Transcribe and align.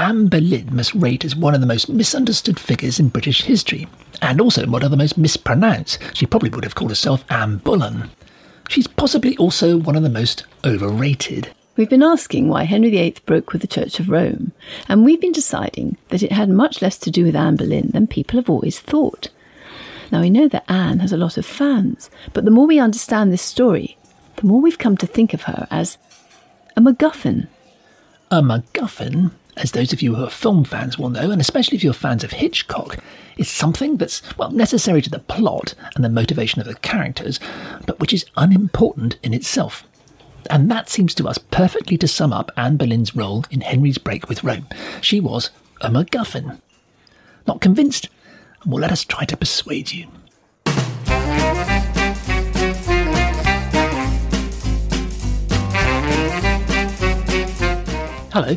Anne 0.00 0.28
Boleyn 0.28 0.74
must 0.74 0.94
rate 0.94 1.26
as 1.26 1.36
one 1.36 1.54
of 1.54 1.60
the 1.60 1.66
most 1.66 1.90
misunderstood 1.90 2.58
figures 2.58 2.98
in 2.98 3.10
British 3.10 3.42
history, 3.42 3.86
and 4.22 4.40
also 4.40 4.66
one 4.66 4.82
of 4.82 4.90
the 4.90 4.96
most 4.96 5.18
mispronounced. 5.18 5.98
She 6.14 6.24
probably 6.24 6.48
would 6.48 6.64
have 6.64 6.74
called 6.74 6.90
herself 6.90 7.22
Anne 7.28 7.58
Bullen. 7.58 8.08
She's 8.70 8.86
possibly 8.86 9.36
also 9.36 9.76
one 9.76 9.96
of 9.96 10.02
the 10.02 10.08
most 10.08 10.46
overrated. 10.64 11.52
We've 11.76 11.90
been 11.90 12.02
asking 12.02 12.48
why 12.48 12.64
Henry 12.64 12.88
VIII 12.88 13.16
broke 13.26 13.52
with 13.52 13.60
the 13.60 13.66
Church 13.66 14.00
of 14.00 14.08
Rome, 14.08 14.52
and 14.88 15.04
we've 15.04 15.20
been 15.20 15.32
deciding 15.32 15.98
that 16.08 16.22
it 16.22 16.32
had 16.32 16.48
much 16.48 16.80
less 16.80 16.96
to 16.96 17.10
do 17.10 17.24
with 17.24 17.36
Anne 17.36 17.56
Boleyn 17.56 17.90
than 17.92 18.06
people 18.06 18.38
have 18.38 18.48
always 18.48 18.80
thought. 18.80 19.28
Now, 20.10 20.22
we 20.22 20.30
know 20.30 20.48
that 20.48 20.64
Anne 20.66 21.00
has 21.00 21.12
a 21.12 21.18
lot 21.18 21.36
of 21.36 21.44
fans, 21.44 22.08
but 22.32 22.46
the 22.46 22.50
more 22.50 22.66
we 22.66 22.78
understand 22.78 23.30
this 23.30 23.42
story, 23.42 23.98
the 24.36 24.46
more 24.46 24.62
we've 24.62 24.78
come 24.78 24.96
to 24.96 25.06
think 25.06 25.34
of 25.34 25.42
her 25.42 25.68
as 25.70 25.98
a 26.74 26.80
MacGuffin. 26.80 27.48
A 28.30 28.40
MacGuffin, 28.40 29.32
as 29.56 29.72
those 29.72 29.92
of 29.92 30.02
you 30.02 30.14
who 30.14 30.24
are 30.24 30.30
film 30.30 30.64
fans 30.64 30.98
will 30.98 31.08
know, 31.08 31.30
and 31.30 31.40
especially 31.40 31.76
if 31.76 31.84
you're 31.84 31.92
fans 31.92 32.24
of 32.24 32.32
Hitchcock, 32.32 32.98
is 33.36 33.48
something 33.48 33.96
that's, 33.96 34.22
well, 34.36 34.50
necessary 34.50 35.02
to 35.02 35.10
the 35.10 35.18
plot 35.18 35.74
and 35.94 36.04
the 36.04 36.08
motivation 36.08 36.60
of 36.60 36.66
the 36.66 36.74
characters, 36.74 37.40
but 37.86 37.98
which 38.00 38.12
is 38.12 38.26
unimportant 38.36 39.18
in 39.22 39.32
itself. 39.32 39.84
And 40.48 40.70
that 40.70 40.88
seems 40.88 41.14
to 41.14 41.28
us 41.28 41.38
perfectly 41.38 41.96
to 41.98 42.08
sum 42.08 42.32
up 42.32 42.50
Anne 42.56 42.76
Boleyn's 42.76 43.14
role 43.14 43.44
in 43.50 43.60
Henry's 43.60 43.98
break 43.98 44.28
with 44.28 44.42
Rome. 44.42 44.66
She 45.00 45.20
was 45.20 45.50
a 45.80 45.88
MacGuffin. 45.88 46.60
Not 47.46 47.60
convinced? 47.60 48.08
Well, 48.66 48.80
let 48.80 48.92
us 48.92 49.04
try 49.04 49.24
to 49.24 49.36
persuade 49.36 49.92
you. 49.92 50.08
Hello, 58.32 58.56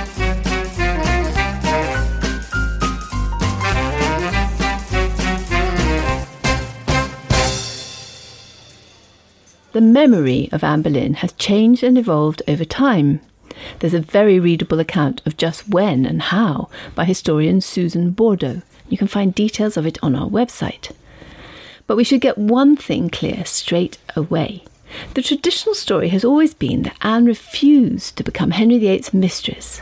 The 9.73 9.79
memory 9.79 10.49
of 10.51 10.65
Anne 10.65 10.81
Boleyn 10.81 11.13
has 11.15 11.31
changed 11.33 11.81
and 11.81 11.97
evolved 11.97 12.41
over 12.45 12.65
time. 12.65 13.21
There's 13.79 13.93
a 13.93 14.01
very 14.01 14.37
readable 14.37 14.81
account 14.81 15.21
of 15.25 15.37
just 15.37 15.69
when 15.69 16.05
and 16.05 16.21
how 16.21 16.69
by 16.93 17.05
historian 17.05 17.61
Susan 17.61 18.11
Bordo. 18.11 18.63
You 18.89 18.97
can 18.97 19.07
find 19.07 19.33
details 19.33 19.77
of 19.77 19.85
it 19.85 19.97
on 20.03 20.13
our 20.13 20.27
website. 20.27 20.91
But 21.87 21.95
we 21.95 22.03
should 22.03 22.19
get 22.19 22.37
one 22.37 22.75
thing 22.75 23.09
clear 23.09 23.45
straight 23.45 23.97
away. 24.13 24.65
The 25.13 25.21
traditional 25.21 25.73
story 25.73 26.09
has 26.09 26.25
always 26.25 26.53
been 26.53 26.81
that 26.81 26.97
Anne 27.01 27.25
refused 27.25 28.17
to 28.17 28.25
become 28.25 28.51
Henry 28.51 28.77
VIII's 28.77 29.13
mistress, 29.13 29.81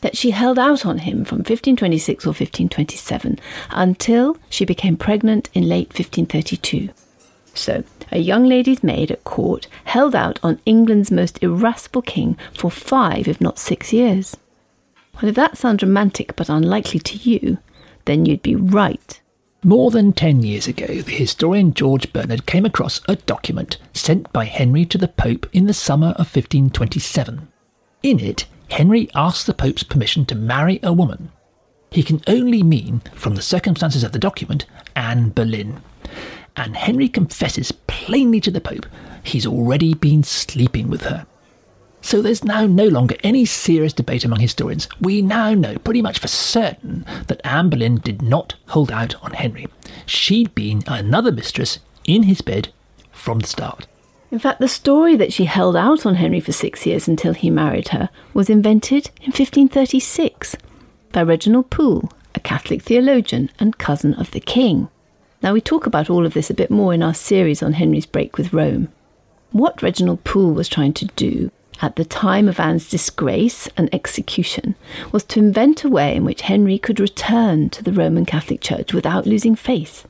that 0.00 0.16
she 0.16 0.30
held 0.30 0.58
out 0.58 0.86
on 0.86 1.00
him 1.00 1.26
from 1.26 1.38
1526 1.38 2.24
or 2.24 2.30
1527 2.30 3.38
until 3.72 4.38
she 4.48 4.64
became 4.64 4.96
pregnant 4.96 5.50
in 5.52 5.68
late 5.68 5.88
1532. 5.88 6.88
So, 7.52 7.84
a 8.10 8.18
young 8.18 8.44
lady's 8.44 8.82
maid 8.82 9.10
at 9.10 9.24
court 9.24 9.66
held 9.84 10.14
out 10.14 10.38
on 10.42 10.60
England's 10.64 11.10
most 11.10 11.42
irascible 11.42 12.02
king 12.02 12.36
for 12.54 12.70
five, 12.70 13.28
if 13.28 13.40
not 13.40 13.58
six 13.58 13.92
years. 13.92 14.36
Well, 15.14 15.28
if 15.28 15.34
that 15.34 15.58
sounds 15.58 15.82
romantic 15.82 16.36
but 16.36 16.48
unlikely 16.48 17.00
to 17.00 17.16
you, 17.18 17.58
then 18.04 18.26
you'd 18.26 18.42
be 18.42 18.54
right. 18.56 19.20
More 19.64 19.90
than 19.90 20.12
ten 20.12 20.42
years 20.42 20.68
ago, 20.68 20.86
the 20.86 21.12
historian 21.12 21.74
George 21.74 22.12
Bernard 22.12 22.46
came 22.46 22.64
across 22.64 23.00
a 23.08 23.16
document 23.16 23.76
sent 23.92 24.32
by 24.32 24.44
Henry 24.44 24.86
to 24.86 24.98
the 24.98 25.08
Pope 25.08 25.46
in 25.52 25.66
the 25.66 25.74
summer 25.74 26.10
of 26.10 26.34
1527. 26.34 27.48
In 28.04 28.20
it, 28.20 28.46
Henry 28.70 29.10
asks 29.14 29.44
the 29.44 29.54
Pope's 29.54 29.82
permission 29.82 30.24
to 30.26 30.36
marry 30.36 30.78
a 30.82 30.92
woman. 30.92 31.32
He 31.90 32.02
can 32.02 32.22
only 32.28 32.62
mean, 32.62 33.00
from 33.14 33.34
the 33.34 33.42
circumstances 33.42 34.04
of 34.04 34.12
the 34.12 34.18
document, 34.18 34.66
Anne 34.94 35.30
Boleyn 35.30 35.80
and 36.58 36.76
Henry 36.76 37.08
confesses 37.08 37.72
plainly 37.72 38.40
to 38.40 38.50
the 38.50 38.60
Pope 38.60 38.86
he's 39.22 39.46
already 39.46 39.94
been 39.94 40.22
sleeping 40.22 40.88
with 40.88 41.02
her. 41.02 41.26
So 42.00 42.22
there's 42.22 42.44
now 42.44 42.66
no 42.66 42.86
longer 42.86 43.16
any 43.22 43.44
serious 43.44 43.92
debate 43.92 44.24
among 44.24 44.40
historians. 44.40 44.88
We 45.00 45.20
now 45.20 45.52
know 45.52 45.78
pretty 45.78 46.00
much 46.00 46.18
for 46.18 46.28
certain 46.28 47.04
that 47.26 47.40
Anne 47.44 47.70
Boleyn 47.70 47.96
did 47.96 48.22
not 48.22 48.54
hold 48.68 48.90
out 48.90 49.14
on 49.22 49.32
Henry. 49.32 49.66
She'd 50.06 50.54
been 50.54 50.84
another 50.86 51.32
mistress 51.32 51.80
in 52.04 52.24
his 52.24 52.40
bed 52.40 52.68
from 53.10 53.40
the 53.40 53.46
start. 53.46 53.86
In 54.30 54.38
fact, 54.38 54.60
the 54.60 54.68
story 54.68 55.16
that 55.16 55.32
she 55.32 55.46
held 55.46 55.74
out 55.74 56.06
on 56.06 56.16
Henry 56.16 56.40
for 56.40 56.52
six 56.52 56.86
years 56.86 57.08
until 57.08 57.34
he 57.34 57.50
married 57.50 57.88
her 57.88 58.10
was 58.34 58.50
invented 58.50 59.10
in 59.20 59.32
1536 59.32 60.56
by 61.12 61.22
Reginald 61.22 61.70
Pole, 61.70 62.10
a 62.34 62.40
Catholic 62.40 62.82
theologian 62.82 63.50
and 63.58 63.78
cousin 63.78 64.14
of 64.14 64.30
the 64.30 64.40
king. 64.40 64.88
Now, 65.42 65.52
we 65.52 65.60
talk 65.60 65.86
about 65.86 66.10
all 66.10 66.26
of 66.26 66.34
this 66.34 66.50
a 66.50 66.54
bit 66.54 66.70
more 66.70 66.92
in 66.92 67.02
our 67.02 67.14
series 67.14 67.62
on 67.62 67.74
Henry's 67.74 68.06
break 68.06 68.36
with 68.36 68.52
Rome. 68.52 68.88
What 69.52 69.82
Reginald 69.82 70.24
Pole 70.24 70.52
was 70.52 70.68
trying 70.68 70.92
to 70.94 71.06
do 71.06 71.50
at 71.80 71.94
the 71.94 72.04
time 72.04 72.48
of 72.48 72.58
Anne's 72.58 72.90
disgrace 72.90 73.68
and 73.76 73.88
execution 73.94 74.74
was 75.12 75.22
to 75.24 75.38
invent 75.38 75.84
a 75.84 75.88
way 75.88 76.16
in 76.16 76.24
which 76.24 76.42
Henry 76.42 76.76
could 76.76 76.98
return 76.98 77.70
to 77.70 77.84
the 77.84 77.92
Roman 77.92 78.26
Catholic 78.26 78.60
Church 78.60 78.92
without 78.92 79.26
losing 79.26 79.54
face. 79.54 80.04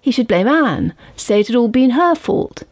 He 0.00 0.12
should 0.12 0.28
blame 0.28 0.46
Anne, 0.46 0.94
say 1.16 1.40
it 1.40 1.48
had 1.48 1.56
all 1.56 1.68
been 1.68 1.90
her 1.90 2.14
fault. 2.14 2.62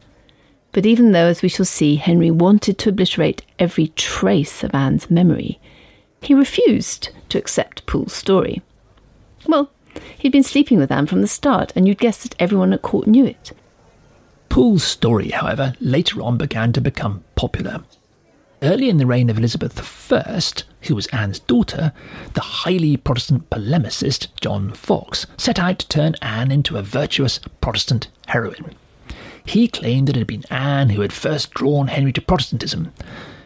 But 0.70 0.86
even 0.86 1.10
though, 1.10 1.26
as 1.26 1.42
we 1.42 1.48
shall 1.48 1.66
see, 1.66 1.96
Henry 1.96 2.30
wanted 2.30 2.78
to 2.78 2.90
obliterate 2.90 3.42
every 3.58 3.88
trace 3.88 4.62
of 4.62 4.74
Anne's 4.74 5.10
memory, 5.10 5.58
he 6.22 6.32
refused 6.32 7.10
to 7.30 7.38
accept 7.38 7.86
Pole's 7.86 8.12
story. 8.12 8.62
Well, 9.46 9.70
He'd 10.16 10.32
been 10.32 10.42
sleeping 10.42 10.78
with 10.78 10.90
Anne 10.90 11.06
from 11.06 11.20
the 11.20 11.28
start, 11.28 11.72
and 11.76 11.86
you'd 11.86 11.98
guess 11.98 12.22
that 12.22 12.34
everyone 12.38 12.72
at 12.72 12.82
court 12.82 13.06
knew 13.06 13.24
it. 13.24 13.52
Pole's 14.48 14.84
story, 14.84 15.28
however, 15.28 15.74
later 15.80 16.22
on 16.22 16.38
began 16.38 16.72
to 16.72 16.80
become 16.80 17.24
popular. 17.34 17.82
Early 18.60 18.88
in 18.88 18.96
the 18.96 19.06
reign 19.06 19.30
of 19.30 19.38
Elizabeth 19.38 20.12
I, 20.12 20.40
who 20.86 20.96
was 20.96 21.06
Anne's 21.08 21.38
daughter, 21.38 21.92
the 22.34 22.40
highly 22.40 22.96
Protestant 22.96 23.48
polemicist 23.50 24.28
John 24.40 24.72
Foxe 24.72 25.26
set 25.36 25.60
out 25.60 25.78
to 25.78 25.88
turn 25.88 26.16
Anne 26.20 26.50
into 26.50 26.76
a 26.76 26.82
virtuous 26.82 27.38
Protestant 27.60 28.08
heroine. 28.26 28.74
He 29.44 29.68
claimed 29.68 30.08
that 30.08 30.16
it 30.16 30.20
had 30.20 30.26
been 30.26 30.44
Anne 30.50 30.90
who 30.90 31.02
had 31.02 31.12
first 31.12 31.52
drawn 31.52 31.86
Henry 31.86 32.12
to 32.12 32.20
Protestantism. 32.20 32.92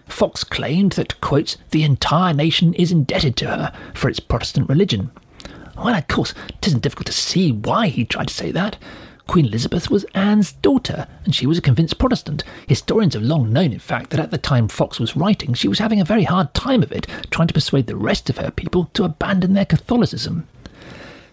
Foxe 0.07 0.45
claimed 0.45 0.93
that, 0.93 1.21
quote, 1.21 1.57
the 1.71 1.85
entire 1.85 2.33
nation 2.33 2.73
is 2.75 2.91
indebted 2.91 3.37
to 3.37 3.49
her 3.49 3.73
for 3.95 4.09
its 4.09 4.19
Protestant 4.19 4.69
religion, 4.69 5.11
well, 5.77 5.95
of 5.95 6.09
course, 6.09 6.35
it 6.49 6.67
isn't 6.67 6.83
difficult 6.83 7.07
to 7.07 7.13
see 7.13 7.53
why 7.53 7.89
he 7.89 8.05
tried 8.05 8.29
to 8.29 8.35
say 8.35 8.51
that. 8.53 8.77
Queen 9.27 9.47
Elizabeth 9.47 9.91
was 9.91 10.05
Anne's 10.15 10.53
daughter, 10.53 11.07
and 11.25 11.35
she 11.35 11.47
was 11.47 11.57
a 11.57 11.63
convinced 11.63 11.99
Protestant. 11.99 12.45
Historians 12.67 13.15
have 13.15 13.23
long 13.23 13.53
known, 13.53 13.73
in 13.73 13.79
fact, 13.79 14.11
that 14.11 14.21
at 14.21 14.31
the 14.31 14.39
time 14.39 14.69
Foxe 14.69 14.99
was 15.01 15.17
writing, 15.17 15.55
she 15.55 15.69
was 15.69 15.79
having 15.79 16.01
a 16.01 16.05
very 16.05 16.25
hard 16.25 16.53
time 16.55 16.83
of 16.83 16.93
it, 16.93 17.07
trying 17.31 17.49
to 17.49 17.55
persuade 17.55 17.87
the 17.87 17.97
rest 17.97 18.29
of 18.29 18.39
her 18.39 18.51
people 18.51 18.91
to 18.95 19.05
abandon 19.05 19.55
their 19.55 19.65
Catholicism. 19.65 20.47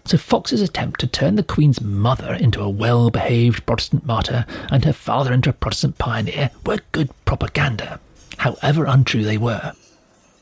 So 0.04 0.16
Foxe's 0.16 0.62
attempt 0.62 1.00
to 1.00 1.06
turn 1.06 1.36
the 1.36 1.42
Queen's 1.42 1.80
mother 1.80 2.32
into 2.32 2.62
a 2.62 2.70
well 2.70 3.10
behaved 3.10 3.66
Protestant 3.66 4.06
martyr 4.06 4.46
and 4.70 4.84
her 4.84 4.92
father 4.92 5.32
into 5.32 5.50
a 5.50 5.52
Protestant 5.52 5.98
pioneer 5.98 6.50
were 6.64 6.78
good 6.92 7.10
propaganda, 7.26 8.00
however 8.38 8.86
untrue 8.86 9.24
they 9.24 9.38
were. 9.38 9.72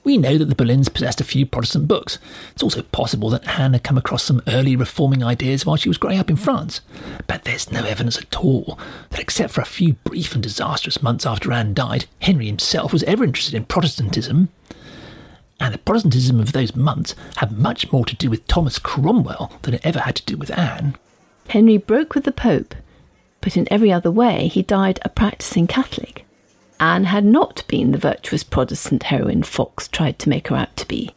We 0.09 0.17
know 0.17 0.39
that 0.39 0.47
the 0.47 0.55
Boleyns 0.55 0.91
possessed 0.91 1.21
a 1.21 1.25
few 1.25 1.45
Protestant 1.45 1.87
books. 1.87 2.19
It's 2.53 2.63
also 2.63 2.81
possible 2.81 3.29
that 3.29 3.47
Anne 3.59 3.75
had 3.75 3.85
come 3.85 3.99
across 3.99 4.23
some 4.23 4.41
early 4.47 4.75
reforming 4.75 5.23
ideas 5.23 5.67
while 5.67 5.77
she 5.77 5.91
was 5.91 5.99
growing 5.99 6.19
up 6.19 6.31
in 6.31 6.37
France. 6.37 6.81
But 7.27 7.45
there's 7.45 7.71
no 7.71 7.85
evidence 7.85 8.17
at 8.17 8.35
all 8.39 8.79
that, 9.11 9.21
except 9.21 9.53
for 9.53 9.61
a 9.61 9.67
few 9.67 9.97
brief 10.05 10.33
and 10.33 10.43
disastrous 10.43 11.03
months 11.03 11.27
after 11.27 11.53
Anne 11.53 11.75
died, 11.75 12.07
Henry 12.23 12.47
himself 12.47 12.91
was 12.91 13.03
ever 13.03 13.23
interested 13.23 13.55
in 13.55 13.67
Protestantism. 13.67 14.49
And 15.61 15.75
the 15.75 15.79
Protestantism 15.79 16.41
of 16.41 16.53
those 16.53 16.75
months 16.75 17.15
had 17.37 17.59
much 17.59 17.93
more 17.93 18.07
to 18.07 18.17
do 18.17 18.31
with 18.31 18.47
Thomas 18.47 18.79
Cromwell 18.79 19.53
than 19.61 19.75
it 19.75 19.85
ever 19.85 19.99
had 19.99 20.17
to 20.17 20.25
do 20.25 20.39
with 20.39 20.57
Anne. 20.57 20.97
Henry 21.49 21.77
broke 21.77 22.15
with 22.15 22.25
the 22.25 22.33
Pope, 22.33 22.75
but 23.43 23.59
in 23.59 23.69
every 23.71 23.93
other 23.93 24.11
way 24.11 24.49
he 24.49 24.63
died 24.63 25.01
a 25.03 25.11
practicing 25.11 25.67
Catholic. 25.67 26.25
Anne 26.81 27.05
had 27.05 27.25
not 27.25 27.65
been 27.67 27.91
the 27.91 27.99
virtuous 27.99 28.45
Protestant 28.45 29.05
heroine 29.05 29.43
Foxe 29.43 29.89
tried 29.89 30.19
to 30.21 30.29
make 30.29 30.49
her 30.49 30.57
out 30.57 30.77
to 30.77 30.87
be. 30.87 31.15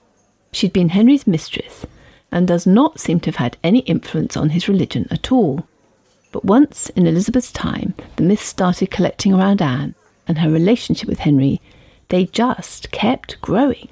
She'd 0.51 0.73
been 0.73 0.89
Henry's 0.89 1.27
mistress, 1.27 1.85
and 2.31 2.47
does 2.47 2.65
not 2.65 2.99
seem 2.99 3.19
to 3.21 3.27
have 3.27 3.35
had 3.35 3.57
any 3.63 3.79
influence 3.79 4.35
on 4.35 4.49
his 4.49 4.67
religion 4.67 5.07
at 5.11 5.31
all. 5.31 5.67
But 6.31 6.45
once 6.45 6.89
in 6.91 7.05
Elizabeth's 7.05 7.51
time, 7.51 7.93
the 8.15 8.23
myths 8.23 8.45
started 8.45 8.89
collecting 8.89 9.33
around 9.33 9.61
Anne 9.61 9.95
and 10.27 10.39
her 10.39 10.49
relationship 10.49 11.09
with 11.09 11.19
Henry. 11.19 11.61
They 12.09 12.25
just 12.25 12.91
kept 12.91 13.39
growing. 13.41 13.89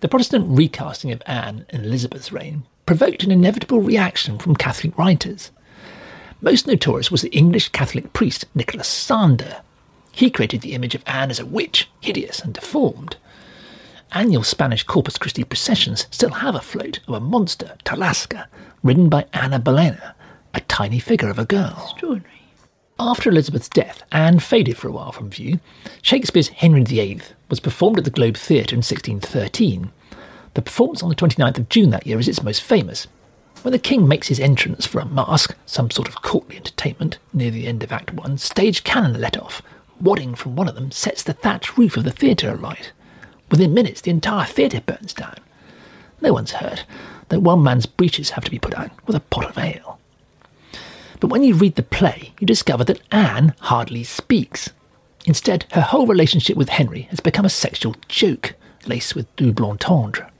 The 0.00 0.08
Protestant 0.08 0.46
recasting 0.48 1.12
of 1.12 1.22
Anne 1.26 1.66
in 1.68 1.84
Elizabeth's 1.84 2.32
reign 2.32 2.64
provoked 2.86 3.22
an 3.22 3.30
inevitable 3.30 3.80
reaction 3.80 4.38
from 4.38 4.56
Catholic 4.56 4.96
writers. 4.96 5.50
Most 6.40 6.66
notorious 6.66 7.10
was 7.10 7.22
the 7.22 7.36
English 7.36 7.68
Catholic 7.70 8.12
priest 8.12 8.46
Nicholas 8.54 8.88
Sander. 8.88 9.60
He 10.18 10.30
created 10.30 10.62
the 10.62 10.74
image 10.74 10.96
of 10.96 11.04
Anne 11.06 11.30
as 11.30 11.38
a 11.38 11.46
witch, 11.46 11.88
hideous 12.00 12.40
and 12.40 12.52
deformed. 12.52 13.16
Annual 14.10 14.42
Spanish 14.42 14.82
Corpus 14.82 15.16
Christi 15.16 15.44
processions 15.44 16.08
still 16.10 16.30
have 16.30 16.56
a 16.56 16.60
float 16.60 16.98
of 17.06 17.14
a 17.14 17.20
monster, 17.20 17.76
Tarasca, 17.84 18.48
ridden 18.82 19.08
by 19.08 19.26
Anna 19.32 19.60
Bolena, 19.60 20.14
a 20.54 20.60
tiny 20.62 20.98
figure 20.98 21.28
of 21.28 21.38
a 21.38 21.44
girl. 21.44 21.90
Extraordinary. 21.92 22.42
After 22.98 23.30
Elizabeth's 23.30 23.68
death, 23.68 24.02
Anne 24.10 24.40
faded 24.40 24.76
for 24.76 24.88
a 24.88 24.90
while 24.90 25.12
from 25.12 25.30
view. 25.30 25.60
Shakespeare's 26.02 26.48
Henry 26.48 26.82
VIII 26.82 27.20
was 27.48 27.60
performed 27.60 27.98
at 27.98 28.04
the 28.04 28.10
Globe 28.10 28.36
Theatre 28.36 28.74
in 28.74 28.78
1613. 28.78 29.92
The 30.54 30.62
performance 30.62 31.00
on 31.00 31.10
the 31.10 31.14
29th 31.14 31.58
of 31.58 31.68
June 31.68 31.90
that 31.90 32.08
year 32.08 32.18
is 32.18 32.26
its 32.26 32.42
most 32.42 32.62
famous. 32.64 33.06
When 33.62 33.70
the 33.70 33.78
king 33.78 34.08
makes 34.08 34.26
his 34.26 34.40
entrance 34.40 34.84
for 34.84 34.98
a 34.98 35.06
masque, 35.06 35.54
some 35.64 35.92
sort 35.92 36.08
of 36.08 36.22
courtly 36.22 36.56
entertainment, 36.56 37.18
near 37.32 37.52
the 37.52 37.68
end 37.68 37.84
of 37.84 37.92
Act 37.92 38.12
One, 38.12 38.36
stage 38.36 38.82
cannon 38.82 39.14
are 39.14 39.20
let 39.20 39.40
off. 39.40 39.62
Wadding 40.00 40.34
from 40.34 40.54
one 40.54 40.68
of 40.68 40.74
them 40.74 40.90
sets 40.90 41.22
the 41.22 41.32
thatched 41.32 41.76
roof 41.76 41.96
of 41.96 42.04
the 42.04 42.12
theatre 42.12 42.50
alight. 42.50 42.92
Within 43.50 43.74
minutes, 43.74 44.00
the 44.00 44.10
entire 44.10 44.46
theatre 44.46 44.80
burns 44.80 45.12
down. 45.12 45.36
No 46.20 46.32
one's 46.32 46.52
hurt, 46.52 46.84
though 47.28 47.40
one 47.40 47.62
man's 47.62 47.86
breeches 47.86 48.30
have 48.30 48.44
to 48.44 48.50
be 48.50 48.58
put 48.58 48.74
on 48.74 48.90
with 49.06 49.16
a 49.16 49.20
pot 49.20 49.46
of 49.46 49.58
ale. 49.58 49.98
But 51.20 51.28
when 51.28 51.42
you 51.42 51.54
read 51.54 51.74
the 51.74 51.82
play, 51.82 52.32
you 52.38 52.46
discover 52.46 52.84
that 52.84 53.00
Anne 53.10 53.54
hardly 53.60 54.04
speaks. 54.04 54.70
Instead, 55.26 55.66
her 55.72 55.80
whole 55.80 56.06
relationship 56.06 56.56
with 56.56 56.68
Henry 56.68 57.02
has 57.10 57.20
become 57.20 57.44
a 57.44 57.50
sexual 57.50 57.96
joke, 58.06 58.54
laced 58.86 59.14
with 59.14 59.34
double 59.36 59.70
entendre. 59.70 60.30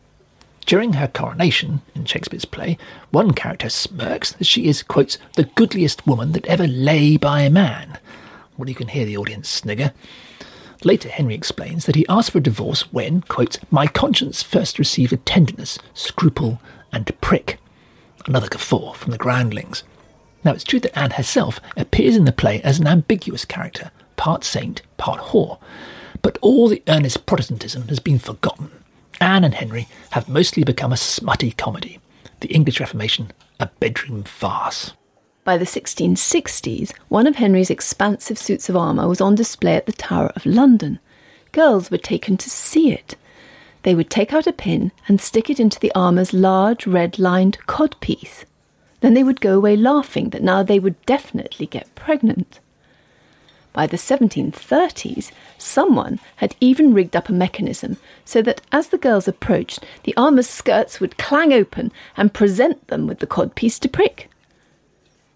During 0.67 0.93
her 0.95 1.09
coronation, 1.09 1.81
in 1.95 2.05
Shakespeare's 2.05 2.45
play, 2.45 2.79
one 3.11 3.33
character 3.33 3.71
smirks 3.71 4.33
that 4.33 4.47
she 4.47 4.67
is, 4.69 4.83
quotes, 4.83 5.19
the 5.35 5.45
goodliest 5.45 6.07
woman 6.07 6.33
that 6.33 6.47
ever 6.47 6.67
lay 6.67 7.17
by 7.17 7.41
a 7.41 7.51
man. 7.51 7.99
Well, 8.59 8.69
you 8.69 8.75
can 8.75 8.89
hear 8.89 9.07
the 9.07 9.17
audience 9.17 9.49
snigger. 9.49 9.93
Later, 10.85 11.09
Henry 11.09 11.35
explains 11.35 11.87
that 11.87 11.95
he 11.95 12.07
asked 12.09 12.33
for 12.33 12.39
a 12.39 12.43
divorce 12.43 12.93
when, 12.93 13.23
quote, 13.23 13.59
my 13.71 13.87
conscience 13.87 14.43
first 14.43 14.79
received 14.79 15.13
a 15.13 15.17
tenderness, 15.17 15.79
scruple, 15.95 16.61
and 16.93 17.11
prick. 17.21 17.59
Another 18.27 18.49
guffaw 18.49 18.93
from 18.93 19.13
the 19.13 19.19
groundlings. 19.19 19.85
Now, 20.45 20.53
it's 20.53 20.65
true 20.65 20.81
that 20.81 20.99
Anne 20.99 21.13
herself 21.13 21.61
appears 21.77 22.17
in 22.17 22.25
the 22.25 22.33
play 22.33 22.61
as 22.63 22.79
an 22.81 22.87
ambiguous 22.89 23.45
character, 23.45 23.93
part 24.17 24.43
saint, 24.43 24.83
part 24.97 25.21
whore, 25.21 25.59
but 26.21 26.37
all 26.41 26.69
the 26.69 26.83
earnest 26.89 27.27
Protestantism 27.27 27.87
has 27.89 28.01
been 28.01 28.19
forgotten. 28.19 28.71
Anne 29.21 29.45
and 29.45 29.55
Henry 29.55 29.89
have 30.11 30.29
mostly 30.29 30.65
become 30.65 30.93
a 30.93 30.97
smutty 30.97 31.53
comedy, 31.53 32.01
the 32.41 32.49
English 32.49 32.81
Reformation 32.81 33.33
a 33.61 33.67
bedroom 33.81 34.23
farce. 34.23 34.93
By 35.49 35.57
the 35.57 35.65
1660s, 35.65 36.93
one 37.09 37.27
of 37.27 37.37
Henry's 37.37 37.71
expansive 37.71 38.37
suits 38.37 38.69
of 38.69 38.77
armour 38.77 39.09
was 39.09 39.23
on 39.23 39.35
display 39.35 39.77
at 39.77 39.87
the 39.87 39.93
Tower 39.93 40.31
of 40.37 40.45
London. 40.45 40.99
Girls 41.53 41.91
were 41.91 41.97
taken 41.97 42.37
to 42.37 42.51
see 42.51 42.93
it. 42.93 43.17
They 43.83 43.95
would 43.95 44.11
take 44.11 44.35
out 44.35 44.47
a 44.47 44.53
pin 44.53 44.93
and 45.09 45.23
stick 45.23 45.49
it 45.49 45.59
into 45.59 45.81
the 45.81 45.91
armour's 45.95 46.35
large 46.35 46.87
red 46.87 47.19
lined 47.19 47.57
codpiece. 47.67 48.45
Then 49.01 49.15
they 49.15 49.25
would 49.25 49.41
go 49.41 49.57
away 49.57 49.75
laughing 49.75 50.29
that 50.29 50.43
now 50.43 50.63
they 50.63 50.79
would 50.79 51.01
definitely 51.07 51.65
get 51.65 51.95
pregnant. 51.95 52.61
By 53.73 53.87
the 53.87 53.97
1730s, 53.97 55.33
someone 55.57 56.21
had 56.37 56.57
even 56.61 56.93
rigged 56.93 57.17
up 57.17 57.31
a 57.31 57.33
mechanism 57.33 57.97
so 58.23 58.43
that 58.43 58.61
as 58.71 58.89
the 58.89 58.99
girls 58.99 59.27
approached, 59.27 59.83
the 60.03 60.15
armour's 60.15 60.51
skirts 60.51 61.01
would 61.01 61.17
clang 61.17 61.55
open 61.55 61.91
and 62.19 62.35
present 62.35 62.87
them 62.89 63.07
with 63.07 63.21
the 63.21 63.27
codpiece 63.27 63.81
to 63.81 63.89
prick. 63.89 64.29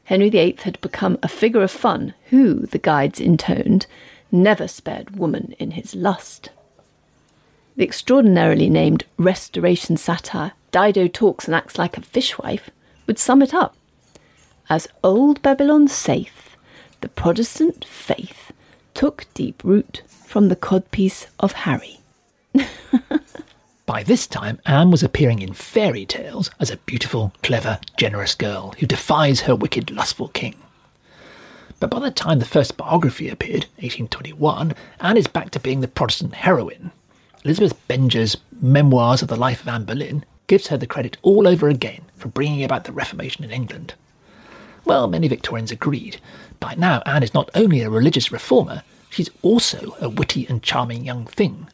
Henry 0.04 0.30
VIII 0.30 0.58
had 0.62 0.80
become 0.80 1.18
a 1.22 1.28
figure 1.28 1.62
of 1.62 1.70
fun 1.70 2.14
who, 2.30 2.66
the 2.66 2.78
guides 2.78 3.20
intoned, 3.20 3.86
never 4.30 4.66
spared 4.66 5.16
woman 5.16 5.54
in 5.58 5.72
his 5.72 5.94
lust. 5.94 6.50
The 7.76 7.84
extraordinarily 7.84 8.68
named 8.68 9.04
Restoration 9.16 9.96
satire, 9.96 10.52
Dido 10.72 11.08
Talks 11.08 11.46
and 11.46 11.54
Acts 11.54 11.78
Like 11.78 11.96
a 11.96 12.00
Fishwife, 12.00 12.70
would 13.06 13.18
sum 13.18 13.42
it 13.42 13.54
up. 13.54 13.76
As 14.68 14.88
old 15.04 15.40
Babylon 15.42 15.88
saith, 15.88 16.56
the 17.00 17.08
Protestant 17.08 17.84
faith 17.84 18.52
took 18.94 19.26
deep 19.34 19.62
root 19.64 20.02
from 20.26 20.48
the 20.48 20.56
codpiece 20.56 21.26
of 21.38 21.52
Harry. 21.52 22.00
By 23.84 24.04
this 24.04 24.28
time, 24.28 24.60
Anne 24.64 24.92
was 24.92 25.02
appearing 25.02 25.42
in 25.42 25.54
fairy 25.54 26.06
tales 26.06 26.50
as 26.60 26.70
a 26.70 26.76
beautiful, 26.76 27.32
clever, 27.42 27.80
generous 27.96 28.36
girl 28.36 28.74
who 28.78 28.86
defies 28.86 29.40
her 29.40 29.56
wicked, 29.56 29.90
lustful 29.90 30.28
king. 30.28 30.54
But 31.80 31.90
by 31.90 31.98
the 31.98 32.12
time 32.12 32.38
the 32.38 32.44
first 32.44 32.76
biography 32.76 33.28
appeared, 33.28 33.66
1821, 33.80 34.74
Anne 35.00 35.16
is 35.16 35.26
back 35.26 35.50
to 35.50 35.60
being 35.60 35.80
the 35.80 35.88
Protestant 35.88 36.36
heroine. 36.36 36.92
Elizabeth 37.44 37.76
Benger's 37.88 38.36
Memoirs 38.60 39.20
of 39.20 39.26
the 39.26 39.34
Life 39.34 39.62
of 39.62 39.68
Anne 39.68 39.84
Boleyn 39.84 40.24
gives 40.46 40.68
her 40.68 40.76
the 40.76 40.86
credit 40.86 41.16
all 41.22 41.48
over 41.48 41.68
again 41.68 42.02
for 42.14 42.28
bringing 42.28 42.62
about 42.62 42.84
the 42.84 42.92
Reformation 42.92 43.42
in 43.42 43.50
England. 43.50 43.94
Well, 44.84 45.08
many 45.08 45.26
Victorians 45.26 45.72
agreed. 45.72 46.20
By 46.60 46.76
now, 46.76 47.02
Anne 47.04 47.24
is 47.24 47.34
not 47.34 47.50
only 47.52 47.80
a 47.82 47.90
religious 47.90 48.30
reformer, 48.30 48.84
she's 49.10 49.30
also 49.42 49.96
a 50.00 50.08
witty 50.08 50.46
and 50.48 50.62
charming 50.62 51.04
young 51.04 51.26
thing 51.26 51.66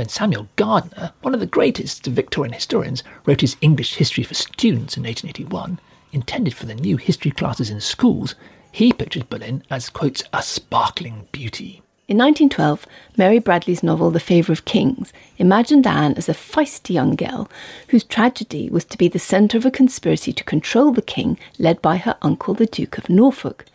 when 0.00 0.08
Samuel 0.08 0.48
Gardiner, 0.56 1.12
one 1.20 1.34
of 1.34 1.40
the 1.40 1.46
greatest 1.46 2.06
Victorian 2.06 2.54
historians, 2.54 3.02
wrote 3.26 3.42
his 3.42 3.58
English 3.60 3.96
history 3.96 4.24
for 4.24 4.32
students 4.32 4.96
in 4.96 5.02
1881, 5.02 5.78
intended 6.10 6.54
for 6.54 6.64
the 6.64 6.74
new 6.74 6.96
history 6.96 7.30
classes 7.30 7.68
in 7.68 7.82
schools, 7.82 8.34
he 8.72 8.94
pictured 8.94 9.28
Boleyn 9.28 9.62
as, 9.68 9.90
quotes, 9.90 10.22
a 10.32 10.42
sparkling 10.42 11.28
beauty. 11.32 11.82
In 12.08 12.16
1912, 12.16 12.86
Mary 13.18 13.38
Bradley's 13.38 13.82
novel 13.82 14.10
The 14.10 14.20
Favour 14.20 14.54
of 14.54 14.64
Kings 14.64 15.12
imagined 15.36 15.86
Anne 15.86 16.14
as 16.14 16.30
a 16.30 16.32
feisty 16.32 16.94
young 16.94 17.14
girl 17.14 17.50
whose 17.88 18.02
tragedy 18.02 18.70
was 18.70 18.86
to 18.86 18.96
be 18.96 19.06
the 19.08 19.18
centre 19.18 19.58
of 19.58 19.66
a 19.66 19.70
conspiracy 19.70 20.32
to 20.32 20.44
control 20.44 20.92
the 20.92 21.02
king 21.02 21.38
led 21.58 21.82
by 21.82 21.98
her 21.98 22.16
uncle, 22.22 22.54
the 22.54 22.64
Duke 22.64 22.96
of 22.96 23.10
Norfolk. 23.10 23.66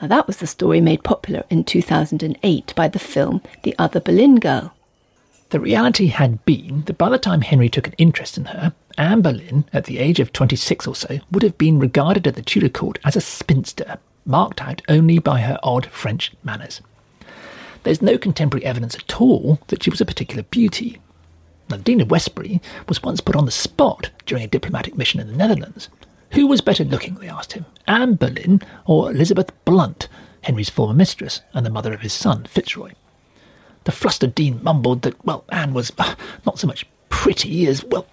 Now, 0.00 0.08
that 0.08 0.26
was 0.26 0.38
the 0.38 0.46
story 0.46 0.80
made 0.80 1.04
popular 1.04 1.44
in 1.50 1.64
2008 1.64 2.72
by 2.74 2.88
the 2.88 2.98
film 2.98 3.42
The 3.62 3.74
Other 3.78 4.00
Boleyn 4.00 4.36
Girl. 4.36 4.74
The 5.50 5.60
reality 5.60 6.06
had 6.06 6.44
been 6.44 6.82
that 6.86 6.98
by 6.98 7.08
the 7.08 7.18
time 7.18 7.42
Henry 7.42 7.68
took 7.68 7.86
an 7.86 7.94
interest 7.98 8.36
in 8.36 8.46
her, 8.46 8.72
Anne 8.96 9.22
Boleyn, 9.22 9.64
at 9.72 9.84
the 9.84 9.98
age 9.98 10.18
of 10.18 10.32
26 10.32 10.86
or 10.86 10.94
so, 10.94 11.18
would 11.30 11.42
have 11.42 11.58
been 11.58 11.78
regarded 11.78 12.26
at 12.26 12.34
the 12.34 12.42
Tudor 12.42 12.68
court 12.68 12.98
as 13.04 13.14
a 13.16 13.20
spinster, 13.20 13.98
marked 14.24 14.62
out 14.62 14.82
only 14.88 15.18
by 15.18 15.40
her 15.40 15.58
odd 15.62 15.86
French 15.86 16.32
manners. 16.42 16.80
There's 17.82 18.02
no 18.02 18.16
contemporary 18.18 18.64
evidence 18.64 18.94
at 18.94 19.20
all 19.20 19.60
that 19.68 19.82
she 19.82 19.90
was 19.90 20.00
a 20.00 20.06
particular 20.06 20.42
beauty. 20.44 21.00
Now, 21.68 21.76
the 21.76 21.82
Dean 21.82 22.00
of 22.00 22.10
Westbury 22.10 22.60
was 22.88 23.02
once 23.02 23.20
put 23.20 23.36
on 23.36 23.44
the 23.44 23.50
spot 23.50 24.10
during 24.26 24.44
a 24.44 24.48
diplomatic 24.48 24.96
mission 24.96 25.20
in 25.20 25.28
the 25.28 25.36
Netherlands. 25.36 25.88
Who 26.32 26.46
was 26.46 26.60
better 26.60 26.84
looking, 26.84 27.14
they 27.14 27.28
asked 27.28 27.52
him, 27.52 27.66
Anne 27.86 28.14
Boleyn 28.14 28.60
or 28.86 29.10
Elizabeth 29.10 29.52
Blunt, 29.64 30.08
Henry's 30.42 30.70
former 30.70 30.94
mistress 30.94 31.42
and 31.52 31.64
the 31.64 31.70
mother 31.70 31.92
of 31.92 32.00
his 32.00 32.12
son, 32.12 32.44
Fitzroy? 32.44 32.92
The 33.84 33.92
flustered 33.92 34.34
Dean 34.34 34.60
mumbled 34.62 35.02
that, 35.02 35.24
well, 35.24 35.44
Anne 35.50 35.74
was 35.74 35.92
uh, 35.98 36.14
not 36.46 36.58
so 36.58 36.66
much 36.66 36.86
pretty 37.10 37.66
as, 37.66 37.84
well, 37.84 38.06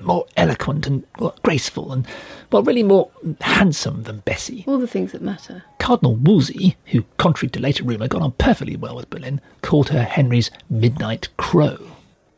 more 0.00 0.26
eloquent 0.36 0.86
and 0.86 1.04
well, 1.18 1.36
graceful 1.42 1.92
and, 1.92 2.06
well, 2.50 2.62
really 2.62 2.82
more 2.82 3.10
handsome 3.42 4.04
than 4.04 4.20
Bessie. 4.20 4.64
All 4.66 4.78
the 4.78 4.86
things 4.86 5.12
that 5.12 5.22
matter. 5.22 5.64
Cardinal 5.78 6.16
Wolsey, 6.16 6.76
who, 6.86 7.04
contrary 7.18 7.50
to 7.50 7.60
later 7.60 7.84
rumour, 7.84 8.08
got 8.08 8.22
on 8.22 8.32
perfectly 8.32 8.76
well 8.76 8.96
with 8.96 9.10
Boleyn, 9.10 9.40
called 9.62 9.90
her 9.90 10.02
Henry's 10.02 10.50
midnight 10.70 11.28
crow. 11.36 11.78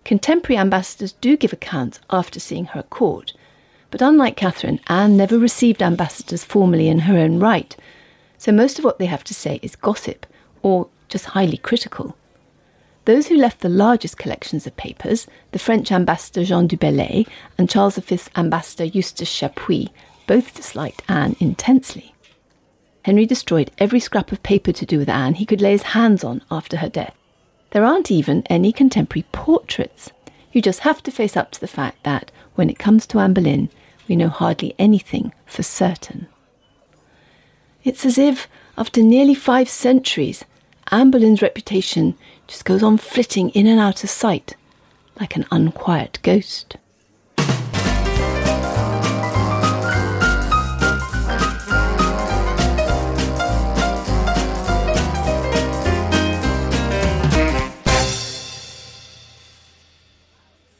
Contemporary 0.04 0.58
ambassadors 0.58 1.12
do 1.20 1.36
give 1.36 1.52
accounts 1.52 2.00
after 2.10 2.40
seeing 2.40 2.66
her 2.66 2.80
at 2.80 2.90
court, 2.90 3.32
but 3.90 4.02
unlike 4.02 4.36
Catherine, 4.36 4.80
Anne 4.88 5.16
never 5.16 5.38
received 5.38 5.82
ambassadors 5.82 6.44
formally 6.44 6.88
in 6.88 7.00
her 7.00 7.16
own 7.16 7.38
right, 7.38 7.76
so 8.38 8.50
most 8.50 8.78
of 8.78 8.84
what 8.84 8.98
they 8.98 9.06
have 9.06 9.24
to 9.24 9.34
say 9.34 9.60
is 9.62 9.76
gossip 9.76 10.26
or 10.62 10.88
just 11.08 11.26
highly 11.26 11.56
critical. 11.56 12.16
Those 13.06 13.28
who 13.28 13.36
left 13.36 13.60
the 13.60 13.68
largest 13.68 14.18
collections 14.18 14.66
of 14.66 14.76
papers, 14.76 15.26
the 15.52 15.58
French 15.58 15.90
ambassador 15.90 16.44
Jean 16.44 16.66
du 16.66 16.76
Bellay 16.76 17.26
and 17.56 17.70
Charles 17.70 17.96
V's 17.96 18.28
ambassador 18.36 18.84
Eustace 18.84 19.28
Chapuis, 19.28 19.88
both 20.26 20.54
disliked 20.54 21.02
Anne 21.08 21.34
intensely. 21.40 22.14
Henry 23.02 23.24
destroyed 23.24 23.70
every 23.78 24.00
scrap 24.00 24.30
of 24.30 24.42
paper 24.42 24.72
to 24.72 24.84
do 24.84 24.98
with 24.98 25.08
Anne 25.08 25.34
he 25.34 25.46
could 25.46 25.62
lay 25.62 25.72
his 25.72 25.82
hands 25.82 26.22
on 26.22 26.42
after 26.50 26.76
her 26.76 26.88
death. 26.88 27.14
There 27.70 27.84
aren't 27.84 28.10
even 28.10 28.42
any 28.50 28.72
contemporary 28.72 29.24
portraits. 29.32 30.10
You 30.52 30.60
just 30.60 30.80
have 30.80 31.02
to 31.04 31.10
face 31.10 31.36
up 31.36 31.50
to 31.52 31.60
the 31.60 31.66
fact 31.66 32.02
that, 32.02 32.30
when 32.56 32.68
it 32.68 32.78
comes 32.78 33.06
to 33.06 33.20
Anne 33.20 33.32
Boleyn, 33.32 33.70
we 34.08 34.16
know 34.16 34.28
hardly 34.28 34.74
anything 34.78 35.32
for 35.46 35.62
certain. 35.62 36.26
It's 37.82 38.04
as 38.04 38.18
if, 38.18 38.48
after 38.76 39.02
nearly 39.02 39.34
five 39.34 39.68
centuries, 39.68 40.44
Anne 40.90 41.10
Boleyn's 41.10 41.42
reputation 41.42 42.18
just 42.50 42.64
goes 42.64 42.82
on 42.82 42.98
flitting 42.98 43.50
in 43.50 43.68
and 43.68 43.78
out 43.78 44.02
of 44.02 44.10
sight 44.10 44.56
like 45.20 45.36
an 45.36 45.46
unquiet 45.52 46.18
ghost. 46.24 46.76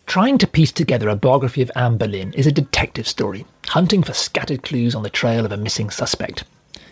Trying 0.07 0.39
to 0.39 0.49
piece 0.49 0.73
together 0.73 1.09
a 1.09 1.15
biography 1.15 1.63
of 1.63 1.71
Anne 1.77 1.97
Boleyn 1.97 2.33
is 2.33 2.49
a 2.49 2.53
detective 2.53 3.07
story, 3.07 3.47
hunting 3.69 4.03
for 4.03 4.13
scattered 4.13 4.65
clues 4.65 4.97
on 4.97 5.05
the 5.05 5.09
trail 5.09 5.45
of 5.45 5.53
a 5.53 5.57
missing 5.57 5.89
suspect. 5.89 6.43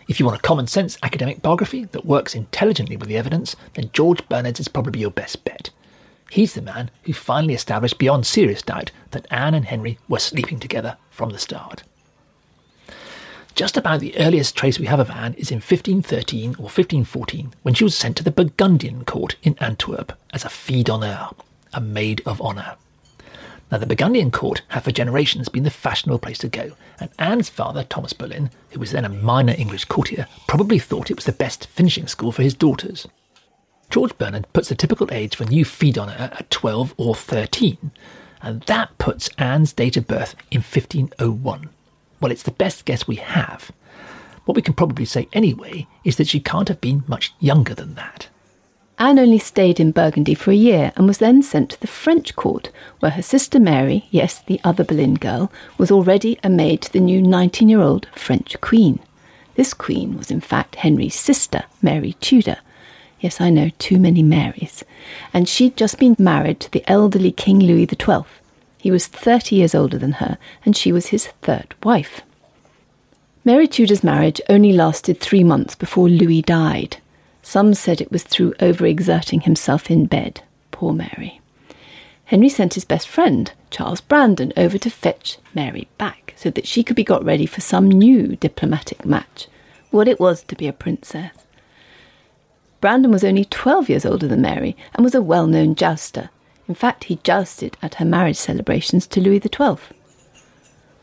If 0.08 0.18
you 0.18 0.24
want 0.24 0.38
a 0.38 0.42
common 0.42 0.66
sense 0.66 0.96
academic 1.02 1.42
biography 1.42 1.84
that 1.84 2.06
works 2.06 2.34
intelligently 2.34 2.96
with 2.96 3.10
the 3.10 3.18
evidence, 3.18 3.54
then 3.74 3.90
George 3.92 4.26
Bernard's 4.26 4.58
is 4.58 4.66
probably 4.66 5.02
your 5.02 5.10
best 5.10 5.44
bet. 5.44 5.68
He's 6.30 6.54
the 6.54 6.62
man 6.62 6.90
who 7.02 7.12
finally 7.12 7.52
established 7.52 7.98
beyond 7.98 8.26
serious 8.26 8.62
doubt 8.62 8.90
that 9.10 9.26
Anne 9.30 9.52
and 9.52 9.66
Henry 9.66 9.98
were 10.08 10.18
sleeping 10.18 10.58
together 10.60 10.96
from 11.10 11.28
the 11.28 11.38
start. 11.38 11.82
Just 13.54 13.76
about 13.76 14.00
the 14.00 14.16
earliest 14.16 14.56
trace 14.56 14.78
we 14.78 14.86
have 14.86 15.00
of 15.00 15.10
Anne 15.10 15.34
is 15.34 15.50
in 15.50 15.56
1513 15.56 16.50
or 16.52 16.70
1514 16.70 17.52
when 17.62 17.74
she 17.74 17.84
was 17.84 17.94
sent 17.94 18.16
to 18.16 18.24
the 18.24 18.30
Burgundian 18.30 19.04
court 19.04 19.36
in 19.42 19.56
Antwerp 19.60 20.18
as 20.32 20.44
a 20.44 20.48
fille 20.48 20.84
d'honneur, 20.84 21.30
a 21.74 21.80
maid 21.82 22.22
of 22.24 22.40
honour. 22.40 22.76
Now, 23.70 23.78
the 23.78 23.86
Burgundian 23.86 24.30
court 24.30 24.62
had 24.68 24.84
for 24.84 24.92
generations 24.92 25.50
been 25.50 25.64
the 25.64 25.70
fashionable 25.70 26.20
place 26.20 26.38
to 26.38 26.48
go, 26.48 26.72
and 26.98 27.10
Anne's 27.18 27.50
father, 27.50 27.84
Thomas 27.84 28.14
Boleyn, 28.14 28.50
who 28.70 28.80
was 28.80 28.92
then 28.92 29.04
a 29.04 29.10
minor 29.10 29.54
English 29.58 29.84
courtier, 29.84 30.26
probably 30.46 30.78
thought 30.78 31.10
it 31.10 31.16
was 31.16 31.26
the 31.26 31.32
best 31.32 31.66
finishing 31.66 32.06
school 32.06 32.32
for 32.32 32.42
his 32.42 32.54
daughters. 32.54 33.06
George 33.90 34.16
Bernard 34.16 34.50
puts 34.52 34.70
the 34.70 34.74
typical 34.74 35.08
age 35.12 35.36
for 35.36 35.44
new 35.44 35.64
fille 35.64 35.92
d'honneur 35.92 36.30
at 36.32 36.50
12 36.50 36.94
or 36.96 37.14
13, 37.14 37.90
and 38.40 38.62
that 38.62 38.96
puts 38.98 39.28
Anne's 39.36 39.72
date 39.74 39.96
of 39.98 40.06
birth 40.06 40.34
in 40.50 40.60
1501. 40.60 41.68
Well, 42.20 42.32
it's 42.32 42.42
the 42.42 42.50
best 42.50 42.86
guess 42.86 43.06
we 43.06 43.16
have. 43.16 43.70
What 44.46 44.56
we 44.56 44.62
can 44.62 44.74
probably 44.74 45.04
say 45.04 45.28
anyway 45.34 45.86
is 46.04 46.16
that 46.16 46.28
she 46.28 46.40
can't 46.40 46.68
have 46.68 46.80
been 46.80 47.04
much 47.06 47.34
younger 47.38 47.74
than 47.74 47.94
that. 47.96 48.28
Anne 49.00 49.20
only 49.20 49.38
stayed 49.38 49.78
in 49.78 49.92
Burgundy 49.92 50.34
for 50.34 50.50
a 50.50 50.56
year 50.56 50.92
and 50.96 51.06
was 51.06 51.18
then 51.18 51.40
sent 51.40 51.70
to 51.70 51.80
the 51.80 51.86
French 51.86 52.34
court, 52.34 52.70
where 52.98 53.12
her 53.12 53.22
sister 53.22 53.60
Mary, 53.60 54.08
yes, 54.10 54.40
the 54.40 54.60
other 54.64 54.82
Boleyn 54.82 55.14
girl, 55.14 55.52
was 55.78 55.92
already 55.92 56.36
a 56.42 56.48
maid 56.48 56.82
to 56.82 56.92
the 56.92 56.98
new 56.98 57.22
19 57.22 57.68
year 57.68 57.80
old 57.80 58.08
French 58.16 58.60
queen. 58.60 58.98
This 59.54 59.72
queen 59.72 60.16
was 60.16 60.32
in 60.32 60.40
fact 60.40 60.76
Henry's 60.76 61.14
sister, 61.14 61.64
Mary 61.80 62.14
Tudor. 62.20 62.58
Yes, 63.20 63.40
I 63.40 63.50
know, 63.50 63.70
too 63.78 63.98
many 64.00 64.22
Marys. 64.22 64.82
And 65.32 65.48
she'd 65.48 65.76
just 65.76 65.98
been 65.98 66.16
married 66.18 66.58
to 66.60 66.70
the 66.70 66.84
elderly 66.88 67.30
King 67.30 67.60
Louis 67.60 67.86
XII. 67.86 68.24
He 68.78 68.90
was 68.90 69.06
30 69.06 69.56
years 69.56 69.74
older 69.76 69.98
than 69.98 70.12
her, 70.12 70.38
and 70.64 70.76
she 70.76 70.90
was 70.90 71.08
his 71.08 71.28
third 71.42 71.74
wife. 71.84 72.22
Mary 73.44 73.68
Tudor's 73.68 74.04
marriage 74.04 74.40
only 74.48 74.72
lasted 74.72 75.20
three 75.20 75.44
months 75.44 75.76
before 75.76 76.08
Louis 76.08 76.42
died. 76.42 76.96
Some 77.48 77.72
said 77.72 78.02
it 78.02 78.12
was 78.12 78.24
through 78.24 78.52
overexerting 78.60 79.44
himself 79.44 79.90
in 79.90 80.04
bed. 80.04 80.42
Poor 80.70 80.92
Mary. 80.92 81.40
Henry 82.26 82.50
sent 82.50 82.74
his 82.74 82.84
best 82.84 83.08
friend, 83.08 83.50
Charles 83.70 84.02
Brandon, 84.02 84.52
over 84.54 84.76
to 84.76 84.90
fetch 84.90 85.38
Mary 85.54 85.88
back 85.96 86.34
so 86.36 86.50
that 86.50 86.66
she 86.66 86.84
could 86.84 86.94
be 86.94 87.02
got 87.02 87.24
ready 87.24 87.46
for 87.46 87.62
some 87.62 87.88
new 87.88 88.36
diplomatic 88.36 89.06
match. 89.06 89.48
What 89.90 90.08
it 90.08 90.20
was 90.20 90.42
to 90.42 90.56
be 90.56 90.68
a 90.68 90.74
princess. 90.74 91.46
Brandon 92.82 93.10
was 93.10 93.24
only 93.24 93.46
12 93.46 93.88
years 93.88 94.04
older 94.04 94.28
than 94.28 94.42
Mary 94.42 94.76
and 94.92 95.02
was 95.02 95.14
a 95.14 95.22
well 95.22 95.46
known 95.46 95.74
jouster. 95.74 96.28
In 96.68 96.74
fact, 96.74 97.04
he 97.04 97.16
jousted 97.22 97.78
at 97.80 97.94
her 97.94 98.04
marriage 98.04 98.36
celebrations 98.36 99.06
to 99.06 99.22
Louis 99.22 99.40
XII. 99.40 99.78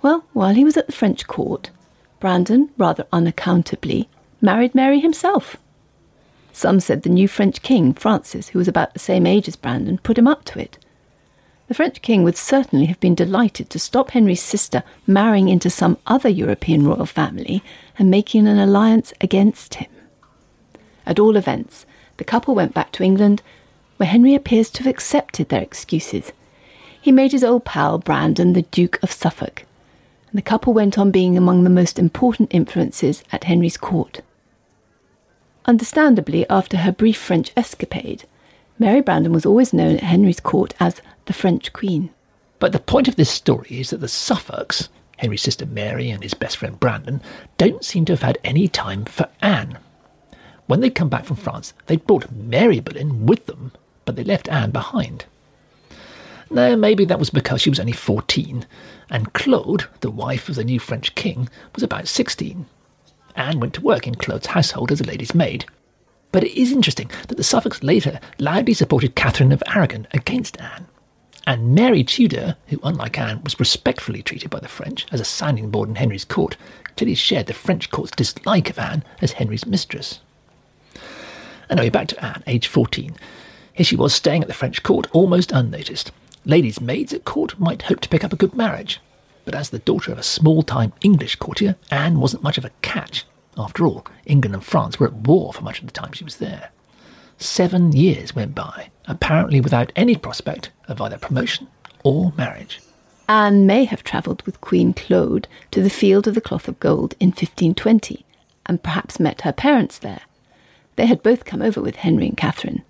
Well, 0.03 0.25
while 0.33 0.53
he 0.53 0.63
was 0.63 0.77
at 0.77 0.85
the 0.85 0.93
French 0.93 1.25
court, 1.25 1.71
Brandon, 2.19 2.69
rather 2.77 3.07
unaccountably, 3.11 4.09
married 4.41 4.75
Mary 4.75 4.99
himself. 4.99 5.57
Some 6.55 6.79
said 6.79 7.03
the 7.03 7.09
new 7.09 7.27
French 7.27 7.61
king, 7.61 7.93
Francis, 7.93 8.47
who 8.47 8.59
was 8.59 8.69
about 8.69 8.93
the 8.93 8.99
same 8.99 9.27
age 9.27 9.49
as 9.49 9.57
Brandon, 9.57 9.97
put 9.97 10.17
him 10.17 10.25
up 10.25 10.45
to 10.45 10.57
it. 10.57 10.77
The 11.67 11.73
French 11.73 12.01
king 12.01 12.23
would 12.23 12.37
certainly 12.37 12.85
have 12.85 12.99
been 13.01 13.13
delighted 13.13 13.69
to 13.69 13.77
stop 13.77 14.11
Henry's 14.11 14.41
sister 14.41 14.81
marrying 15.05 15.49
into 15.49 15.69
some 15.69 15.97
other 16.07 16.29
European 16.29 16.87
royal 16.87 17.07
family 17.07 17.61
and 17.99 18.09
making 18.09 18.47
an 18.47 18.57
alliance 18.57 19.11
against 19.19 19.75
him. 19.75 19.89
At 21.05 21.19
all 21.19 21.35
events, 21.35 21.85
the 22.15 22.23
couple 22.23 22.55
went 22.55 22.73
back 22.73 22.93
to 22.93 23.03
England, 23.03 23.41
where 23.97 24.07
Henry 24.07 24.33
appears 24.33 24.69
to 24.69 24.83
have 24.83 24.89
accepted 24.89 25.49
their 25.49 25.61
excuses. 25.61 26.31
He 27.01 27.11
made 27.11 27.33
his 27.33 27.43
old 27.43 27.65
pal 27.65 27.97
Brandon 27.97 28.53
the 28.53 28.61
Duke 28.61 28.97
of 29.03 29.11
Suffolk, 29.11 29.65
and 30.29 30.37
the 30.37 30.41
couple 30.41 30.71
went 30.71 30.97
on 30.97 31.11
being 31.11 31.37
among 31.37 31.65
the 31.65 31.69
most 31.69 31.99
important 31.99 32.47
influences 32.53 33.25
at 33.33 33.43
Henry's 33.43 33.75
court. 33.75 34.21
Understandably, 35.67 36.47
after 36.49 36.77
her 36.77 36.91
brief 36.91 37.17
French 37.17 37.51
escapade, 37.57 38.25
Mary 38.77 39.01
Brandon 39.01 39.31
was 39.31 39.45
always 39.45 39.73
known 39.73 39.95
at 39.95 40.03
Henry's 40.03 40.39
court 40.39 40.73
as 40.79 41.01
the 41.25 41.33
French 41.33 41.73
Queen. 41.73 42.11
But 42.59 42.71
the 42.71 42.79
point 42.79 43.07
of 43.07 43.15
this 43.15 43.31
story 43.31 43.79
is 43.79 43.89
that 43.89 43.97
the 43.97 44.07
Suffolks, 44.07 44.89
Henry's 45.17 45.41
sister 45.41 45.65
Mary 45.65 46.09
and 46.09 46.21
his 46.21 46.33
best 46.33 46.57
friend 46.57 46.79
Brandon, 46.79 47.21
don't 47.57 47.83
seem 47.83 48.05
to 48.05 48.13
have 48.13 48.21
had 48.21 48.37
any 48.43 48.67
time 48.67 49.05
for 49.05 49.27
Anne. 49.41 49.79
When 50.67 50.81
they'd 50.81 50.95
come 50.95 51.09
back 51.09 51.25
from 51.25 51.37
France, 51.37 51.73
they'd 51.87 52.05
brought 52.05 52.31
Mary 52.31 52.79
Boleyn 52.79 53.25
with 53.25 53.45
them, 53.45 53.71
but 54.03 54.15
they 54.15 54.23
left 54.23 54.49
Anne 54.49 54.71
behind. 54.71 55.25
Now, 56.51 56.75
maybe 56.75 57.05
that 57.05 57.19
was 57.19 57.31
because 57.31 57.61
she 57.61 57.71
was 57.71 57.79
only 57.79 57.91
14, 57.91 58.67
and 59.09 59.33
Claude, 59.33 59.87
the 60.01 60.11
wife 60.11 60.47
of 60.47 60.55
the 60.55 60.63
new 60.63 60.79
French 60.79 61.15
king, 61.15 61.49
was 61.73 61.83
about 61.83 62.07
16. 62.07 62.67
Anne 63.35 63.59
went 63.59 63.73
to 63.75 63.81
work 63.81 64.07
in 64.07 64.15
Claude's 64.15 64.47
household 64.47 64.91
as 64.91 65.01
a 65.01 65.05
lady's 65.05 65.35
maid. 65.35 65.65
But 66.31 66.43
it 66.43 66.59
is 66.59 66.71
interesting 66.71 67.09
that 67.27 67.35
the 67.35 67.43
Suffolks 67.43 67.83
later 67.83 68.19
loudly 68.39 68.73
supported 68.73 69.15
Catherine 69.15 69.51
of 69.51 69.63
Aragon 69.73 70.07
against 70.13 70.59
Anne. 70.59 70.87
And 71.47 71.75
Mary 71.75 72.03
Tudor, 72.03 72.57
who, 72.67 72.79
unlike 72.83 73.19
Anne, 73.19 73.43
was 73.43 73.59
respectfully 73.59 74.23
treated 74.23 74.49
by 74.49 74.59
the 74.59 74.67
French 74.67 75.05
as 75.11 75.21
a 75.21 75.25
sounding 75.25 75.69
board 75.69 75.89
in 75.89 75.95
Henry's 75.95 76.25
court, 76.25 76.57
clearly 76.97 77.15
shared 77.15 77.45
the 77.45 77.53
French 77.53 77.91
court's 77.91 78.11
dislike 78.11 78.69
of 78.69 78.79
Anne 78.79 79.03
as 79.21 79.33
Henry's 79.33 79.65
mistress. 79.65 80.21
Anyway, 81.69 81.89
back 81.89 82.07
to 82.07 82.25
Anne, 82.25 82.43
age 82.47 82.67
14. 82.67 83.15
Here 83.73 83.83
she 83.83 83.95
was 83.95 84.13
staying 84.13 84.41
at 84.41 84.47
the 84.47 84.53
French 84.53 84.81
court 84.83 85.07
almost 85.13 85.51
unnoticed. 85.51 86.11
Ladies' 86.45 86.81
maids 86.81 87.13
at 87.13 87.25
court 87.25 87.59
might 87.59 87.83
hope 87.83 87.99
to 88.01 88.09
pick 88.09 88.23
up 88.23 88.33
a 88.33 88.37
good 88.37 88.55
marriage, 88.55 88.99
but 89.45 89.55
as 89.55 89.69
the 89.69 89.79
daughter 89.79 90.11
of 90.11 90.17
a 90.17 90.23
small 90.23 90.63
time 90.63 90.91
English 91.01 91.37
courtier, 91.37 91.75
Anne 91.91 92.19
wasn't 92.19 92.43
much 92.43 92.57
of 92.57 92.65
a 92.65 92.71
catch. 92.81 93.25
After 93.57 93.85
all, 93.85 94.05
England 94.25 94.55
and 94.55 94.63
France 94.63 94.99
were 94.99 95.07
at 95.07 95.13
war 95.13 95.53
for 95.53 95.61
much 95.61 95.79
of 95.79 95.85
the 95.85 95.93
time 95.93 96.11
she 96.11 96.23
was 96.23 96.37
there. 96.37 96.71
Seven 97.37 97.91
years 97.91 98.35
went 98.35 98.55
by, 98.55 98.89
apparently 99.07 99.61
without 99.61 99.91
any 99.95 100.15
prospect 100.15 100.71
of 100.87 100.99
either 100.99 101.17
promotion 101.17 101.67
or 102.03 102.33
marriage. 102.37 102.81
Anne 103.27 103.65
may 103.65 103.85
have 103.85 104.03
travelled 104.03 104.43
with 104.45 104.61
Queen 104.61 104.93
Claude 104.93 105.47
to 105.71 105.81
the 105.81 105.89
Field 105.89 106.27
of 106.27 106.35
the 106.35 106.41
Cloth 106.41 106.67
of 106.67 106.79
Gold 106.79 107.15
in 107.19 107.29
1520, 107.29 108.25
and 108.65 108.83
perhaps 108.83 109.19
met 109.19 109.41
her 109.41 109.51
parents 109.51 109.97
there. 109.97 110.21
They 110.95 111.07
had 111.07 111.23
both 111.23 111.45
come 111.45 111.61
over 111.61 111.81
with 111.81 111.97
Henry 111.97 112.27
and 112.27 112.37
Catherine. 112.37 112.83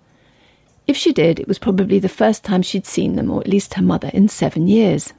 If 0.86 0.96
she 0.96 1.12
did, 1.12 1.40
it 1.40 1.48
was 1.48 1.58
probably 1.58 1.98
the 1.98 2.08
first 2.08 2.44
time 2.44 2.62
she'd 2.62 2.86
seen 2.86 3.16
them, 3.16 3.30
or 3.30 3.40
at 3.40 3.48
least 3.48 3.74
her 3.74 3.82
mother, 3.82 4.10
in 4.12 4.28
seven 4.28 4.68
years. 4.68 5.12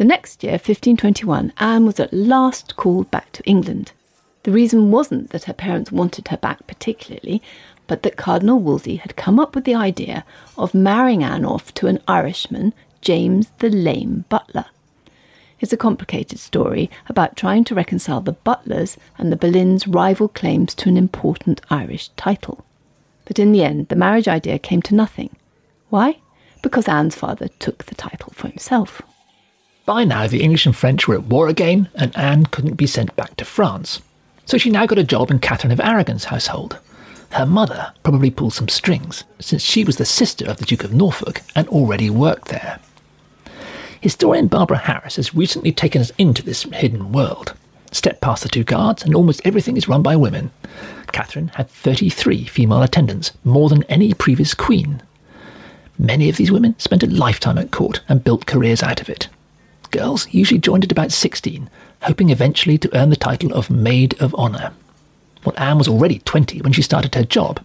The 0.00 0.06
next 0.06 0.42
year, 0.42 0.52
1521, 0.52 1.52
Anne 1.58 1.84
was 1.84 2.00
at 2.00 2.10
last 2.10 2.76
called 2.76 3.10
back 3.10 3.32
to 3.32 3.44
England. 3.44 3.92
The 4.44 4.50
reason 4.50 4.90
wasn't 4.90 5.28
that 5.28 5.44
her 5.44 5.52
parents 5.52 5.92
wanted 5.92 6.28
her 6.28 6.38
back 6.38 6.66
particularly, 6.66 7.42
but 7.86 8.02
that 8.02 8.16
Cardinal 8.16 8.60
Wolsey 8.60 8.96
had 8.96 9.14
come 9.16 9.38
up 9.38 9.54
with 9.54 9.64
the 9.64 9.74
idea 9.74 10.24
of 10.56 10.72
marrying 10.72 11.22
Anne 11.22 11.44
off 11.44 11.74
to 11.74 11.86
an 11.86 12.00
Irishman, 12.08 12.72
James 13.02 13.50
the 13.58 13.68
Lame 13.68 14.24
Butler. 14.30 14.64
It's 15.60 15.74
a 15.74 15.76
complicated 15.76 16.38
story 16.38 16.88
about 17.10 17.36
trying 17.36 17.64
to 17.64 17.74
reconcile 17.74 18.22
the 18.22 18.32
Butlers 18.32 18.96
and 19.18 19.30
the 19.30 19.36
Boleyns' 19.36 19.84
rival 19.86 20.28
claims 20.28 20.74
to 20.76 20.88
an 20.88 20.96
important 20.96 21.60
Irish 21.68 22.08
title. 22.16 22.64
But 23.26 23.38
in 23.38 23.52
the 23.52 23.64
end, 23.64 23.88
the 23.88 23.96
marriage 23.96 24.28
idea 24.28 24.58
came 24.58 24.80
to 24.80 24.94
nothing. 24.94 25.36
Why? 25.90 26.20
Because 26.62 26.88
Anne's 26.88 27.16
father 27.16 27.48
took 27.58 27.84
the 27.84 27.94
title 27.94 28.32
for 28.34 28.48
himself. 28.48 29.02
By 29.90 30.04
now, 30.04 30.28
the 30.28 30.40
English 30.40 30.66
and 30.66 30.76
French 30.76 31.08
were 31.08 31.16
at 31.16 31.24
war 31.24 31.48
again, 31.48 31.88
and 31.96 32.16
Anne 32.16 32.46
couldn't 32.46 32.76
be 32.76 32.86
sent 32.86 33.16
back 33.16 33.34
to 33.34 33.44
France. 33.44 34.00
So 34.46 34.56
she 34.56 34.70
now 34.70 34.86
got 34.86 34.98
a 34.98 35.02
job 35.02 35.32
in 35.32 35.40
Catherine 35.40 35.72
of 35.72 35.80
Aragon's 35.80 36.26
household. 36.26 36.78
Her 37.30 37.44
mother 37.44 37.92
probably 38.04 38.30
pulled 38.30 38.52
some 38.52 38.68
strings, 38.68 39.24
since 39.40 39.62
she 39.62 39.82
was 39.82 39.96
the 39.96 40.04
sister 40.04 40.48
of 40.48 40.58
the 40.58 40.64
Duke 40.64 40.84
of 40.84 40.94
Norfolk 40.94 41.42
and 41.56 41.66
already 41.66 42.08
worked 42.08 42.50
there. 42.50 42.78
Historian 44.00 44.46
Barbara 44.46 44.78
Harris 44.78 45.16
has 45.16 45.34
recently 45.34 45.72
taken 45.72 46.00
us 46.00 46.12
into 46.18 46.44
this 46.44 46.62
hidden 46.62 47.10
world. 47.10 47.54
Step 47.90 48.20
past 48.20 48.44
the 48.44 48.48
two 48.48 48.62
guards, 48.62 49.02
and 49.02 49.12
almost 49.12 49.42
everything 49.44 49.76
is 49.76 49.88
run 49.88 50.02
by 50.02 50.14
women. 50.14 50.52
Catherine 51.10 51.48
had 51.48 51.68
33 51.68 52.44
female 52.44 52.84
attendants, 52.84 53.32
more 53.42 53.68
than 53.68 53.82
any 53.88 54.14
previous 54.14 54.54
queen. 54.54 55.02
Many 55.98 56.28
of 56.28 56.36
these 56.36 56.52
women 56.52 56.78
spent 56.78 57.02
a 57.02 57.08
lifetime 57.08 57.58
at 57.58 57.72
court 57.72 58.02
and 58.08 58.22
built 58.22 58.46
careers 58.46 58.84
out 58.84 59.00
of 59.00 59.08
it. 59.08 59.26
Girls 59.90 60.32
usually 60.32 60.60
joined 60.60 60.84
at 60.84 60.92
about 60.92 61.12
16, 61.12 61.68
hoping 62.02 62.30
eventually 62.30 62.78
to 62.78 62.96
earn 62.96 63.10
the 63.10 63.16
title 63.16 63.52
of 63.52 63.70
Maid 63.70 64.20
of 64.20 64.34
Honour. 64.34 64.72
Well, 65.44 65.54
Anne 65.56 65.78
was 65.78 65.88
already 65.88 66.20
20 66.20 66.60
when 66.62 66.72
she 66.72 66.82
started 66.82 67.14
her 67.14 67.24
job. 67.24 67.64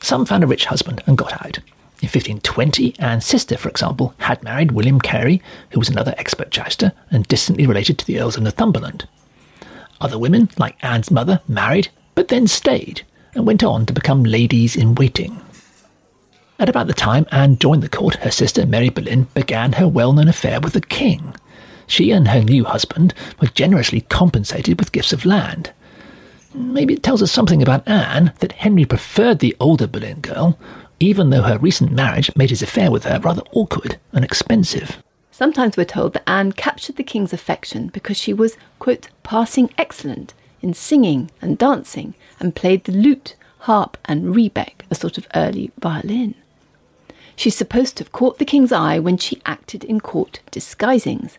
Some 0.00 0.26
found 0.26 0.44
a 0.44 0.46
rich 0.46 0.66
husband 0.66 1.02
and 1.06 1.16
got 1.16 1.32
out. 1.44 1.58
In 2.00 2.06
1520, 2.06 2.94
Anne's 2.98 3.26
sister, 3.26 3.56
for 3.56 3.68
example, 3.68 4.14
had 4.18 4.42
married 4.42 4.72
William 4.72 5.00
Carey, 5.00 5.42
who 5.70 5.80
was 5.80 5.88
another 5.88 6.14
expert 6.16 6.50
jouster 6.50 6.92
and 7.10 7.26
distantly 7.26 7.66
related 7.66 7.98
to 7.98 8.06
the 8.06 8.20
Earls 8.20 8.36
of 8.36 8.42
Northumberland. 8.42 9.08
Other 10.00 10.18
women, 10.18 10.48
like 10.58 10.76
Anne's 10.80 11.10
mother, 11.10 11.40
married, 11.48 11.88
but 12.14 12.28
then 12.28 12.46
stayed 12.46 13.02
and 13.34 13.46
went 13.46 13.64
on 13.64 13.86
to 13.86 13.92
become 13.92 14.22
ladies 14.22 14.76
in 14.76 14.94
waiting. 14.94 15.40
At 16.60 16.68
about 16.68 16.88
the 16.88 16.92
time 16.92 17.24
Anne 17.30 17.56
joined 17.56 17.84
the 17.84 17.88
court, 17.88 18.16
her 18.16 18.32
sister 18.32 18.66
Mary 18.66 18.88
Boleyn 18.88 19.28
began 19.32 19.74
her 19.74 19.86
well 19.86 20.12
known 20.12 20.26
affair 20.26 20.60
with 20.60 20.72
the 20.72 20.80
king. 20.80 21.36
She 21.86 22.10
and 22.10 22.26
her 22.26 22.42
new 22.42 22.64
husband 22.64 23.14
were 23.40 23.46
generously 23.46 24.00
compensated 24.00 24.76
with 24.76 24.90
gifts 24.90 25.12
of 25.12 25.24
land. 25.24 25.72
Maybe 26.52 26.94
it 26.94 27.04
tells 27.04 27.22
us 27.22 27.30
something 27.30 27.62
about 27.62 27.86
Anne 27.86 28.32
that 28.40 28.52
Henry 28.52 28.84
preferred 28.84 29.38
the 29.38 29.56
older 29.60 29.86
Boleyn 29.86 30.20
girl, 30.20 30.58
even 30.98 31.30
though 31.30 31.42
her 31.42 31.58
recent 31.58 31.92
marriage 31.92 32.34
made 32.34 32.50
his 32.50 32.62
affair 32.62 32.90
with 32.90 33.04
her 33.04 33.20
rather 33.20 33.42
awkward 33.52 34.00
and 34.12 34.24
expensive. 34.24 35.00
Sometimes 35.30 35.76
we're 35.76 35.84
told 35.84 36.14
that 36.14 36.28
Anne 36.28 36.50
captured 36.50 36.96
the 36.96 37.04
king's 37.04 37.32
affection 37.32 37.86
because 37.86 38.16
she 38.16 38.32
was, 38.32 38.56
quote, 38.80 39.06
passing 39.22 39.70
excellent 39.78 40.34
in 40.60 40.74
singing 40.74 41.30
and 41.40 41.56
dancing 41.56 42.14
and 42.40 42.56
played 42.56 42.82
the 42.82 42.92
lute, 42.92 43.36
harp, 43.60 43.96
and 44.06 44.34
rebec, 44.34 44.80
a 44.90 44.96
sort 44.96 45.18
of 45.18 45.28
early 45.36 45.70
violin. 45.78 46.34
She's 47.38 47.56
supposed 47.56 47.96
to 47.96 48.02
have 48.02 48.10
caught 48.10 48.40
the 48.40 48.44
king's 48.44 48.72
eye 48.72 48.98
when 48.98 49.16
she 49.16 49.40
acted 49.46 49.84
in 49.84 50.00
court 50.00 50.40
disguisings. 50.50 51.38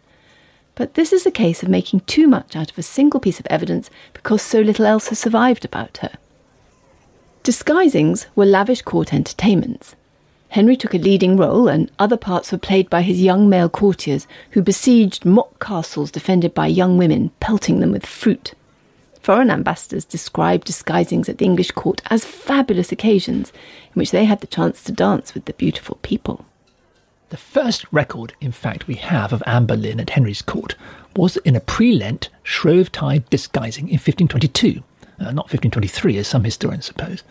But 0.75 0.93
this 0.93 1.11
is 1.11 1.25
a 1.25 1.29
case 1.29 1.61
of 1.61 1.67
making 1.67 1.99
too 2.07 2.25
much 2.25 2.55
out 2.55 2.71
of 2.71 2.77
a 2.77 2.83
single 2.83 3.19
piece 3.19 3.41
of 3.41 3.45
evidence 3.47 3.89
because 4.13 4.41
so 4.41 4.61
little 4.61 4.85
else 4.85 5.09
has 5.09 5.19
survived 5.19 5.65
about 5.65 5.97
her. 5.97 6.11
Disguisings 7.43 8.27
were 8.33 8.45
lavish 8.45 8.81
court 8.81 9.13
entertainments. 9.13 9.97
Henry 10.47 10.77
took 10.77 10.93
a 10.93 10.97
leading 10.97 11.35
role, 11.35 11.67
and 11.67 11.91
other 11.99 12.15
parts 12.15 12.53
were 12.53 12.57
played 12.57 12.89
by 12.89 13.01
his 13.01 13.21
young 13.21 13.49
male 13.49 13.67
courtiers 13.67 14.25
who 14.51 14.61
besieged 14.61 15.25
mock 15.25 15.59
castles 15.59 16.11
defended 16.11 16.53
by 16.53 16.67
young 16.67 16.97
women, 16.97 17.29
pelting 17.41 17.81
them 17.81 17.91
with 17.91 18.05
fruit. 18.05 18.53
Foreign 19.21 19.51
ambassadors 19.51 20.05
described 20.05 20.67
disguisings 20.67 21.27
at 21.27 21.37
the 21.37 21.45
English 21.45 21.71
court 21.71 22.01
as 22.07 22.25
fabulous 22.25 22.91
occasions 22.91 23.51
in 23.93 23.99
which 23.99 24.11
they 24.11 24.25
had 24.25 24.39
the 24.39 24.47
chance 24.47 24.83
to 24.83 24.91
dance 24.91 25.33
with 25.33 25.45
the 25.45 25.53
beautiful 25.53 25.99
people. 26.01 26.45
The 27.29 27.37
first 27.37 27.85
record, 27.91 28.33
in 28.41 28.51
fact, 28.51 28.87
we 28.87 28.95
have 28.95 29.33
of 29.33 29.43
Anne 29.45 29.67
Boleyn 29.67 29.99
at 29.99 30.11
Henry's 30.11 30.41
court 30.41 30.75
was 31.15 31.37
in 31.37 31.55
a 31.55 31.59
pre 31.59 31.91
Lent 31.91 32.29
Shrovetide 32.43 33.29
disguising 33.29 33.87
in 33.87 33.99
1522, 33.99 34.83
uh, 35.19 35.25
not 35.25 35.45
1523 35.45 36.17
as 36.17 36.27
some 36.27 36.43
historians 36.43 36.85
suppose. 36.85 37.23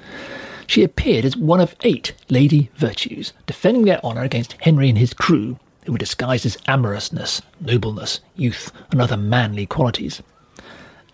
She 0.68 0.85
appeared 0.85 1.25
as 1.25 1.37
one 1.37 1.61
of 1.61 1.75
eight 1.80 2.12
Lady 2.28 2.71
Virtues, 2.76 3.33
defending 3.47 3.87
their 3.87 4.04
honour 4.04 4.23
against 4.23 4.54
Henry 4.61 4.88
and 4.88 4.99
his 4.99 5.14
crew, 5.14 5.59
who 5.85 5.92
were 5.92 5.99
disguised 5.99 6.45
as 6.45 6.59
amorousness, 6.68 7.40
nobleness, 7.61 8.21
youth, 8.37 8.71
and 8.90 9.00
other 9.00 9.16
manly 9.16 9.64
qualities. 9.64 10.23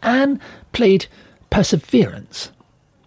Anne 0.04 0.40
played 0.72 1.06
Perseverance. 1.50 2.52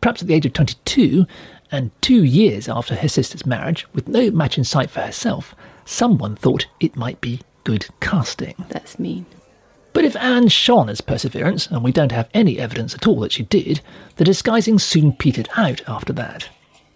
Perhaps 0.01 0.21
at 0.21 0.27
the 0.27 0.33
age 0.33 0.45
of 0.45 0.53
22, 0.53 1.25
and 1.71 1.91
two 2.01 2.23
years 2.23 2.67
after 2.67 2.95
her 2.95 3.07
sister's 3.07 3.45
marriage, 3.45 3.85
with 3.93 4.07
no 4.07 4.31
match 4.31 4.57
in 4.57 4.63
sight 4.63 4.89
for 4.89 5.01
herself, 5.01 5.55
someone 5.85 6.35
thought 6.35 6.67
it 6.79 6.95
might 6.95 7.21
be 7.21 7.41
good 7.63 7.87
casting. 7.99 8.55
That's 8.69 8.99
mean. 8.99 9.25
But 9.93 10.05
if 10.05 10.15
Anne 10.15 10.47
shone 10.49 10.89
as 10.89 11.01
Perseverance, 11.01 11.67
and 11.67 11.83
we 11.83 11.91
don't 11.91 12.11
have 12.11 12.29
any 12.33 12.59
evidence 12.59 12.93
at 12.93 13.07
all 13.07 13.19
that 13.21 13.31
she 13.31 13.43
did, 13.43 13.81
the 14.17 14.23
disguising 14.23 14.79
soon 14.79 15.11
petered 15.11 15.49
out 15.57 15.81
after 15.87 16.13
that. 16.13 16.49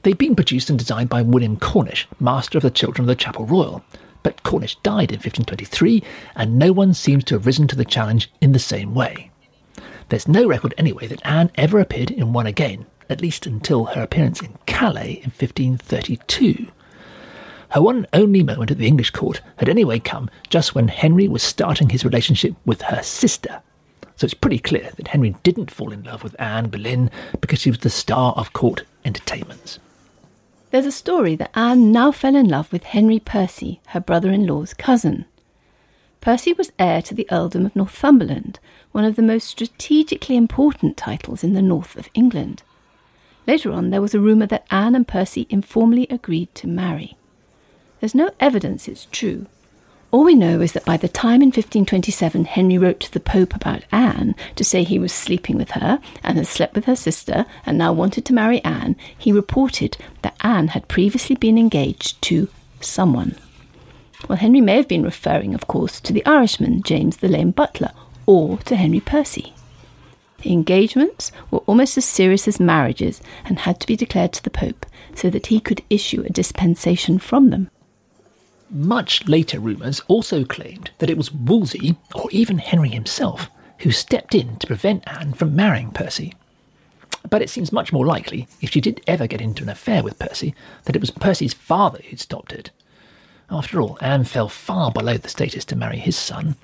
They'd 0.03 0.17
been 0.17 0.35
produced 0.35 0.69
and 0.69 0.79
designed 0.79 1.09
by 1.09 1.21
William 1.21 1.57
Cornish, 1.57 2.07
master 2.19 2.57
of 2.57 2.63
the 2.63 2.71
Children 2.71 3.03
of 3.03 3.07
the 3.07 3.15
Chapel 3.15 3.45
Royal. 3.45 3.83
But 4.23 4.43
Cornish 4.43 4.75
died 4.83 5.11
in 5.11 5.17
1523, 5.17 6.03
and 6.35 6.59
no 6.59 6.71
one 6.71 6.93
seems 6.93 7.23
to 7.25 7.35
have 7.35 7.47
risen 7.47 7.67
to 7.67 7.75
the 7.75 7.85
challenge 7.85 8.31
in 8.39 8.51
the 8.51 8.59
same 8.59 8.93
way. 8.93 9.30
There's 10.12 10.28
no 10.28 10.45
record 10.45 10.74
anyway 10.78 11.08
that 11.08 11.26
Anne 11.26 11.52
ever 11.56 11.80
appeared 11.80 12.12
in 12.12 12.34
one 12.34 12.45
again, 12.45 12.86
at 13.10 13.21
least 13.21 13.47
until 13.47 13.86
her 13.86 14.04
appearance 14.04 14.41
in 14.41 14.58
Calais 14.65 15.21
in 15.24 15.32
1532. 15.32 16.67
Her 17.69 17.82
one 17.82 17.95
and 17.95 18.08
only 18.12 18.43
moment 18.43 18.71
at 18.71 18.78
the 18.78 18.88
English 18.88 19.12
court 19.12 19.39
had 19.56 19.69
anyway 19.69 20.00
come 20.00 20.30
just 20.50 20.76
when 20.76 20.89
Henry 20.89 21.30
was 21.30 21.41
starting 21.41 21.88
his 21.88 22.04
relationship 22.04 22.56
with 22.65 22.82
her 22.82 23.02
sister. 23.02 23.62
So 24.17 24.26
it's 24.26 24.34
pretty 24.34 24.60
clear 24.60 24.91
that 24.97 25.08
Henry 25.08 25.34
didn't 25.43 25.71
fall 25.71 25.93
in 25.93 26.04
love 26.04 26.26
with 26.26 26.36
Anne 26.38 26.67
Boleyn 26.67 27.10
because 27.39 27.62
she 27.62 27.69
was 27.69 27.80
the 27.80 27.89
star 27.89 28.34
of 28.34 28.52
court 28.52 28.84
entertainments. 29.06 29.80
There's 30.71 30.86
a 30.86 30.91
story 30.91 31.38
that 31.38 31.58
Anne 31.58 31.93
now 31.93 32.12
fell 32.12 32.36
in 32.36 32.50
love 32.50 32.74
with 32.74 32.84
Henry 32.84 33.19
Percy, 33.19 33.80
her 33.86 34.02
brother 34.02 34.30
in 34.30 34.45
law's 34.45 34.74
cousin. 34.74 35.24
Percy 36.19 36.52
was 36.52 36.74
heir 36.78 37.02
to 37.02 37.15
the 37.15 37.28
earldom 37.32 37.65
of 37.65 37.76
Northumberland, 37.78 38.60
one 38.91 39.06
of 39.06 39.15
the 39.15 39.21
most 39.21 39.47
strategically 39.47 40.36
important 40.36 40.97
titles 40.97 41.43
in 41.43 41.54
the 41.54 41.62
north 41.62 41.95
of 41.95 42.10
England. 42.13 42.63
Later 43.47 43.71
on, 43.71 43.89
there 43.89 44.01
was 44.01 44.13
a 44.13 44.19
rumour 44.19 44.45
that 44.47 44.65
Anne 44.69 44.95
and 44.95 45.08
Percy 45.08 45.47
informally 45.49 46.08
agreed 46.10 46.54
to 46.56 46.67
marry. 46.67 47.17
There's 47.99 48.15
no 48.15 48.30
evidence 48.39 48.88
it's 48.88 49.08
true. 49.12 49.47
All 50.12 50.25
we 50.25 50.36
know 50.36 50.60
is 50.60 50.73
that 50.73 50.84
by 50.84 50.97
the 50.97 51.08
time 51.08 51.41
in 51.41 51.47
1527 51.47 52.43
Henry 52.43 52.77
wrote 52.77 52.99
to 52.99 53.13
the 53.13 53.21
Pope 53.21 53.56
about 53.56 53.86
Anne 53.93 54.36
to 54.58 54.63
say 54.63 54.84
he 54.84 54.99
was 54.99 55.13
sleeping 55.13 55.56
with 55.56 55.71
her 55.71 56.01
and 56.21 56.38
had 56.38 56.47
slept 56.47 56.75
with 56.75 56.84
her 56.84 56.97
sister 56.97 57.45
and 57.65 57.77
now 57.77 57.93
wanted 57.93 58.25
to 58.25 58.34
marry 58.34 58.62
Anne, 58.65 58.97
he 59.17 59.32
reported 59.32 59.97
that 60.21 60.36
Anne 60.41 60.69
had 60.69 60.89
previously 60.89 61.38
been 61.38 61.58
engaged 61.58 62.21
to 62.23 62.49
someone. 62.82 63.38
Well, 64.27 64.38
Henry 64.38 64.60
may 64.60 64.75
have 64.75 64.88
been 64.88 65.04
referring, 65.04 65.56
of 65.56 65.67
course, 65.67 66.01
to 66.01 66.12
the 66.12 66.25
Irishman 66.25 66.84
James 66.84 67.17
the 67.17 67.30
Lame 67.30 67.51
Butler 67.51 67.91
or 68.25 68.57
to 68.60 68.75
Henry 68.75 68.99
Percy. 68.99 69.53
The 70.41 70.51
engagements 70.51 71.31
were 71.51 71.60
almost 71.60 71.97
as 71.97 72.05
serious 72.05 72.47
as 72.47 72.60
marriages 72.60 73.21
and 73.45 73.60
had 73.60 73.79
to 73.79 73.88
be 73.88 73.95
declared 73.95 74.34
to 74.34 74.43
the 74.43 74.49
Pope 74.49 74.86
so 75.13 75.29
that 75.29 75.47
he 75.47 75.60
could 75.60 75.84
issue 75.89 76.23
a 76.23 76.29
dispensation 76.29 77.19
from 77.19 77.49
them. 77.49 77.69
Much 78.69 79.27
later 79.27 79.60
rumours 79.60 80.01
also 80.07 80.45
claimed 80.45 80.91
that 80.99 81.10
it 81.10 81.17
was 81.17 81.31
Wolsey, 81.31 81.97
or 82.15 82.29
even 82.31 82.57
Henry 82.57 82.89
himself, 82.89 83.49
who 83.79 83.91
stepped 83.91 84.34
in 84.34 84.57
to 84.57 84.67
prevent 84.67 85.03
Anne 85.07 85.34
from 85.34 85.55
marrying 85.55 85.91
Percy. 85.91 86.34
But 87.29 87.41
it 87.41 87.49
seems 87.49 87.71
much 87.71 87.91
more 87.91 88.05
likely, 88.05 88.47
if 88.62 88.71
she 88.71 88.81
did 88.81 89.01
ever 89.05 89.27
get 89.27 89.41
into 89.41 89.63
an 89.63 89.69
affair 89.69 90.01
with 90.01 90.17
Percy, 90.17 90.55
that 90.86 90.95
it 90.95 91.01
was 91.01 91.12
Percy's 91.12 91.53
father 91.53 91.99
who'd 92.10 92.19
stopped 92.19 92.53
it. 92.53 92.71
After 93.49 93.81
all, 93.81 93.97
Anne 94.01 94.23
fell 94.23 94.47
far 94.47 94.91
below 94.91 95.17
the 95.17 95.29
status 95.29 95.65
to 95.65 95.75
marry 95.75 95.99
his 95.99 96.15
son, 96.15 96.55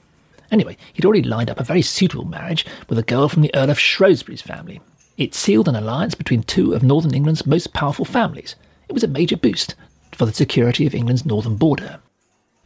Anyway, 0.51 0.77
he'd 0.93 1.05
already 1.05 1.23
lined 1.23 1.49
up 1.49 1.59
a 1.59 1.63
very 1.63 1.81
suitable 1.81 2.25
marriage 2.25 2.65
with 2.89 2.97
a 2.97 3.03
girl 3.03 3.27
from 3.27 3.41
the 3.41 3.53
Earl 3.53 3.69
of 3.69 3.79
Shrewsbury's 3.79 4.41
family. 4.41 4.81
It 5.17 5.33
sealed 5.33 5.67
an 5.67 5.75
alliance 5.75 6.15
between 6.15 6.43
two 6.43 6.73
of 6.73 6.83
northern 6.83 7.13
England's 7.13 7.45
most 7.45 7.73
powerful 7.73 8.05
families. 8.05 8.55
It 8.87 8.93
was 8.93 9.03
a 9.03 9.07
major 9.07 9.35
boost 9.35 9.75
for 10.13 10.25
the 10.25 10.33
security 10.33 10.85
of 10.85 10.95
England's 10.95 11.25
northern 11.25 11.55
border. 11.55 11.99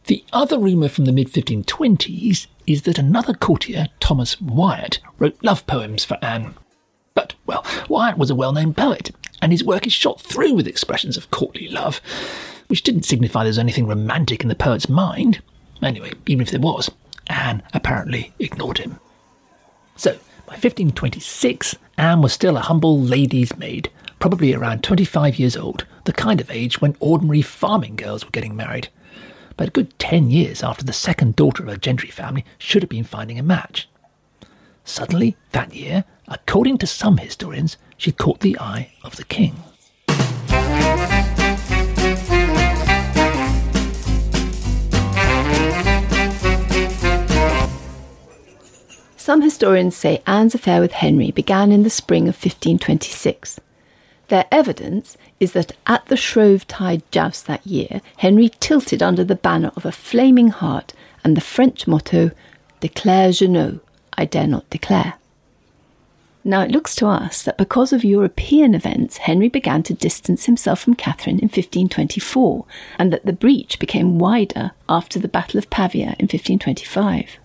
The 0.06 0.24
other 0.32 0.58
rumour 0.58 0.88
from 0.88 1.04
the 1.04 1.12
mid 1.12 1.28
1520s 1.28 2.46
is 2.66 2.82
that 2.82 2.98
another 2.98 3.34
courtier, 3.34 3.88
Thomas 4.00 4.40
Wyatt, 4.40 5.00
wrote 5.18 5.42
love 5.42 5.66
poems 5.66 6.04
for 6.04 6.18
Anne. 6.22 6.54
But, 7.14 7.34
well, 7.46 7.64
Wyatt 7.88 8.18
was 8.18 8.30
a 8.30 8.34
well 8.34 8.52
known 8.52 8.74
poet, 8.74 9.12
and 9.40 9.52
his 9.52 9.64
work 9.64 9.86
is 9.86 9.92
shot 9.92 10.20
through 10.20 10.54
with 10.54 10.66
expressions 10.66 11.16
of 11.16 11.30
courtly 11.30 11.68
love, 11.68 12.00
which 12.66 12.82
didn't 12.82 13.04
signify 13.04 13.44
there's 13.44 13.58
anything 13.58 13.86
romantic 13.86 14.42
in 14.42 14.48
the 14.48 14.54
poet's 14.54 14.88
mind. 14.88 15.40
Anyway, 15.82 16.12
even 16.26 16.42
if 16.42 16.50
there 16.50 16.60
was, 16.60 16.90
Anne 17.28 17.62
apparently 17.72 18.32
ignored 18.38 18.78
him. 18.78 18.98
So, 19.96 20.12
by 20.46 20.54
1526, 20.54 21.76
Anne 21.96 22.22
was 22.22 22.32
still 22.32 22.56
a 22.56 22.60
humble 22.60 23.00
lady's 23.00 23.56
maid, 23.56 23.90
probably 24.18 24.54
around 24.54 24.82
25 24.82 25.38
years 25.38 25.56
old, 25.56 25.86
the 26.04 26.12
kind 26.12 26.40
of 26.40 26.50
age 26.50 26.80
when 26.80 26.96
ordinary 27.00 27.42
farming 27.42 27.96
girls 27.96 28.24
were 28.24 28.30
getting 28.30 28.56
married. 28.56 28.88
But 29.56 29.68
a 29.68 29.72
good 29.72 29.98
10 29.98 30.30
years 30.30 30.62
after 30.62 30.84
the 30.84 30.92
second 30.92 31.36
daughter 31.36 31.62
of 31.62 31.68
a 31.68 31.78
gentry 31.78 32.10
family 32.10 32.44
should 32.58 32.82
have 32.82 32.90
been 32.90 33.04
finding 33.04 33.38
a 33.38 33.42
match. 33.42 33.88
Suddenly, 34.84 35.36
that 35.52 35.74
year, 35.74 36.04
according 36.26 36.78
to 36.78 36.86
some 36.86 37.18
historians, 37.18 37.76
she 37.96 38.12
caught 38.12 38.40
the 38.40 38.58
eye 38.58 38.92
of 39.04 39.16
the 39.16 39.24
king. 39.24 39.56
Some 49.22 49.42
historians 49.42 49.96
say 49.96 50.20
Anne's 50.26 50.56
affair 50.56 50.80
with 50.80 50.90
Henry 50.90 51.30
began 51.30 51.70
in 51.70 51.84
the 51.84 51.90
spring 51.90 52.24
of 52.24 52.34
1526. 52.34 53.60
Their 54.26 54.46
evidence 54.50 55.16
is 55.38 55.52
that 55.52 55.76
at 55.86 56.04
the 56.06 56.16
Shrovetide 56.16 57.04
joust 57.12 57.46
that 57.46 57.64
year, 57.64 58.00
Henry 58.16 58.50
tilted 58.58 59.00
under 59.00 59.22
the 59.22 59.36
banner 59.36 59.70
of 59.76 59.86
a 59.86 59.92
flaming 59.92 60.48
heart 60.48 60.92
and 61.22 61.36
the 61.36 61.40
French 61.40 61.86
motto, 61.86 62.32
Declare 62.80 63.30
je 63.30 63.46
ne, 63.46 63.78
I 64.14 64.24
dare 64.24 64.48
not 64.48 64.68
declare. 64.70 65.14
Now, 66.42 66.62
it 66.62 66.72
looks 66.72 66.96
to 66.96 67.06
us 67.06 67.44
that 67.44 67.56
because 67.56 67.92
of 67.92 68.02
European 68.02 68.74
events, 68.74 69.18
Henry 69.18 69.48
began 69.48 69.84
to 69.84 69.94
distance 69.94 70.46
himself 70.46 70.80
from 70.80 70.96
Catherine 70.96 71.38
in 71.38 71.44
1524, 71.44 72.64
and 72.98 73.12
that 73.12 73.24
the 73.24 73.32
breach 73.32 73.78
became 73.78 74.18
wider 74.18 74.72
after 74.88 75.20
the 75.20 75.28
Battle 75.28 75.58
of 75.58 75.70
Pavia 75.70 76.16
in 76.18 76.26
1525. 76.26 77.38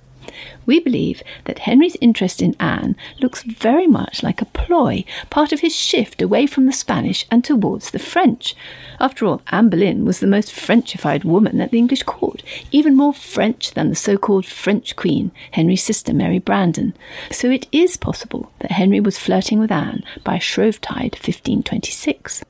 We 0.67 0.81
believe 0.81 1.23
that 1.45 1.59
Henry's 1.59 1.95
interest 2.01 2.41
in 2.41 2.53
Anne 2.59 2.97
looks 3.21 3.41
very 3.41 3.87
much 3.87 4.21
like 4.21 4.41
a 4.41 4.45
ploy, 4.45 5.05
part 5.29 5.53
of 5.53 5.61
his 5.61 5.73
shift 5.73 6.21
away 6.21 6.45
from 6.45 6.65
the 6.65 6.73
Spanish 6.73 7.25
and 7.31 7.41
towards 7.41 7.91
the 7.91 7.99
French. 7.99 8.53
After 8.99 9.25
all, 9.25 9.41
Anne 9.47 9.69
Boleyn 9.69 10.03
was 10.03 10.19
the 10.19 10.27
most 10.27 10.49
Frenchified 10.49 11.23
woman 11.23 11.61
at 11.61 11.71
the 11.71 11.77
English 11.77 12.03
court, 12.03 12.43
even 12.69 12.97
more 12.97 13.13
French 13.13 13.71
than 13.71 13.89
the 13.89 13.95
so 13.95 14.17
called 14.17 14.45
French 14.45 14.97
Queen, 14.97 15.31
Henry's 15.51 15.83
sister 15.83 16.13
Mary 16.13 16.39
Brandon. 16.39 16.93
So 17.31 17.49
it 17.49 17.65
is 17.71 17.95
possible 17.95 18.51
that 18.59 18.71
Henry 18.71 18.99
was 18.99 19.17
flirting 19.17 19.59
with 19.59 19.71
Anne 19.71 20.03
by 20.25 20.37
Shrovetide 20.37 21.15
1526. 21.15 22.43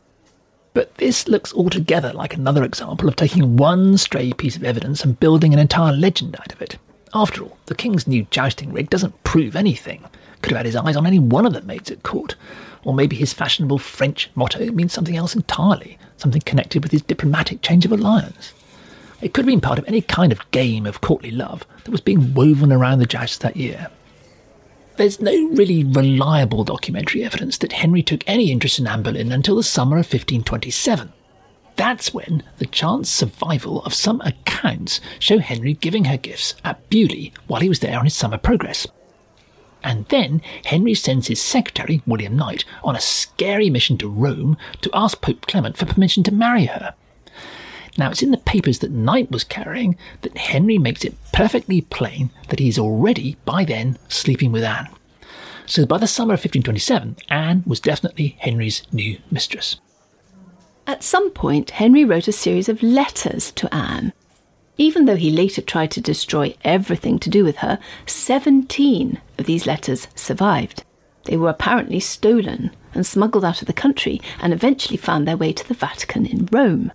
But 0.74 0.96
this 0.96 1.28
looks 1.28 1.54
altogether 1.54 2.14
like 2.14 2.34
another 2.34 2.64
example 2.64 3.08
of 3.08 3.16
taking 3.16 3.58
one 3.58 3.96
stray 3.98 4.34
piece 4.34 4.56
of 4.56 4.64
evidence 4.64 5.04
and 5.04 5.20
building 5.20 5.54
an 5.54 5.60
entire 5.60 5.94
legend 5.94 6.36
out 6.40 6.52
of 6.52 6.64
it. 6.64 6.78
After 7.14 7.44
all, 7.44 7.58
the 7.68 7.76
king's 7.76 8.08
new 8.08 8.28
jousting 8.32 8.74
rig 8.74 8.90
doesn't 8.90 9.24
prove 9.24 9.56
anything. 9.56 10.04
Could 10.42 10.52
have 10.52 10.58
had 10.58 10.66
his 10.66 10.76
eyes 10.76 10.96
on 10.96 11.08
any 11.08 11.20
one 11.20 11.46
of 11.46 11.54
the 11.54 11.62
maids 11.62 11.90
at 11.90 12.04
court. 12.04 12.36
Or 12.84 12.94
maybe 12.94 13.16
his 13.16 13.34
fashionable 13.34 13.80
French 13.80 14.30
motto 14.36 14.72
means 14.72 14.94
something 14.94 15.18
else 15.18 15.36
entirely, 15.36 15.98
something 16.18 16.42
connected 16.42 16.84
with 16.84 16.92
his 16.92 17.02
diplomatic 17.02 17.62
change 17.62 17.86
of 17.86 17.92
alliance. 17.92 18.54
It 19.22 19.34
could 19.34 19.46
have 19.46 19.52
been 19.52 19.62
part 19.62 19.80
of 19.80 19.86
any 19.88 20.02
kind 20.02 20.32
of 20.32 20.50
game 20.52 20.86
of 20.86 21.02
courtly 21.02 21.32
love 21.32 21.66
that 21.84 21.92
was 21.92 22.02
being 22.02 22.34
woven 22.34 22.72
around 22.72 23.00
the 23.00 23.06
joust 23.06 23.42
that 23.42 23.58
year. 23.58 23.90
There's 24.98 25.20
no 25.20 25.32
really 25.50 25.84
reliable 25.84 26.64
documentary 26.64 27.24
evidence 27.24 27.58
that 27.60 27.72
Henry 27.72 28.04
took 28.04 28.24
any 28.28 28.52
interest 28.52 28.80
in 28.80 28.88
Anne 28.88 29.04
Boleyn 29.04 29.32
until 29.32 29.56
the 29.56 29.64
summer 29.64 29.98
of 29.98 30.06
1527. 30.06 31.14
That's 31.78 32.14
when 32.14 32.44
the 32.58 32.66
chance 32.66 33.10
survival 33.10 33.82
of 33.84 33.94
some 33.94 34.20
accounts 34.22 35.00
show 35.20 35.38
Henry 35.38 35.74
giving 35.74 36.06
her 36.06 36.18
gifts 36.18 36.56
at 36.66 36.90
Beaulieu 36.90 37.30
while 37.46 37.62
he 37.62 37.70
was 37.70 37.80
there 37.80 37.98
on 37.98 38.06
his 38.06 38.16
summer 38.16 38.38
progress. 38.38 38.88
And 39.84 40.06
then 40.08 40.42
Henry 40.66 40.96
sends 40.96 41.28
his 41.28 41.40
secretary, 41.40 42.02
William 42.06 42.36
Knight, 42.36 42.66
on 42.84 42.96
a 42.96 43.00
scary 43.00 43.70
mission 43.70 43.98
to 44.00 44.10
Rome 44.10 44.58
to 44.82 44.90
ask 44.94 45.22
Pope 45.22 45.46
Clement 45.46 45.78
for 45.78 45.86
permission 45.86 46.24
to 46.24 46.34
marry 46.34 46.66
her. 46.66 46.96
Now, 47.96 48.10
it's 48.10 48.24
in 48.24 48.32
the 48.32 48.38
papers 48.38 48.80
that 48.80 48.92
Knight 48.92 49.32
was 49.32 49.44
carrying 49.44 49.98
that 50.22 50.38
Henry 50.38 50.78
makes 50.78 51.06
it 51.06 51.16
perfectly 51.32 51.82
plain 51.82 52.32
that 52.50 52.60
he's 52.60 52.78
already, 52.78 53.38
by 53.46 53.64
then, 53.64 53.98
sleeping 54.08 54.52
with 54.52 54.64
Anne. 54.64 54.90
So 55.68 55.86
by 55.86 56.00
the 56.00 56.08
summer 56.08 56.34
of 56.34 56.40
1527, 56.40 57.18
Anne 57.30 57.64
was 57.66 57.80
definitely 57.80 58.36
Henry's 58.40 58.84
new 58.92 59.20
mistress. 59.32 59.80
At 60.88 61.04
some 61.04 61.32
point, 61.32 61.72
Henry 61.72 62.06
wrote 62.06 62.30
a 62.30 62.32
series 62.32 62.70
of 62.70 62.82
letters 62.82 63.52
to 63.52 63.74
Anne. 63.76 64.14
Even 64.78 65.04
though 65.04 65.18
he 65.18 65.30
later 65.30 65.62
tried 65.62 65.92
to 65.92 66.02
destroy 66.02 66.56
everything 66.64 67.20
to 67.20 67.30
do 67.30 67.44
with 67.44 67.58
her, 67.58 67.78
17 68.06 69.20
of 69.38 69.46
these 69.46 69.68
letters 69.68 70.08
survived. 70.16 70.86
They 71.26 71.36
were 71.36 71.50
apparently 71.50 72.00
stolen 72.00 72.72
and 72.94 73.06
smuggled 73.06 73.44
out 73.44 73.62
of 73.62 73.68
the 73.68 73.74
country 73.74 74.22
and 74.40 74.54
eventually 74.54 74.96
found 74.96 75.28
their 75.28 75.36
way 75.36 75.52
to 75.52 75.68
the 75.68 75.74
Vatican 75.74 76.26
in 76.26 76.48
Rome. 76.54 76.94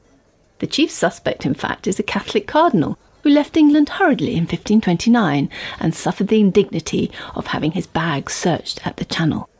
The 0.61 0.67
chief 0.67 0.91
suspect, 0.91 1.45
in 1.45 1.53
fact, 1.53 1.87
is 1.87 1.99
a 1.99 2.03
Catholic 2.03 2.47
cardinal 2.47 2.97
who 3.25 3.29
left 3.29 3.59
England 3.59 3.91
hurriedly 3.91 4.33
in 4.33 4.45
1529 4.45 5.51
and 5.81 5.95
suffered 5.95 6.29
the 6.29 6.41
indignity 6.41 7.11
of 7.35 7.49
having 7.49 7.73
his 7.73 7.87
bag 7.87 8.31
searched 8.31 8.87
at 8.87 8.97
the 8.97 9.05
Channel. 9.05 9.51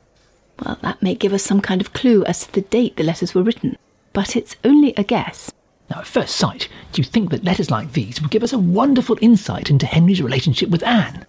Well, 0.65 0.79
that 0.81 1.03
may 1.03 1.17
give 1.17 1.35
us 1.35 1.43
some 1.43 1.61
kind 1.61 1.83
of 1.83 1.93
clue 1.93 2.25
as 2.25 2.47
to 2.47 2.53
the 2.53 2.63
date 2.63 2.97
the 2.97 3.05
letters 3.05 3.35
were 3.35 3.43
written 3.43 3.77
but 4.13 4.37
it's 4.37 4.57
only 4.65 4.95
a 4.97 5.05
guess. 5.05 5.53
Now, 5.91 5.99
at 5.99 6.07
first 6.07 6.37
sight, 6.37 6.69
you'd 6.95 7.07
think 7.07 7.31
that 7.31 7.45
letters 7.45 7.71
like 7.71 7.93
these 7.93 8.21
would 8.21 8.31
give 8.31 8.43
us 8.43 8.53
a 8.53 8.59
wonderful 8.59 9.19
insight 9.21 9.71
into 9.71 9.87
Henry's 9.87 10.23
relationship 10.23 10.71
with 10.71 10.83
Anne. 10.83 11.27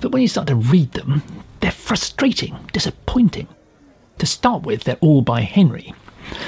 But 0.00 0.10
when 0.10 0.22
you 0.22 0.28
start 0.28 0.48
to 0.48 0.56
read 0.56 0.92
them, 0.92 1.22
they're 1.60 1.70
frustrating, 1.70 2.58
disappointing. 2.72 3.46
To 4.18 4.26
start 4.26 4.64
with, 4.64 4.84
they're 4.84 4.96
all 5.00 5.22
by 5.22 5.42
Henry. 5.42 5.94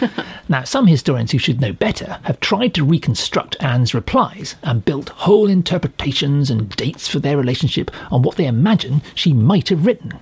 now, 0.49 0.65
some 0.65 0.87
historians 0.87 1.33
who 1.33 1.39
should 1.39 1.61
know 1.61 1.73
better 1.73 2.19
have 2.23 2.41
tried 2.41 2.75
to 2.75 2.85
reconstruct 2.85 3.57
Anne's 3.61 3.95
replies 3.95 4.57
and 4.63 4.85
built 4.85 5.11
whole 5.11 5.49
interpretations 5.49 6.51
and 6.51 6.71
dates 6.71 7.07
for 7.09 7.19
their 7.19 7.37
relationship 7.37 7.91
on 8.11 8.23
what 8.23 8.37
they 8.37 8.47
imagine 8.47 9.03
she 9.15 9.33
might 9.33 9.69
have 9.69 9.87
written. 9.87 10.21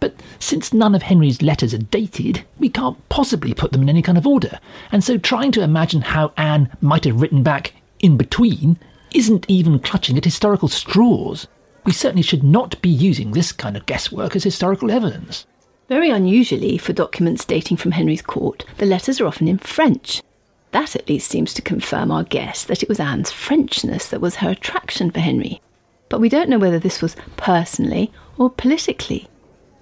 But 0.00 0.14
since 0.38 0.72
none 0.72 0.94
of 0.94 1.02
Henry's 1.02 1.42
letters 1.42 1.74
are 1.74 1.78
dated, 1.78 2.44
we 2.58 2.68
can't 2.68 3.08
possibly 3.08 3.54
put 3.54 3.72
them 3.72 3.82
in 3.82 3.88
any 3.88 4.02
kind 4.02 4.16
of 4.16 4.26
order, 4.26 4.60
and 4.92 5.02
so 5.02 5.18
trying 5.18 5.52
to 5.52 5.62
imagine 5.62 6.02
how 6.02 6.32
Anne 6.36 6.70
might 6.80 7.04
have 7.04 7.20
written 7.20 7.42
back 7.42 7.74
in 8.00 8.16
between 8.16 8.78
isn't 9.12 9.46
even 9.48 9.78
clutching 9.78 10.16
at 10.16 10.24
historical 10.24 10.68
straws. 10.68 11.46
We 11.84 11.92
certainly 11.92 12.22
should 12.22 12.44
not 12.44 12.80
be 12.82 12.90
using 12.90 13.32
this 13.32 13.50
kind 13.52 13.76
of 13.76 13.86
guesswork 13.86 14.36
as 14.36 14.44
historical 14.44 14.90
evidence. 14.90 15.46
Very 15.88 16.10
unusually, 16.10 16.76
for 16.76 16.92
documents 16.92 17.44
dating 17.46 17.78
from 17.78 17.92
Henry's 17.92 18.20
court, 18.20 18.64
the 18.76 18.86
letters 18.86 19.20
are 19.20 19.26
often 19.26 19.48
in 19.48 19.58
French. 19.58 20.22
That 20.72 20.94
at 20.94 21.08
least 21.08 21.30
seems 21.30 21.54
to 21.54 21.62
confirm 21.62 22.10
our 22.10 22.24
guess 22.24 22.62
that 22.64 22.82
it 22.82 22.88
was 22.90 23.00
Anne's 23.00 23.32
Frenchness 23.32 24.10
that 24.10 24.20
was 24.20 24.36
her 24.36 24.50
attraction 24.50 25.10
for 25.10 25.20
Henry. 25.20 25.62
But 26.10 26.20
we 26.20 26.28
don't 26.28 26.50
know 26.50 26.58
whether 26.58 26.78
this 26.78 27.00
was 27.00 27.16
personally 27.38 28.12
or 28.36 28.50
politically. 28.50 29.28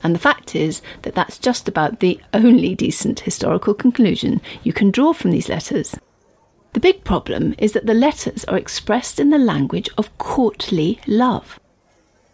And 0.07 0.15
the 0.15 0.21
fact 0.21 0.55
is 0.55 0.83
that 1.03 1.17
that's 1.17 1.37
just 1.37 1.67
about 1.67 1.99
the 1.99 2.21
only 2.33 2.77
decent 2.77 3.19
historical 3.19 3.75
conclusion 3.75 4.41
you 4.63 4.73
can 4.73 4.93
draw 4.93 5.13
from 5.13 5.33
these 5.33 5.49
letters. 5.49 5.97
The 6.75 6.79
big 6.79 7.03
problem 7.03 7.57
is 7.59 7.73
that 7.73 7.87
the 7.87 7.93
letters 7.93 8.45
are 8.45 8.57
expressed 8.57 9.19
in 9.19 9.31
the 9.31 9.37
language 9.37 9.91
of 9.99 10.17
courtly 10.17 11.01
love. 11.09 11.59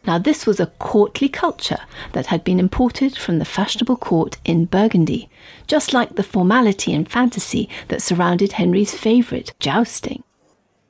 Now, 0.06 0.18
this 0.18 0.44
was 0.44 0.60
a 0.60 0.66
courtly 0.80 1.30
culture 1.30 1.78
that 2.12 2.26
had 2.26 2.44
been 2.44 2.60
imported 2.60 3.16
from 3.16 3.38
the 3.38 3.46
fashionable 3.46 3.96
court 3.96 4.36
in 4.44 4.66
Burgundy, 4.66 5.30
just 5.66 5.94
like 5.94 6.16
the 6.16 6.22
formality 6.22 6.92
and 6.92 7.10
fantasy 7.10 7.70
that 7.88 8.02
surrounded 8.02 8.52
Henry's 8.52 8.92
favourite, 8.92 9.54
jousting. 9.60 10.22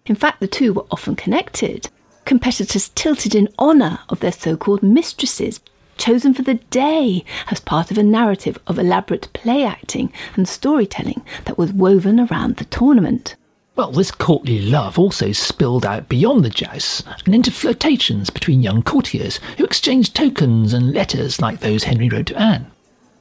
In 0.06 0.16
fact, 0.16 0.40
the 0.40 0.48
two 0.48 0.72
were 0.72 0.86
often 0.90 1.14
connected. 1.14 1.90
Competitors 2.24 2.88
tilted 2.96 3.36
in 3.36 3.48
honour 3.56 4.00
of 4.08 4.18
their 4.18 4.32
so 4.32 4.56
called 4.56 4.82
mistresses 4.82 5.60
chosen 5.96 6.34
for 6.34 6.42
the 6.42 6.54
day 6.54 7.24
as 7.50 7.60
part 7.60 7.90
of 7.90 7.98
a 7.98 8.02
narrative 8.02 8.58
of 8.66 8.78
elaborate 8.78 9.32
play 9.32 9.64
acting 9.64 10.12
and 10.34 10.48
storytelling 10.48 11.22
that 11.44 11.58
was 11.58 11.72
woven 11.72 12.18
around 12.18 12.56
the 12.56 12.64
tournament. 12.64 13.36
Well, 13.76 13.92
this 13.92 14.10
courtly 14.10 14.60
love 14.60 14.98
also 14.98 15.32
spilled 15.32 15.86
out 15.86 16.08
beyond 16.08 16.44
the 16.44 16.50
jousts 16.50 17.04
and 17.24 17.34
into 17.34 17.50
flirtations 17.50 18.30
between 18.30 18.62
young 18.62 18.82
courtiers 18.82 19.38
who 19.56 19.64
exchanged 19.64 20.14
tokens 20.14 20.74
and 20.74 20.92
letters 20.92 21.40
like 21.40 21.60
those 21.60 21.84
Henry 21.84 22.08
wrote 22.08 22.26
to 22.26 22.36
Anne. 22.36 22.71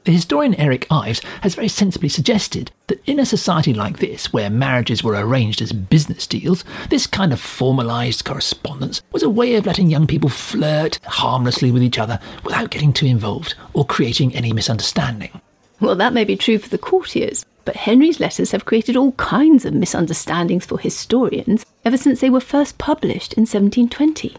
The 0.04 0.12
historian 0.12 0.56
Eric 0.56 0.88
Ives 0.90 1.20
has 1.42 1.54
very 1.54 1.68
sensibly 1.68 2.08
suggested 2.08 2.72
that 2.88 3.00
in 3.06 3.20
a 3.20 3.26
society 3.26 3.72
like 3.72 3.98
this, 3.98 4.32
where 4.32 4.50
marriages 4.50 5.04
were 5.04 5.14
arranged 5.14 5.62
as 5.62 5.72
business 5.72 6.26
deals, 6.26 6.64
this 6.90 7.06
kind 7.06 7.32
of 7.32 7.40
formalised 7.40 8.24
correspondence 8.24 9.00
was 9.12 9.22
a 9.22 9.30
way 9.30 9.54
of 9.54 9.64
letting 9.64 9.90
young 9.90 10.08
people 10.08 10.28
flirt 10.28 10.98
harmlessly 11.04 11.70
with 11.70 11.84
each 11.84 12.00
other 12.00 12.18
without 12.42 12.70
getting 12.70 12.92
too 12.92 13.06
involved 13.06 13.54
or 13.74 13.86
creating 13.86 14.34
any 14.34 14.52
misunderstanding. 14.52 15.40
Well, 15.78 15.94
that 15.94 16.12
may 16.12 16.24
be 16.24 16.36
true 16.36 16.58
for 16.58 16.68
the 16.68 16.78
courtiers, 16.78 17.46
but 17.64 17.76
Henry's 17.76 18.18
letters 18.18 18.50
have 18.50 18.64
created 18.64 18.96
all 18.96 19.12
kinds 19.12 19.64
of 19.64 19.72
misunderstandings 19.72 20.66
for 20.66 20.80
historians 20.80 21.64
ever 21.84 21.96
since 21.96 22.20
they 22.20 22.30
were 22.30 22.40
first 22.40 22.76
published 22.76 23.34
in 23.34 23.42
1720. 23.42 24.36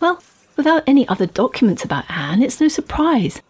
Well, 0.00 0.20
without 0.56 0.82
any 0.88 1.06
other 1.06 1.26
documents 1.26 1.84
about 1.84 2.10
Anne, 2.10 2.42
it's 2.42 2.60
no 2.60 2.66
surprise 2.66 3.40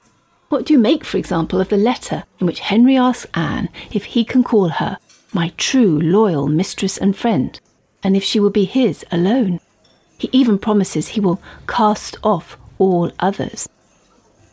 what 0.55 0.67
do 0.67 0.73
you 0.73 0.79
make, 0.79 1.05
for 1.05 1.17
example, 1.19 1.61
of 1.61 1.69
the 1.69 1.77
letter 1.77 2.23
in 2.39 2.47
which 2.47 2.61
Henry 2.61 2.97
asks 2.97 3.27
Anne 3.35 3.69
if 3.91 4.05
he 4.05 4.25
can 4.25 4.45
call 4.45 4.69
her 4.69 4.99
my 5.33 5.53
true, 5.57 6.01
loyal 6.01 6.47
mistress 6.47 6.97
and 6.97 7.17
friend, 7.17 7.59
and 8.05 8.17
if 8.17 8.23
she 8.23 8.39
will 8.39 8.51
be 8.51 8.65
his 8.65 9.05
alone? 9.11 9.59
He 10.17 10.31
even 10.31 10.61
promises 10.61 11.09
he 11.09 11.21
will 11.21 11.43
cast 11.67 12.19
off 12.23 12.57
all 12.79 13.11
others. 13.19 13.69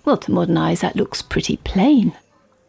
Well, 0.03 0.17
to 0.17 0.31
modern 0.31 0.57
eyes, 0.57 0.81
that 0.81 0.95
looks 0.95 1.21
pretty 1.21 1.57
plain. 1.57 2.13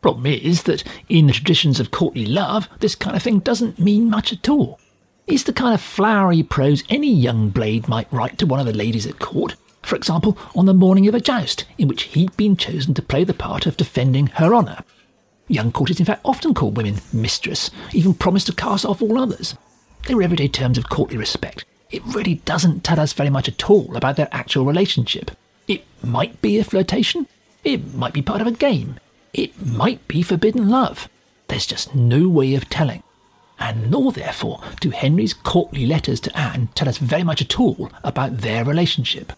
Problem 0.03 0.27
is 0.27 0.65
that 0.65 0.85
in 1.09 1.27
the 1.27 1.33
traditions 1.33 1.81
of 1.81 1.91
courtly 1.91 2.27
love, 2.27 2.69
this 2.81 2.95
kind 2.95 3.17
of 3.17 3.23
thing 3.23 3.39
doesn't 3.39 3.79
mean 3.79 4.11
much 4.11 4.35
at 4.35 4.51
all. 4.51 4.79
It's 5.27 5.45
the 5.45 5.55
kind 5.55 5.73
of 5.73 5.81
flowery 5.81 6.43
prose 6.43 6.85
any 6.91 7.11
young 7.11 7.49
blade 7.49 7.89
might 7.89 8.13
write 8.13 8.37
to 8.41 8.47
one 8.47 8.61
of 8.61 8.67
the 8.67 8.75
ladies 8.75 9.07
at 9.07 9.21
court, 9.21 9.55
For 9.83 9.97
example, 9.97 10.39
on 10.55 10.67
the 10.67 10.75
morning 10.75 11.09
of 11.09 11.15
a 11.15 11.21
joust, 11.21 11.65
in 11.77 11.89
which 11.89 12.05
he'd 12.05 12.37
been 12.37 12.57
chosen 12.57 12.95
to 12.95 13.03
play 13.03 13.25
the 13.25 13.35
part 13.35 13.67
of 13.67 13.77
defending 13.77 14.29
her 14.29 14.55
honour. 14.55 14.85
Young 15.49 15.73
courtiers, 15.73 16.01
in 16.01 16.07
fact, 16.07 16.23
often 16.25 16.55
called 16.55 16.77
women 16.77 16.97
mistress, 17.13 17.71
even 17.93 18.15
promised 18.15 18.47
to 18.47 18.55
cast 18.55 18.87
off 18.87 19.03
all 19.03 19.19
others. 19.19 19.57
They 20.07 20.15
were 20.15 20.23
everyday 20.23 20.49
terms 20.49 20.79
of 20.79 20.89
courtly 20.89 21.17
respect. 21.17 21.65
It 21.91 22.03
really 22.07 22.37
doesn't 22.37 22.85
tell 22.85 22.99
us 22.99 23.13
very 23.13 23.29
much 23.29 23.49
at 23.49 23.69
all 23.69 23.95
about 23.97 24.17
their 24.17 24.29
actual 24.33 24.65
relationship. 24.65 25.31
It 25.69 25.85
might 26.03 26.41
be 26.41 26.59
a 26.59 26.65
flirtation. 26.65 27.27
It 27.65 27.95
might 27.95 28.15
be 28.15 28.23
part 28.23 28.41
of 28.41 28.47
a 28.47 28.53
game. 28.53 28.99
It 29.35 29.65
might 29.65 30.07
be 30.09 30.23
forbidden 30.23 30.69
love. 30.69 31.09
There's 31.49 31.67
just 31.67 31.95
no 31.95 32.29
way 32.29 32.55
of 32.55 32.69
telling. 32.69 33.03
And 33.59 33.91
nor, 33.91 34.11
therefore, 34.11 34.61
do 34.81 34.91
Henry's 34.91 35.35
courtly 35.35 35.87
letters 35.87 36.19
to 36.21 36.37
Anne 36.37 36.69
tell 36.75 36.89
us 36.89 36.99
very 36.99 37.23
much 37.23 37.43
at 37.43 37.61
all 37.61 37.93
about 38.03 38.39
their 38.39 38.65
relationship. 38.65 39.33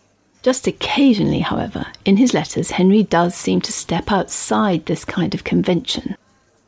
Just 0.44 0.66
occasionally, 0.66 1.38
however, 1.38 1.86
in 2.04 2.18
his 2.18 2.34
letters, 2.34 2.72
Henry 2.72 3.02
does 3.02 3.34
seem 3.34 3.62
to 3.62 3.72
step 3.72 4.12
outside 4.12 4.84
this 4.84 5.02
kind 5.02 5.34
of 5.34 5.42
convention. 5.42 6.16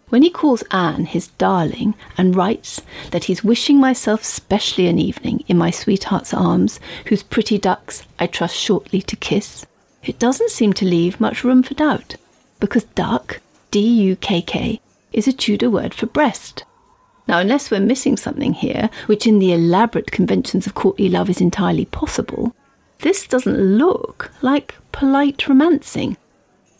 When 0.08 0.22
he 0.22 0.30
calls 0.30 0.64
Anne 0.70 1.04
his 1.04 1.26
darling 1.26 1.94
and 2.16 2.34
writes 2.34 2.80
that 3.10 3.24
he's 3.24 3.44
wishing 3.44 3.78
myself 3.78 4.24
specially 4.24 4.86
an 4.86 4.98
evening 4.98 5.44
in 5.46 5.58
my 5.58 5.70
sweetheart's 5.70 6.32
arms, 6.32 6.80
whose 7.08 7.22
pretty 7.22 7.58
ducks 7.58 8.06
I 8.18 8.28
trust 8.28 8.56
shortly 8.56 9.02
to 9.02 9.14
kiss, 9.14 9.66
it 10.02 10.18
doesn't 10.18 10.52
seem 10.52 10.72
to 10.72 10.86
leave 10.86 11.20
much 11.20 11.44
room 11.44 11.62
for 11.62 11.74
doubt, 11.74 12.16
because 12.60 12.84
duck, 12.94 13.40
D 13.70 13.80
U 13.80 14.16
K 14.16 14.40
K, 14.40 14.80
is 15.12 15.28
a 15.28 15.34
Tudor 15.34 15.68
word 15.68 15.92
for 15.92 16.06
breast. 16.06 16.64
Now, 17.28 17.40
unless 17.40 17.70
we're 17.70 17.80
missing 17.80 18.16
something 18.16 18.54
here, 18.54 18.88
which 19.04 19.26
in 19.26 19.38
the 19.38 19.52
elaborate 19.52 20.10
conventions 20.10 20.66
of 20.66 20.74
courtly 20.74 21.10
love 21.10 21.28
is 21.28 21.42
entirely 21.42 21.84
possible, 21.84 22.54
this 23.00 23.26
doesn't 23.26 23.58
look 23.58 24.30
like 24.42 24.74
polite 24.92 25.46
romancing. 25.48 26.16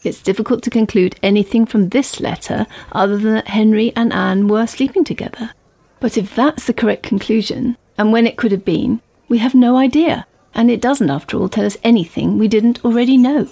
It's 0.03 0.21
difficult 0.21 0.63
to 0.63 0.69
conclude 0.69 1.19
anything 1.21 1.65
from 1.65 1.89
this 1.89 2.19
letter 2.19 2.65
other 2.91 3.17
than 3.17 3.33
that 3.33 3.47
Henry 3.47 3.91
and 3.95 4.13
Anne 4.13 4.47
were 4.47 4.67
sleeping 4.67 5.03
together. 5.03 5.51
But 5.99 6.17
if 6.17 6.35
that's 6.35 6.65
the 6.65 6.73
correct 6.73 7.03
conclusion, 7.03 7.77
and 7.97 8.11
when 8.11 8.27
it 8.27 8.37
could 8.37 8.51
have 8.51 8.63
been, 8.65 9.01
we 9.27 9.39
have 9.39 9.55
no 9.55 9.77
idea, 9.77 10.25
and 10.53 10.71
it 10.71 10.81
doesn't, 10.81 11.09
after 11.09 11.37
all, 11.37 11.49
tell 11.49 11.65
us 11.65 11.77
anything 11.83 12.37
we 12.37 12.47
didn't 12.47 12.83
already 12.85 13.17
know. 13.17 13.47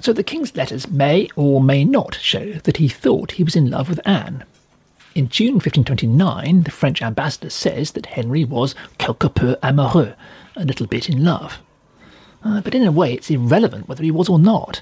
So 0.00 0.12
the 0.12 0.22
king's 0.22 0.54
letters 0.54 0.88
may 0.88 1.28
or 1.36 1.60
may 1.60 1.84
not 1.84 2.16
show 2.16 2.52
that 2.64 2.76
he 2.76 2.88
thought 2.88 3.32
he 3.32 3.44
was 3.44 3.56
in 3.56 3.70
love 3.70 3.88
with 3.88 4.00
Anne. 4.06 4.44
In 5.14 5.30
June 5.30 5.54
1529, 5.54 6.64
the 6.64 6.70
French 6.70 7.00
ambassador 7.00 7.48
says 7.48 7.92
that 7.92 8.06
Henry 8.06 8.44
was 8.44 8.74
quelque 8.98 9.30
peu 9.30 9.56
amoureux, 9.62 10.14
a 10.54 10.64
little 10.64 10.86
bit 10.86 11.08
in 11.08 11.24
love. 11.24 11.58
Uh, 12.46 12.60
but 12.60 12.76
in 12.76 12.84
a 12.84 12.92
way, 12.92 13.12
it's 13.12 13.28
irrelevant 13.28 13.88
whether 13.88 14.04
he 14.04 14.10
was 14.12 14.28
or 14.28 14.38
not. 14.38 14.80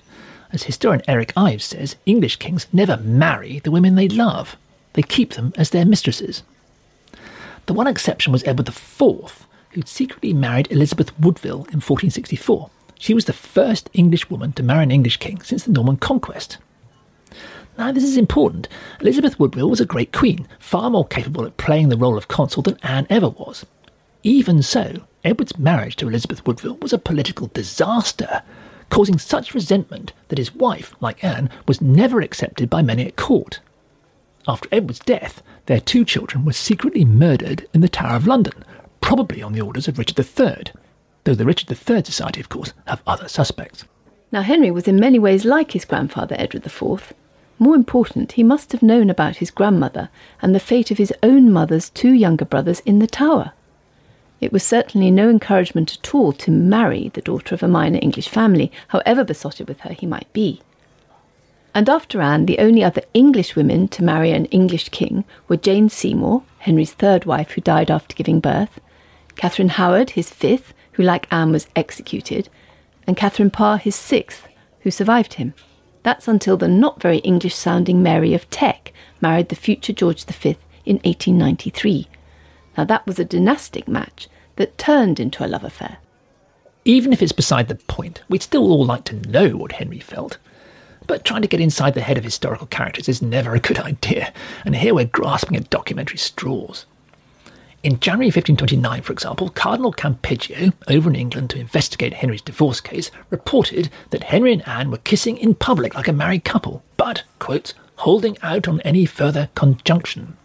As 0.52 0.64
historian 0.64 1.02
Eric 1.08 1.32
Ives 1.34 1.64
says, 1.64 1.96
English 2.04 2.36
kings 2.36 2.66
never 2.74 2.98
marry 2.98 3.60
the 3.60 3.70
women 3.70 3.94
they 3.94 4.06
love, 4.06 4.56
they 4.92 5.02
keep 5.02 5.32
them 5.32 5.50
as 5.56 5.70
their 5.70 5.86
mistresses. 5.86 6.42
The 7.64 7.72
one 7.72 7.86
exception 7.86 8.34
was 8.34 8.44
Edward 8.44 8.68
IV, 8.68 9.46
who'd 9.70 9.88
secretly 9.88 10.34
married 10.34 10.70
Elizabeth 10.70 11.18
Woodville 11.18 11.64
in 11.72 11.80
1464. 11.80 12.68
She 12.98 13.14
was 13.14 13.24
the 13.24 13.32
first 13.32 13.88
English 13.94 14.28
woman 14.28 14.52
to 14.52 14.62
marry 14.62 14.82
an 14.82 14.90
English 14.90 15.16
king 15.16 15.40
since 15.40 15.64
the 15.64 15.72
Norman 15.72 15.96
conquest. 15.96 16.58
Now, 17.78 17.92
this 17.92 18.04
is 18.04 18.18
important. 18.18 18.68
Elizabeth 19.00 19.40
Woodville 19.40 19.70
was 19.70 19.80
a 19.80 19.86
great 19.86 20.12
queen, 20.12 20.46
far 20.58 20.90
more 20.90 21.06
capable 21.06 21.46
at 21.46 21.56
playing 21.56 21.88
the 21.88 21.96
role 21.96 22.18
of 22.18 22.28
consort 22.28 22.66
than 22.66 22.78
Anne 22.82 23.06
ever 23.08 23.30
was. 23.30 23.64
Even 24.22 24.62
so, 24.62 25.04
Edward's 25.24 25.58
marriage 25.58 25.96
to 25.96 26.08
Elizabeth 26.08 26.46
Woodville 26.46 26.76
was 26.82 26.92
a 26.92 26.98
political 26.98 27.46
disaster, 27.54 28.42
causing 28.90 29.18
such 29.18 29.54
resentment 29.54 30.12
that 30.28 30.36
his 30.36 30.54
wife, 30.54 30.94
like 31.00 31.24
Anne, 31.24 31.48
was 31.66 31.80
never 31.80 32.20
accepted 32.20 32.68
by 32.68 32.82
many 32.82 33.06
at 33.06 33.16
court. 33.16 33.60
After 34.46 34.68
Edward's 34.70 34.98
death, 34.98 35.42
their 35.64 35.80
two 35.80 36.04
children 36.04 36.44
were 36.44 36.52
secretly 36.52 37.06
murdered 37.06 37.66
in 37.72 37.80
the 37.80 37.88
Tower 37.88 38.16
of 38.16 38.26
London, 38.26 38.52
probably 39.00 39.42
on 39.42 39.54
the 39.54 39.62
orders 39.62 39.88
of 39.88 39.98
Richard 39.98 40.18
III, 40.18 40.64
though 41.24 41.34
the 41.34 41.46
Richard 41.46 41.70
III 41.70 42.04
Society, 42.04 42.40
of 42.40 42.50
course, 42.50 42.74
have 42.86 43.02
other 43.06 43.26
suspects. 43.26 43.86
Now, 44.30 44.42
Henry 44.42 44.70
was 44.70 44.86
in 44.86 44.96
many 44.96 45.18
ways 45.18 45.46
like 45.46 45.72
his 45.72 45.86
grandfather 45.86 46.36
Edward 46.38 46.66
IV. 46.66 47.14
More 47.58 47.74
important, 47.74 48.32
he 48.32 48.42
must 48.42 48.72
have 48.72 48.82
known 48.82 49.08
about 49.08 49.36
his 49.36 49.50
grandmother 49.50 50.10
and 50.42 50.54
the 50.54 50.60
fate 50.60 50.90
of 50.90 50.98
his 50.98 51.14
own 51.22 51.50
mother's 51.50 51.88
two 51.88 52.12
younger 52.12 52.44
brothers 52.44 52.80
in 52.80 52.98
the 52.98 53.06
Tower. 53.06 53.52
It 54.40 54.52
was 54.52 54.62
certainly 54.62 55.10
no 55.10 55.28
encouragement 55.28 55.98
at 55.98 56.14
all 56.14 56.32
to 56.32 56.50
marry 56.50 57.08
the 57.08 57.22
daughter 57.22 57.54
of 57.54 57.62
a 57.62 57.68
minor 57.68 57.98
English 58.02 58.28
family, 58.28 58.70
however 58.88 59.24
besotted 59.24 59.68
with 59.68 59.80
her 59.80 59.92
he 59.92 60.06
might 60.06 60.32
be. 60.32 60.60
And 61.74 61.88
after 61.88 62.20
Anne, 62.20 62.46
the 62.46 62.58
only 62.58 62.84
other 62.84 63.02
English 63.14 63.56
women 63.56 63.88
to 63.88 64.04
marry 64.04 64.30
an 64.30 64.46
English 64.46 64.90
king 64.90 65.24
were 65.48 65.56
Jane 65.56 65.88
Seymour, 65.88 66.42
Henry's 66.58 66.92
third 66.92 67.24
wife, 67.24 67.52
who 67.52 67.60
died 67.60 67.90
after 67.90 68.14
giving 68.14 68.38
birth, 68.38 68.80
Catherine 69.34 69.70
Howard, 69.70 70.10
his 70.10 70.30
fifth, 70.30 70.72
who, 70.92 71.02
like 71.02 71.26
Anne, 71.32 71.50
was 71.50 71.66
executed, 71.74 72.48
and 73.06 73.16
Catherine 73.16 73.50
Parr, 73.50 73.78
his 73.78 73.96
sixth, 73.96 74.46
who 74.80 74.90
survived 74.90 75.34
him. 75.34 75.54
That's 76.04 76.28
until 76.28 76.56
the 76.56 76.68
not 76.68 77.02
very 77.02 77.18
English 77.18 77.54
sounding 77.54 78.02
Mary 78.02 78.34
of 78.34 78.48
Teck 78.50 78.92
married 79.20 79.48
the 79.48 79.56
future 79.56 79.92
George 79.92 80.24
V 80.24 80.56
in 80.84 80.96
1893. 80.98 82.08
Now, 82.76 82.84
that 82.84 83.06
was 83.06 83.18
a 83.18 83.24
dynastic 83.24 83.86
match, 83.88 84.28
that 84.56 84.78
turned 84.78 85.20
into 85.20 85.44
a 85.44 85.48
love 85.48 85.64
affair. 85.64 85.98
Even 86.84 87.12
if 87.12 87.22
it's 87.22 87.32
beside 87.32 87.68
the 87.68 87.76
point, 87.76 88.22
we'd 88.28 88.42
still 88.42 88.70
all 88.70 88.84
like 88.84 89.04
to 89.04 89.16
know 89.30 89.50
what 89.56 89.72
Henry 89.72 90.00
felt. 90.00 90.38
But 91.06 91.24
trying 91.24 91.42
to 91.42 91.48
get 91.48 91.60
inside 91.60 91.94
the 91.94 92.00
head 92.00 92.18
of 92.18 92.24
historical 92.24 92.66
characters 92.66 93.08
is 93.08 93.22
never 93.22 93.54
a 93.54 93.60
good 93.60 93.78
idea, 93.90 94.32
and 94.64 94.76
here 94.76 94.94
we're 94.94 95.06
grasping 95.06 95.56
at 95.56 95.70
documentary 95.70 96.18
straws. 96.18 96.86
In 97.82 98.00
January 98.00 98.28
1529, 98.28 99.02
for 99.02 99.12
example, 99.12 99.50
Cardinal 99.50 99.92
Campeggio, 99.92 100.72
over 100.88 101.10
in 101.10 101.16
England 101.16 101.50
to 101.50 101.58
investigate 101.58 102.14
Henry's 102.14 102.40
divorce 102.40 102.80
case, 102.80 103.10
reported 103.28 103.90
that 104.08 104.24
Henry 104.24 104.54
and 104.54 104.66
Anne 104.66 104.90
were 104.90 104.96
kissing 104.98 105.36
in 105.36 105.54
public 105.54 105.94
like 105.94 106.08
a 106.08 106.12
married 106.12 106.44
couple, 106.44 106.82
but, 106.96 107.24
quotes, 107.38 107.74
holding 107.96 108.38
out 108.40 108.66
on 108.66 108.80
any 108.80 109.04
further 109.04 109.50
conjunction. 109.54 110.38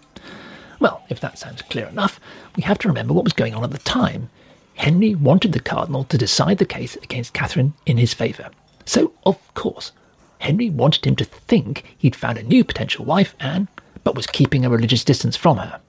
Well, 0.80 1.04
if 1.10 1.20
that 1.20 1.38
sounds 1.38 1.62
clear 1.63 1.88
enough, 1.88 2.20
we 2.56 2.63
have 2.63 2.80
to 2.80 2.88
remember 2.88 3.13
what 3.13 3.26
was 3.26 3.34
going 3.34 3.54
on 3.54 3.63
at 3.63 3.72
the 3.72 3.80
time. 3.80 4.30
Henry 4.76 5.13
wanted 5.13 5.52
the 5.52 5.60
cardinal 5.60 6.06
to 6.06 6.18
decide 6.18 6.58
the 6.58 6.65
case 6.65 6.96
against 6.98 7.34
Catherine 7.34 7.74
in 7.86 7.98
his 7.98 8.13
favour. 8.13 8.50
So, 8.86 9.13
of 9.26 9.54
course, 9.54 9.92
Henry 10.39 10.70
wanted 10.70 11.06
him 11.06 11.18
to 11.18 11.26
think 11.26 11.84
he'd 11.98 12.15
found 12.15 12.38
a 12.38 12.44
new 12.44 12.63
potential 12.63 13.04
wife, 13.04 13.36
Anne, 13.39 13.68
but 14.06 14.15
was 14.15 14.26
keeping 14.26 14.63
a 14.63 14.70
religious 14.70 15.04
distance 15.04 15.36
from 15.36 15.58
her. 15.58 15.82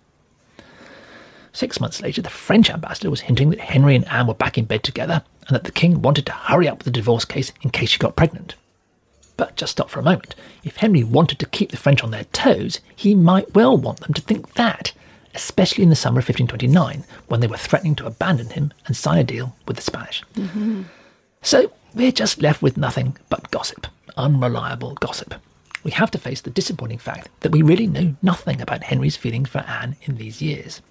Six 1.52 1.80
months 1.80 2.00
later, 2.00 2.22
the 2.22 2.30
French 2.30 2.68
ambassador 2.70 3.10
was 3.10 3.22
hinting 3.22 3.50
that 3.50 3.60
Henry 3.60 3.96
and 3.96 4.06
Anne 4.08 4.26
were 4.26 4.34
back 4.34 4.58
in 4.58 4.64
bed 4.64 4.82
together 4.82 5.22
and 5.46 5.54
that 5.54 5.64
the 5.64 5.72
king 5.72 6.02
wanted 6.02 6.26
to 6.26 6.32
hurry 6.32 6.68
up 6.68 6.78
with 6.78 6.84
the 6.84 6.90
divorce 6.90 7.24
case 7.24 7.52
in 7.62 7.70
case 7.70 7.90
she 7.90 7.98
got 7.98 8.16
pregnant. 8.16 8.54
But 9.40 9.56
just 9.56 9.72
stop 9.72 9.88
for 9.88 10.00
a 10.00 10.02
moment. 10.02 10.34
If 10.64 10.76
Henry 10.76 11.02
wanted 11.02 11.38
to 11.38 11.46
keep 11.46 11.70
the 11.70 11.78
French 11.78 12.04
on 12.04 12.10
their 12.10 12.24
toes, 12.24 12.78
he 12.94 13.14
might 13.14 13.54
well 13.54 13.74
want 13.74 14.00
them 14.00 14.12
to 14.12 14.20
think 14.20 14.52
that, 14.52 14.92
especially 15.34 15.82
in 15.82 15.88
the 15.88 15.96
summer 15.96 16.18
of 16.18 16.28
1529, 16.28 17.04
when 17.28 17.40
they 17.40 17.46
were 17.46 17.56
threatening 17.56 17.94
to 17.94 18.06
abandon 18.06 18.50
him 18.50 18.70
and 18.84 18.94
sign 18.94 19.16
a 19.16 19.24
deal 19.24 19.56
with 19.66 19.76
the 19.76 19.82
Spanish. 19.82 20.22
Mm-hmm. 20.34 20.82
So 21.40 21.72
we're 21.94 22.12
just 22.12 22.42
left 22.42 22.60
with 22.60 22.76
nothing 22.76 23.16
but 23.30 23.50
gossip, 23.50 23.86
unreliable 24.18 24.96
gossip. 24.96 25.32
We 25.84 25.92
have 25.92 26.10
to 26.10 26.18
face 26.18 26.42
the 26.42 26.50
disappointing 26.50 26.98
fact 26.98 27.30
that 27.40 27.52
we 27.52 27.62
really 27.62 27.86
know 27.86 28.16
nothing 28.20 28.60
about 28.60 28.82
Henry's 28.82 29.16
feelings 29.16 29.48
for 29.48 29.60
Anne 29.60 29.96
in 30.02 30.16
these 30.18 30.42
years. 30.42 30.82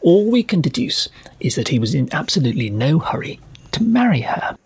All 0.00 0.30
we 0.30 0.42
can 0.42 0.62
deduce 0.62 1.10
is 1.40 1.56
that 1.56 1.68
he 1.68 1.78
was 1.78 1.94
in 1.94 2.08
absolutely 2.10 2.70
no 2.70 3.00
hurry 3.00 3.38
to 3.72 3.82
marry 3.82 4.22
her. 4.22 4.56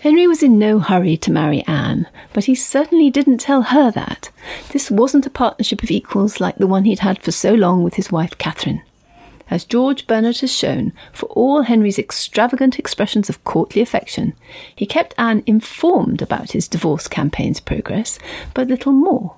Henry 0.00 0.28
was 0.28 0.44
in 0.44 0.58
no 0.58 0.78
hurry 0.78 1.16
to 1.16 1.32
marry 1.32 1.62
Anne, 1.66 2.06
but 2.32 2.44
he 2.44 2.54
certainly 2.54 3.10
didn't 3.10 3.38
tell 3.38 3.62
her 3.62 3.90
that. 3.90 4.30
This 4.70 4.92
wasn't 4.92 5.26
a 5.26 5.30
partnership 5.30 5.82
of 5.82 5.90
equals 5.90 6.40
like 6.40 6.56
the 6.56 6.68
one 6.68 6.84
he'd 6.84 7.00
had 7.00 7.20
for 7.20 7.32
so 7.32 7.52
long 7.52 7.82
with 7.82 7.94
his 7.94 8.12
wife 8.12 8.38
Catherine. 8.38 8.82
As 9.50 9.64
George 9.64 10.06
Bernard 10.06 10.38
has 10.38 10.52
shown, 10.52 10.92
for 11.12 11.26
all 11.30 11.62
Henry's 11.62 11.98
extravagant 11.98 12.78
expressions 12.78 13.28
of 13.28 13.42
courtly 13.44 13.82
affection, 13.82 14.34
he 14.76 14.86
kept 14.86 15.14
Anne 15.18 15.42
informed 15.46 16.22
about 16.22 16.52
his 16.52 16.68
divorce 16.68 17.08
campaign's 17.08 17.58
progress, 17.58 18.20
but 18.54 18.68
little 18.68 18.92
more. 18.92 19.37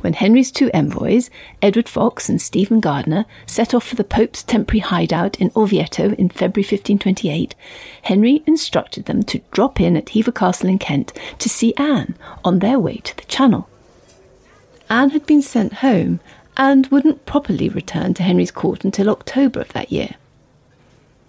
When 0.00 0.14
Henry's 0.14 0.50
two 0.50 0.70
envoys, 0.72 1.30
Edward 1.60 1.88
Fox 1.88 2.28
and 2.28 2.40
Stephen 2.40 2.80
Gardiner, 2.80 3.26
set 3.46 3.74
off 3.74 3.86
for 3.86 3.96
the 3.96 4.04
Pope's 4.04 4.42
temporary 4.42 4.80
hideout 4.80 5.40
in 5.40 5.50
Orvieto 5.50 6.14
in 6.18 6.28
February 6.28 6.64
1528, 6.64 7.54
Henry 8.02 8.42
instructed 8.46 9.06
them 9.06 9.22
to 9.24 9.40
drop 9.50 9.80
in 9.80 9.96
at 9.96 10.10
Hever 10.10 10.32
Castle 10.32 10.68
in 10.68 10.78
Kent 10.78 11.12
to 11.38 11.48
see 11.48 11.74
Anne 11.76 12.16
on 12.44 12.58
their 12.58 12.78
way 12.78 12.96
to 12.98 13.16
the 13.16 13.24
Channel. 13.24 13.68
Anne 14.88 15.10
had 15.10 15.26
been 15.26 15.42
sent 15.42 15.74
home 15.74 16.20
and 16.56 16.86
wouldn't 16.88 17.26
properly 17.26 17.68
return 17.68 18.14
to 18.14 18.22
Henry's 18.22 18.50
court 18.50 18.84
until 18.84 19.10
October 19.10 19.60
of 19.60 19.72
that 19.72 19.92
year. 19.92 20.14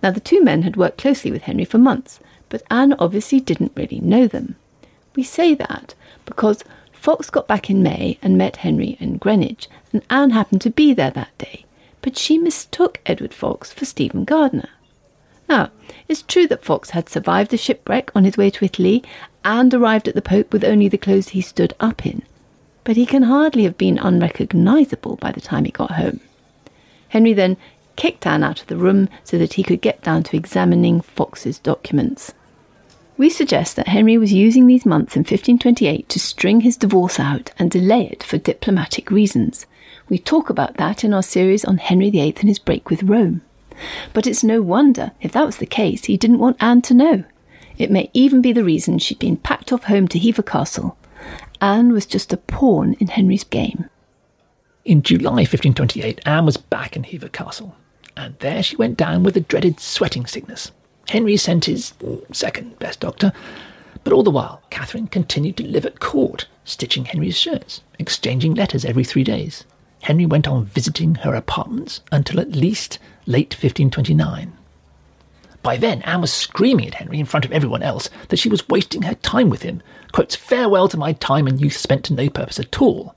Now, 0.01 0.11
the 0.11 0.19
two 0.19 0.43
men 0.43 0.61
had 0.61 0.77
worked 0.77 0.99
closely 0.99 1.31
with 1.31 1.43
Henry 1.43 1.65
for 1.65 1.77
months, 1.77 2.19
but 2.49 2.63
Anne 2.69 2.93
obviously 2.99 3.39
didn't 3.39 3.73
really 3.75 3.99
know 3.99 4.27
them. 4.27 4.55
We 5.15 5.23
say 5.23 5.55
that 5.55 5.95
because 6.25 6.63
Fox 7.07 7.29
got 7.29 7.47
back 7.47 7.69
in 7.69 7.81
May 7.81 8.17
and 8.21 8.37
met 8.37 8.57
Henry 8.57 8.97
in 8.99 9.15
Greenwich, 9.15 9.69
and 9.93 10.03
Anne 10.09 10.31
happened 10.31 10.59
to 10.59 10.69
be 10.69 10.93
there 10.93 11.11
that 11.11 11.37
day, 11.37 11.63
but 12.01 12.17
she 12.17 12.37
mistook 12.37 12.99
Edward 13.05 13.33
Fox 13.33 13.71
for 13.71 13.85
Stephen 13.85 14.25
Gardiner. 14.25 14.67
Now, 15.47 15.71
it's 16.09 16.21
true 16.21 16.47
that 16.47 16.65
Fox 16.65 16.89
had 16.89 17.07
survived 17.07 17.51
the 17.51 17.55
shipwreck 17.55 18.11
on 18.13 18.25
his 18.25 18.35
way 18.35 18.49
to 18.49 18.65
Italy 18.65 19.05
and 19.45 19.73
arrived 19.73 20.09
at 20.09 20.15
the 20.15 20.21
Pope 20.21 20.51
with 20.51 20.65
only 20.65 20.89
the 20.89 20.97
clothes 20.97 21.29
he 21.29 21.39
stood 21.39 21.73
up 21.79 22.05
in, 22.05 22.23
but 22.83 22.97
he 22.97 23.05
can 23.05 23.23
hardly 23.23 23.63
have 23.63 23.77
been 23.77 23.97
unrecognisable 23.97 25.15
by 25.15 25.31
the 25.31 25.39
time 25.39 25.63
he 25.63 25.71
got 25.71 25.91
home. 25.91 26.19
Henry 27.07 27.31
then 27.31 27.55
kicked 27.95 28.27
Anne 28.27 28.43
out 28.43 28.59
of 28.59 28.67
the 28.67 28.75
room 28.75 29.07
so 29.23 29.37
that 29.37 29.53
he 29.53 29.63
could 29.63 29.79
get 29.79 30.03
down 30.03 30.23
to 30.23 30.35
examining 30.35 30.99
Fox's 30.99 31.57
documents. 31.57 32.33
We 33.17 33.31
suggest 33.31 33.75
that 33.75 33.87
Henry 33.87 34.19
was 34.19 34.31
using 34.31 34.67
these 34.67 34.85
months 34.85 35.15
in 35.15 35.21
1528 35.21 36.07
to 36.07 36.19
string 36.19 36.61
his 36.61 36.77
divorce 36.77 37.19
out 37.19 37.49
and 37.57 37.71
delay 37.71 38.07
it 38.11 38.21
for 38.21 38.37
diplomatic 38.37 39.09
reasons. 39.09 39.65
We 40.07 40.19
talk 40.19 40.51
about 40.51 40.77
that 40.77 41.03
in 41.03 41.15
our 41.15 41.23
series 41.23 41.65
on 41.65 41.79
Henry 41.79 42.11
VIII 42.11 42.35
and 42.39 42.47
his 42.47 42.59
break 42.59 42.91
with 42.91 43.01
Rome. 43.01 43.41
But 44.13 44.27
it's 44.27 44.43
no 44.43 44.61
wonder, 44.61 45.13
if 45.19 45.31
that 45.31 45.47
was 45.47 45.57
the 45.57 45.65
case, 45.65 46.05
he 46.05 46.15
didn't 46.15 46.37
want 46.37 46.57
Anne 46.59 46.83
to 46.83 46.93
know. 46.93 47.23
It 47.79 47.89
may 47.89 48.11
even 48.13 48.39
be 48.39 48.53
the 48.53 48.63
reason 48.63 48.99
she'd 48.99 49.17
been 49.17 49.37
packed 49.37 49.73
off 49.73 49.85
home 49.85 50.07
to 50.09 50.19
Hever 50.19 50.43
Castle. 50.43 50.95
Anne 51.59 51.93
was 51.93 52.05
just 52.05 52.31
a 52.33 52.37
pawn 52.37 52.93
in 52.99 53.07
Henry's 53.07 53.43
game. 53.43 53.89
In 54.85 55.01
July 55.01 55.41
1528, 55.41 56.21
Anne 56.23 56.45
was 56.45 56.57
back 56.57 56.95
in 56.95 57.03
Hever 57.03 57.29
Castle, 57.29 57.75
and 58.15 58.37
there 58.39 58.61
she 58.61 58.75
went 58.75 58.95
down 58.95 59.23
with 59.23 59.33
the 59.33 59.41
dreaded 59.41 59.79
sweating 59.79 60.27
sickness. 60.27 60.71
Henry 61.09 61.37
sent 61.37 61.65
his 61.65 61.93
second 62.31 62.77
best 62.79 62.99
doctor, 62.99 63.31
but 64.03 64.13
all 64.13 64.23
the 64.23 64.31
while 64.31 64.61
Catherine 64.69 65.07
continued 65.07 65.57
to 65.57 65.67
live 65.67 65.85
at 65.85 65.99
court, 65.99 66.47
stitching 66.65 67.05
Henry's 67.05 67.37
shirts, 67.37 67.81
exchanging 67.97 68.53
letters 68.53 68.83
every 68.83 69.03
three 69.03 69.23
days. 69.23 69.63
Henry 70.01 70.25
went 70.25 70.47
on 70.47 70.65
visiting 70.65 71.15
her 71.15 71.33
apartments 71.33 72.01
until 72.11 72.39
at 72.39 72.51
least 72.51 72.99
late 73.25 73.53
1529. 73.53 74.53
By 75.63 75.75
then, 75.77 76.01
Anne 76.03 76.21
was 76.21 76.31
screaming 76.31 76.87
at 76.87 76.93
Henry 76.95 77.19
in 77.19 77.25
front 77.25 77.45
of 77.45 77.51
everyone 77.51 77.83
else 77.83 78.09
that 78.29 78.37
she 78.37 78.47
was 78.47 78.67
wasting 78.69 79.01
her 79.01 79.15
time 79.15 79.49
with 79.49 79.63
him. 79.63 79.81
Quotes, 80.11 80.35
farewell 80.35 80.87
to 80.89 80.97
my 80.97 81.13
time 81.13 81.47
and 81.47 81.59
youth 81.59 81.75
spent 81.75 82.05
to 82.05 82.13
no 82.13 82.29
purpose 82.29 82.59
at 82.59 82.81
all. 82.81 83.15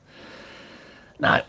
Now, 1.18 1.42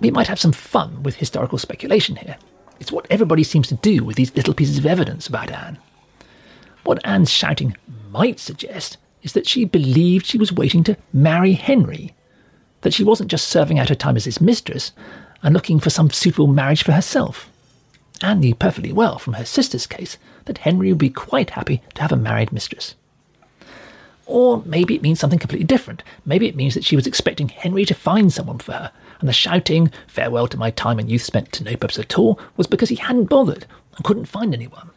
we 0.00 0.10
might 0.10 0.26
have 0.26 0.40
some 0.40 0.52
fun 0.52 1.02
with 1.02 1.16
historical 1.16 1.58
speculation 1.58 2.16
here. 2.16 2.38
It's 2.80 2.92
what 2.92 3.06
everybody 3.10 3.44
seems 3.44 3.68
to 3.68 3.74
do 3.74 4.04
with 4.04 4.16
these 4.16 4.34
little 4.34 4.54
pieces 4.54 4.78
of 4.78 4.86
evidence 4.86 5.26
about 5.26 5.50
Anne. 5.50 5.78
What 6.88 7.04
Anne's 7.04 7.28
shouting 7.28 7.76
might 8.10 8.40
suggest 8.40 8.96
is 9.22 9.34
that 9.34 9.46
she 9.46 9.66
believed 9.66 10.24
she 10.24 10.38
was 10.38 10.54
waiting 10.54 10.82
to 10.84 10.96
marry 11.12 11.52
Henry, 11.52 12.14
that 12.80 12.94
she 12.94 13.04
wasn't 13.04 13.30
just 13.30 13.48
serving 13.48 13.78
out 13.78 13.90
her 13.90 13.94
time 13.94 14.16
as 14.16 14.24
his 14.24 14.40
mistress 14.40 14.92
and 15.42 15.52
looking 15.52 15.80
for 15.80 15.90
some 15.90 16.08
suitable 16.08 16.46
marriage 16.46 16.82
for 16.82 16.92
herself. 16.92 17.50
Anne 18.22 18.40
knew 18.40 18.54
perfectly 18.54 18.90
well 18.90 19.18
from 19.18 19.34
her 19.34 19.44
sister's 19.44 19.86
case 19.86 20.16
that 20.46 20.56
Henry 20.56 20.88
would 20.88 20.96
be 20.96 21.10
quite 21.10 21.50
happy 21.50 21.82
to 21.92 22.00
have 22.00 22.10
a 22.10 22.16
married 22.16 22.52
mistress. 22.52 22.94
Or 24.24 24.62
maybe 24.64 24.94
it 24.94 25.02
means 25.02 25.20
something 25.20 25.38
completely 25.38 25.66
different. 25.66 26.02
Maybe 26.24 26.48
it 26.48 26.56
means 26.56 26.72
that 26.72 26.86
she 26.86 26.96
was 26.96 27.06
expecting 27.06 27.50
Henry 27.50 27.84
to 27.84 27.92
find 27.92 28.32
someone 28.32 28.60
for 28.60 28.72
her, 28.72 28.92
and 29.20 29.28
the 29.28 29.34
shouting, 29.34 29.92
farewell 30.06 30.48
to 30.48 30.56
my 30.56 30.70
time 30.70 30.98
and 30.98 31.10
youth 31.10 31.20
spent 31.20 31.52
to 31.52 31.64
no 31.64 31.76
purpose 31.76 31.98
at 31.98 32.18
all, 32.18 32.40
was 32.56 32.66
because 32.66 32.88
he 32.88 32.96
hadn't 32.96 33.26
bothered 33.26 33.66
and 33.96 34.06
couldn't 34.06 34.24
find 34.24 34.54
anyone. 34.54 34.88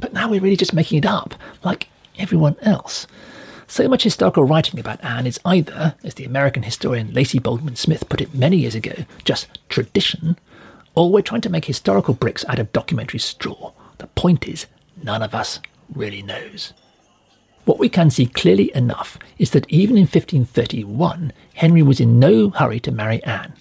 But 0.00 0.12
now 0.12 0.28
we're 0.28 0.40
really 0.40 0.56
just 0.56 0.74
making 0.74 0.98
it 0.98 1.06
up, 1.06 1.34
like 1.64 1.88
everyone 2.18 2.56
else. 2.62 3.06
So 3.66 3.88
much 3.88 4.04
historical 4.04 4.44
writing 4.44 4.78
about 4.78 5.02
Anne 5.04 5.26
is 5.26 5.40
either, 5.44 5.96
as 6.04 6.14
the 6.14 6.24
American 6.24 6.62
historian 6.62 7.12
Lacey 7.12 7.38
Baldwin 7.38 7.76
Smith 7.76 8.08
put 8.08 8.20
it 8.20 8.34
many 8.34 8.58
years 8.58 8.74
ago, 8.74 8.92
just 9.24 9.48
tradition, 9.68 10.38
or 10.94 11.10
we're 11.10 11.20
trying 11.22 11.40
to 11.42 11.50
make 11.50 11.64
historical 11.64 12.14
bricks 12.14 12.44
out 12.48 12.58
of 12.58 12.72
documentary 12.72 13.18
straw. 13.18 13.72
The 13.98 14.06
point 14.08 14.46
is, 14.46 14.66
none 15.02 15.22
of 15.22 15.34
us 15.34 15.60
really 15.92 16.22
knows. 16.22 16.72
What 17.64 17.80
we 17.80 17.88
can 17.88 18.10
see 18.10 18.26
clearly 18.26 18.70
enough 18.76 19.18
is 19.38 19.50
that 19.50 19.68
even 19.68 19.96
in 19.96 20.02
1531, 20.02 21.32
Henry 21.54 21.82
was 21.82 21.98
in 21.98 22.20
no 22.20 22.50
hurry 22.50 22.78
to 22.80 22.92
marry 22.92 23.22
Anne. 23.24 23.52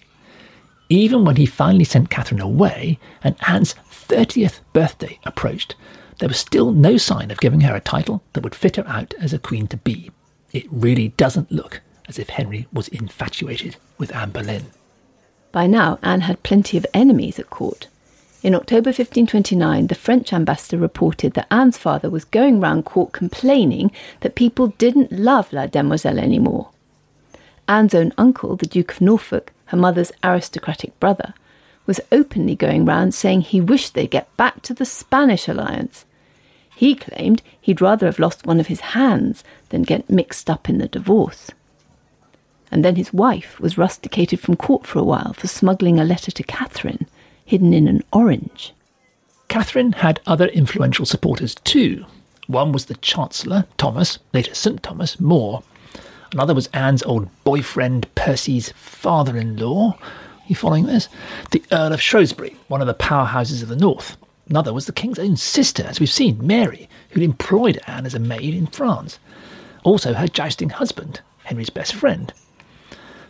Even 0.89 1.25
when 1.25 1.37
he 1.37 1.47
finally 1.47 1.83
sent 1.83 2.11
Catherine 2.11 2.39
away 2.41 2.99
and 3.23 3.35
Anne's 3.47 3.73
30th 3.89 4.59
birthday 4.73 5.19
approached, 5.25 5.75
there 6.19 6.29
was 6.29 6.39
still 6.39 6.71
no 6.71 6.97
sign 6.97 7.31
of 7.31 7.39
giving 7.39 7.61
her 7.61 7.75
a 7.75 7.81
title 7.81 8.23
that 8.33 8.43
would 8.43 8.55
fit 8.55 8.77
her 8.77 8.87
out 8.87 9.13
as 9.19 9.33
a 9.33 9.39
queen 9.39 9.67
to 9.67 9.77
be. 9.77 10.11
It 10.53 10.65
really 10.71 11.09
doesn't 11.09 11.51
look 11.51 11.81
as 12.07 12.19
if 12.19 12.29
Henry 12.29 12.67
was 12.71 12.87
infatuated 12.87 13.77
with 13.97 14.15
Anne 14.15 14.31
Boleyn. 14.31 14.67
By 15.51 15.67
now, 15.67 15.99
Anne 16.01 16.21
had 16.21 16.43
plenty 16.43 16.77
of 16.77 16.85
enemies 16.93 17.39
at 17.39 17.49
court. 17.49 17.87
In 18.43 18.53
October 18.53 18.89
1529, 18.89 19.87
the 19.87 19.95
French 19.95 20.31
ambassador 20.31 20.77
reported 20.77 21.33
that 21.33 21.47
Anne's 21.49 21.77
father 21.77 22.09
was 22.09 22.25
going 22.25 22.59
round 22.59 22.85
court 22.85 23.11
complaining 23.11 23.91
that 24.19 24.35
people 24.35 24.67
didn't 24.77 25.11
love 25.11 25.51
La 25.51 25.65
Demoiselle 25.65 26.19
anymore. 26.19 26.69
Anne's 27.67 27.95
own 27.95 28.13
uncle, 28.17 28.55
the 28.55 28.67
Duke 28.67 28.91
of 28.91 29.01
Norfolk, 29.01 29.51
her 29.65 29.77
mother's 29.77 30.11
aristocratic 30.23 30.99
brother, 30.99 31.33
was 31.85 31.99
openly 32.11 32.55
going 32.55 32.85
round 32.85 33.13
saying 33.13 33.41
he 33.41 33.61
wished 33.61 33.93
they'd 33.93 34.09
get 34.09 34.35
back 34.37 34.61
to 34.63 34.73
the 34.73 34.85
Spanish 34.85 35.47
alliance. 35.47 36.05
He 36.75 36.95
claimed 36.95 37.41
he'd 37.61 37.81
rather 37.81 38.05
have 38.05 38.19
lost 38.19 38.45
one 38.45 38.59
of 38.59 38.67
his 38.67 38.81
hands 38.81 39.43
than 39.69 39.83
get 39.83 40.09
mixed 40.09 40.49
up 40.49 40.67
in 40.69 40.77
the 40.77 40.87
divorce. 40.87 41.51
And 42.71 42.83
then 42.83 42.95
his 42.95 43.13
wife 43.13 43.59
was 43.59 43.77
rusticated 43.77 44.39
from 44.39 44.55
court 44.55 44.85
for 44.85 44.99
a 44.99 45.03
while 45.03 45.33
for 45.33 45.47
smuggling 45.47 45.99
a 45.99 46.03
letter 46.03 46.31
to 46.31 46.43
Catherine 46.43 47.07
hidden 47.45 47.73
in 47.73 47.87
an 47.87 48.03
orange. 48.11 48.73
Catherine 49.47 49.93
had 49.93 50.19
other 50.25 50.47
influential 50.47 51.05
supporters 51.05 51.55
too. 51.55 52.05
One 52.47 52.71
was 52.71 52.85
the 52.85 52.95
Chancellor, 52.95 53.65
Thomas, 53.77 54.19
later 54.33 54.53
St. 54.53 54.81
Thomas, 54.83 55.19
More. 55.19 55.63
Another 56.31 56.53
was 56.53 56.67
Anne's 56.73 57.03
old 57.03 57.29
boyfriend, 57.43 58.13
Percy's 58.15 58.71
father 58.73 59.37
in 59.37 59.57
law, 59.57 59.97
you 60.47 60.55
following 60.55 60.85
this? 60.85 61.09
The 61.51 61.63
Earl 61.71 61.93
of 61.93 62.01
Shrewsbury, 62.01 62.57
one 62.67 62.81
of 62.81 62.87
the 62.87 62.93
powerhouses 62.93 63.61
of 63.61 63.69
the 63.69 63.75
north. 63.75 64.17
Another 64.49 64.73
was 64.73 64.85
the 64.85 64.91
king's 64.91 65.19
own 65.19 65.37
sister, 65.37 65.83
as 65.83 65.99
we've 65.99 66.09
seen, 66.09 66.45
Mary, 66.45 66.87
who'd 67.09 67.23
employed 67.23 67.79
Anne 67.87 68.05
as 68.05 68.13
a 68.13 68.19
maid 68.19 68.53
in 68.53 68.67
France. 68.67 69.17
Also 69.83 70.13
her 70.13 70.27
jousting 70.27 70.69
husband, 70.69 71.21
Henry's 71.43 71.69
best 71.69 71.93
friend. 71.93 72.31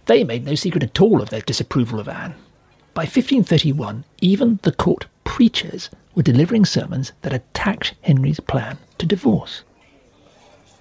They 0.08 0.24
made 0.24 0.46
no 0.46 0.56
secret 0.56 0.84
at 0.84 1.02
all 1.02 1.22
of 1.22 1.30
their 1.30 1.42
disapproval 1.42 2.00
of 2.00 2.08
Anne. 2.08 2.36
By 2.94 3.04
1531, 3.04 4.04
even 4.22 4.60
the 4.64 4.72
court 4.72 5.08
preachers 5.24 5.90
were 6.16 6.24
delivering 6.24 6.66
sermons 6.66 7.12
that 7.22 7.34
attacked 7.34 7.96
Henry's 8.02 8.40
plan 8.40 8.78
to 8.98 9.06
divorce. 9.06 9.64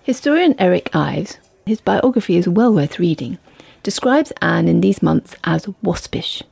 Historian 0.03 0.55
Eric 0.59 0.95
Ives, 0.95 1.39
his 1.67 1.81
biography 1.81 2.37
is 2.37 2.47
well 2.47 2.73
worth 2.73 2.99
reading, 2.99 3.39
describes 3.85 4.33
Anne 4.43 4.67
in 4.67 4.81
these 4.81 5.03
months 5.03 5.37
as 5.45 5.69
waspish, 5.83 6.43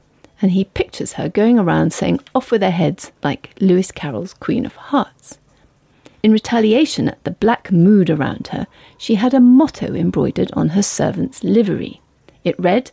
and 0.41 0.53
he 0.53 0.67
pictures 0.67 1.15
her 1.15 1.29
going 1.29 1.59
around 1.59 1.93
saying 1.93 2.21
off 2.35 2.53
with 2.53 2.61
their 2.61 2.71
heads 2.71 3.11
like 3.25 3.55
Lewis 3.61 3.91
Carroll's 3.91 4.35
Queen 4.35 4.65
of 4.65 4.77
Hearts. 4.77 5.39
In 6.23 6.31
retaliation 6.31 7.09
at 7.09 7.25
the 7.25 7.33
black 7.33 7.73
mood 7.73 8.09
around 8.09 8.49
her, 8.49 8.69
she 8.97 9.17
had 9.17 9.35
a 9.35 9.41
motto 9.41 9.95
embroidered 9.95 10.53
on 10.53 10.69
her 10.69 10.83
servant's 10.83 11.43
livery. 11.43 12.01
It 12.45 12.55
read, 12.61 12.93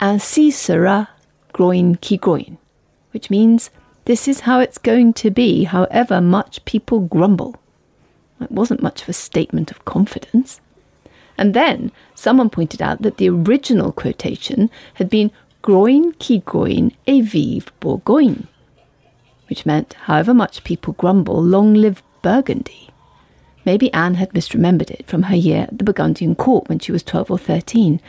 Ainsi 0.00 0.52
sera 0.52 1.08
groigne 1.52 1.96
qui 2.00 2.16
groigne, 2.16 2.58
which 3.10 3.30
means 3.30 3.70
this 4.04 4.28
is 4.28 4.40
how 4.40 4.60
it's 4.60 4.78
going 4.78 5.14
to 5.14 5.30
be, 5.30 5.64
however 5.64 6.20
much 6.20 6.64
people 6.64 7.00
grumble. 7.00 7.56
It 8.40 8.50
wasn't 8.50 8.82
much 8.82 9.02
of 9.02 9.08
a 9.08 9.14
statement 9.14 9.70
of 9.70 9.84
confidence. 9.84 10.60
And 11.40 11.54
then 11.54 11.90
someone 12.14 12.50
pointed 12.50 12.82
out 12.82 13.00
that 13.00 13.16
the 13.16 13.30
original 13.30 13.92
quotation 13.92 14.68
had 14.94 15.08
been 15.08 15.32
groigne 15.62 16.12
qui 16.18 16.40
groigne 16.40 16.92
et 17.06 17.22
vive 17.22 17.72
Bourgogne, 17.80 18.46
which 19.48 19.64
meant 19.64 19.94
however 20.04 20.34
much 20.34 20.64
people 20.64 20.92
grumble, 20.92 21.42
long 21.42 21.72
live 21.72 22.02
Burgundy. 22.20 22.90
Maybe 23.64 23.90
Anne 23.94 24.16
had 24.16 24.34
misremembered 24.34 24.90
it 24.90 25.06
from 25.06 25.24
her 25.24 25.36
year 25.36 25.62
at 25.62 25.78
the 25.78 25.84
Burgundian 25.84 26.34
court 26.34 26.68
when 26.68 26.78
she 26.78 26.92
was 26.92 27.02
12 27.02 27.30
or 27.30 27.38
13. 27.38 28.02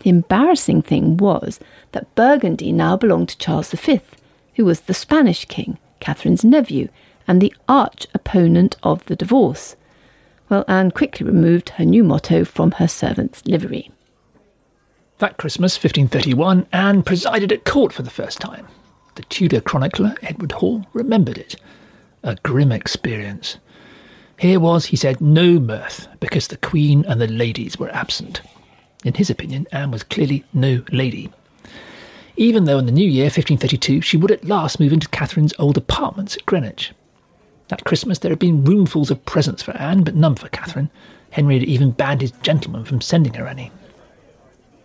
The 0.00 0.10
embarrassing 0.10 0.82
thing 0.82 1.16
was 1.16 1.58
that 1.90 2.14
Burgundy 2.14 2.70
now 2.70 2.96
belonged 2.96 3.30
to 3.30 3.38
Charles 3.38 3.72
V, 3.72 4.00
who 4.54 4.64
was 4.64 4.82
the 4.82 4.94
Spanish 4.94 5.46
king, 5.46 5.78
Catherine's 5.98 6.44
nephew, 6.44 6.88
and 7.26 7.40
the 7.40 7.52
arch 7.68 8.06
opponent 8.14 8.76
of 8.84 9.04
the 9.06 9.16
divorce. 9.16 9.74
Well, 10.48 10.64
Anne 10.66 10.90
quickly 10.90 11.26
removed 11.26 11.70
her 11.70 11.84
new 11.84 12.02
motto 12.02 12.44
from 12.44 12.72
her 12.72 12.88
servant's 12.88 13.44
livery. 13.46 13.90
That 15.18 15.36
Christmas, 15.36 15.76
1531, 15.76 16.66
Anne 16.72 17.02
presided 17.02 17.52
at 17.52 17.64
court 17.64 17.92
for 17.92 18.02
the 18.02 18.10
first 18.10 18.40
time. 18.40 18.66
The 19.16 19.22
Tudor 19.24 19.60
chronicler, 19.60 20.14
Edward 20.22 20.52
Hall, 20.52 20.86
remembered 20.92 21.38
it. 21.38 21.56
A 22.22 22.36
grim 22.36 22.72
experience. 22.72 23.58
Here 24.38 24.60
was, 24.60 24.86
he 24.86 24.96
said, 24.96 25.20
no 25.20 25.58
mirth, 25.58 26.06
because 26.20 26.46
the 26.46 26.56
Queen 26.56 27.04
and 27.06 27.20
the 27.20 27.26
ladies 27.26 27.78
were 27.78 27.92
absent. 27.92 28.40
In 29.04 29.14
his 29.14 29.28
opinion, 29.28 29.66
Anne 29.72 29.90
was 29.90 30.04
clearly 30.04 30.44
no 30.52 30.82
lady. 30.92 31.30
Even 32.36 32.64
though 32.64 32.78
in 32.78 32.86
the 32.86 32.92
new 32.92 33.08
year, 33.08 33.24
1532, 33.24 34.00
she 34.00 34.16
would 34.16 34.30
at 34.30 34.44
last 34.44 34.78
move 34.78 34.92
into 34.92 35.08
Catherine's 35.08 35.54
old 35.58 35.76
apartments 35.76 36.36
at 36.36 36.46
Greenwich. 36.46 36.92
That 37.68 37.84
Christmas 37.84 38.18
there 38.18 38.30
had 38.30 38.38
been 38.38 38.64
roomfuls 38.64 39.10
of 39.10 39.24
presents 39.24 39.62
for 39.62 39.76
Anne, 39.76 40.02
but 40.02 40.14
none 40.14 40.36
for 40.36 40.48
Catherine. 40.48 40.90
Henry 41.30 41.58
had 41.58 41.68
even 41.68 41.90
banned 41.90 42.22
his 42.22 42.32
gentlemen 42.42 42.84
from 42.84 43.00
sending 43.00 43.34
her 43.34 43.46
any. 43.46 43.70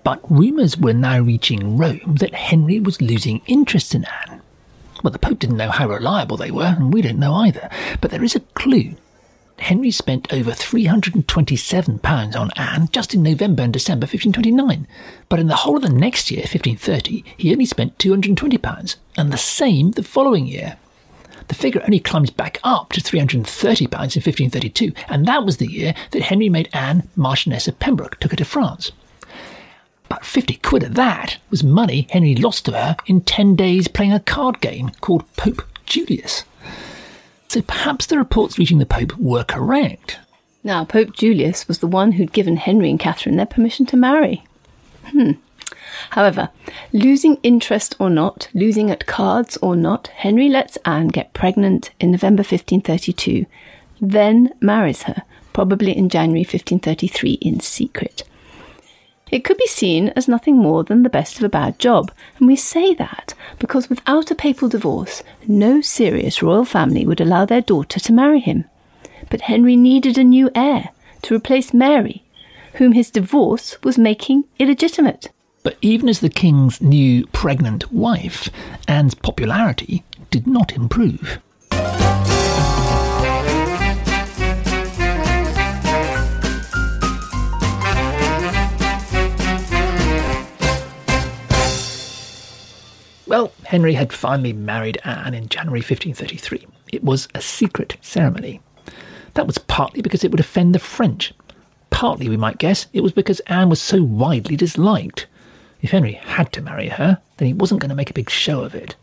But 0.04 0.20
rumours 0.30 0.78
were 0.78 0.94
now 0.94 1.20
reaching 1.22 1.78
Rome 1.78 2.16
that 2.20 2.34
Henry 2.36 2.80
was 2.80 3.02
losing 3.02 3.42
interest 3.48 3.96
in 3.96 4.06
Anne. 4.06 4.42
Well, 5.02 5.12
the 5.12 5.20
Pope 5.20 5.40
didn't 5.40 5.58
know 5.58 5.72
how 5.72 5.90
reliable 5.90 6.38
they 6.38 6.52
were, 6.52 6.76
and 6.78 6.94
we 6.94 7.02
don't 7.02 7.20
know 7.20 7.34
either, 7.36 7.70
but 8.02 8.12
there 8.12 8.24
is 8.24 8.36
a 8.36 8.42
clue. 8.42 8.96
Henry 9.60 9.92
spent 9.92 10.34
over 10.34 10.52
£327 10.52 12.36
on 12.36 12.52
Anne 12.56 12.90
just 12.92 13.14
in 13.14 13.24
November 13.24 13.64
and 13.64 13.72
December 13.72 14.06
1529, 14.06 14.88
but 15.30 15.40
in 15.40 15.48
the 15.48 15.56
whole 15.58 15.78
of 15.78 15.84
the 15.84 15.90
next 15.90 16.30
year, 16.32 16.42
1530, 16.42 17.24
he 17.38 17.52
only 17.52 17.66
spent 17.66 17.98
£220, 17.98 18.96
and 19.16 19.32
the 19.32 19.38
same 19.38 19.92
the 19.92 20.04
following 20.04 20.48
year. 20.48 20.78
The 21.48 21.56
figure 21.56 21.82
only 21.84 22.00
climbs 22.00 22.30
back 22.30 22.60
up 22.64 22.92
to 22.94 23.02
£330 23.02 23.34
in 23.34 23.88
1532, 23.90 24.94
and 25.08 25.26
that 25.26 25.46
was 25.46 25.58
the 25.58 25.72
year 25.72 25.94
that 26.12 26.24
Henry 26.24 26.50
made 26.50 26.70
Anne 26.74 27.08
Marchioness 27.16 27.68
of 27.68 27.80
Pembroke, 27.80 28.20
took 28.20 28.32
her 28.32 28.38
to 28.38 28.46
France. 28.46 28.92
But 30.10 30.26
50 30.26 30.56
quid 30.56 30.84
of 30.84 30.96
that 30.96 31.38
was 31.50 31.64
money 31.64 32.08
Henry 32.12 32.36
lost 32.36 32.66
to 32.66 32.72
her 32.72 32.96
in 33.08 33.22
10 33.22 33.56
days 33.56 33.88
playing 33.88 34.14
a 34.14 34.20
card 34.20 34.62
game 34.62 34.90
called 35.02 35.24
Pope 35.36 35.64
Julius. 35.86 36.44
So 37.48 37.62
perhaps 37.62 38.06
the 38.06 38.18
reports 38.18 38.58
reaching 38.58 38.80
the 38.80 38.86
Pope 38.86 39.18
were 39.18 39.44
correct. 39.44 40.20
Now, 40.64 40.86
Pope 40.86 41.14
Julius 41.14 41.68
was 41.68 41.80
the 41.80 41.88
one 41.88 42.14
who'd 42.14 42.32
given 42.32 42.58
Henry 42.58 42.90
and 42.90 43.00
Catherine 43.00 43.36
their 43.36 43.46
permission 43.46 43.86
to 43.88 43.98
marry. 43.98 44.44
Hmm. 45.06 45.34
However, 46.12 46.50
losing 46.92 47.38
interest 47.44 47.96
or 48.00 48.10
not, 48.10 48.48
losing 48.54 48.90
at 48.90 49.06
cards 49.06 49.58
or 49.58 49.76
not, 49.76 50.08
Henry 50.08 50.50
lets 50.50 50.78
Anne 50.86 51.08
get 51.08 51.34
pregnant 51.34 51.92
in 52.00 52.12
November 52.12 52.42
1532, 52.42 53.46
then 54.02 54.54
marries 54.60 55.04
her, 55.04 55.24
probably 55.54 55.96
in 55.96 56.10
January 56.10 56.42
1533 56.42 57.34
in 57.42 57.60
secret. 57.60 58.24
It 59.32 59.44
could 59.44 59.58
be 59.58 59.66
seen 59.66 60.10
as 60.10 60.28
nothing 60.28 60.58
more 60.58 60.84
than 60.84 61.02
the 61.02 61.10
best 61.10 61.38
of 61.38 61.44
a 61.44 61.50
bad 61.50 61.80
job, 61.80 62.12
and 62.38 62.48
we 62.48 62.56
say 62.56 62.94
that 62.94 63.34
because 63.58 63.90
without 63.90 64.30
a 64.30 64.36
papal 64.36 64.70
divorce, 64.70 65.24
no 65.48 65.82
serious 65.82 66.44
royal 66.44 66.66
family 66.66 67.06
would 67.06 67.20
allow 67.20 67.44
their 67.44 67.62
daughter 67.62 68.00
to 68.00 68.14
marry 68.14 68.40
him. 68.40 68.66
But 69.32 69.42
Henry 69.42 69.76
needed 69.76 70.20
a 70.20 70.24
new 70.24 70.52
heir 70.54 70.90
to 71.24 71.36
replace 71.36 71.74
Mary, 71.74 72.24
whom 72.76 72.92
his 72.92 73.10
divorce 73.10 73.82
was 73.84 73.98
making 73.98 74.44
illegitimate. 74.60 75.30
But 75.64 75.78
even 75.82 76.10
as 76.10 76.20
the 76.20 76.30
king's 76.30 76.82
new 76.82 77.26
pregnant 77.28 77.92
wife, 77.92 78.50
Anne's 78.88 79.16
popularity 79.16 80.04
did 80.30 80.46
not 80.46 80.74
improve. 80.74 81.40
Well, 93.26 93.52
Henry 93.64 93.94
had 93.94 94.14
finally 94.14 94.54
married 94.54 95.00
Anne 95.06 95.34
in 95.34 95.48
January 95.48 95.80
1533. 95.80 96.68
It 96.92 97.04
was 97.04 97.30
a 97.34 97.42
secret 97.42 97.98
ceremony. 98.02 98.62
That 99.34 99.48
was 99.48 99.58
partly 99.58 100.02
because 100.02 100.24
it 100.24 100.30
would 100.30 100.42
offend 100.42 100.76
the 100.76 100.80
French. 100.80 101.34
Partly, 101.90 102.30
we 102.30 102.38
might 102.38 102.60
guess, 102.60 102.88
it 102.94 103.02
was 103.02 103.14
because 103.14 103.40
Anne 103.42 103.70
was 103.70 103.82
so 103.82 104.04
widely 104.04 104.56
disliked. 104.56 105.26
If 105.84 105.92
Henry 105.92 106.14
had 106.14 106.54
to 106.54 106.62
marry 106.62 106.88
her, 106.88 107.22
then 107.38 107.46
he 107.46 107.54
wasn't 107.54 107.82
going 107.82 107.90
to 107.90 107.96
make 107.96 108.10
a 108.10 108.14
big 108.14 108.30
show 108.30 108.62
of 108.62 108.74
it. 108.74 108.96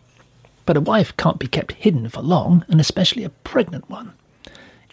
But 0.64 0.78
a 0.78 0.80
wife 0.80 1.14
can't 1.18 1.38
be 1.38 1.46
kept 1.46 1.72
hidden 1.72 2.08
for 2.08 2.22
long, 2.22 2.64
and 2.68 2.80
especially 2.80 3.22
a 3.22 3.28
pregnant 3.28 3.90
one. 3.90 4.14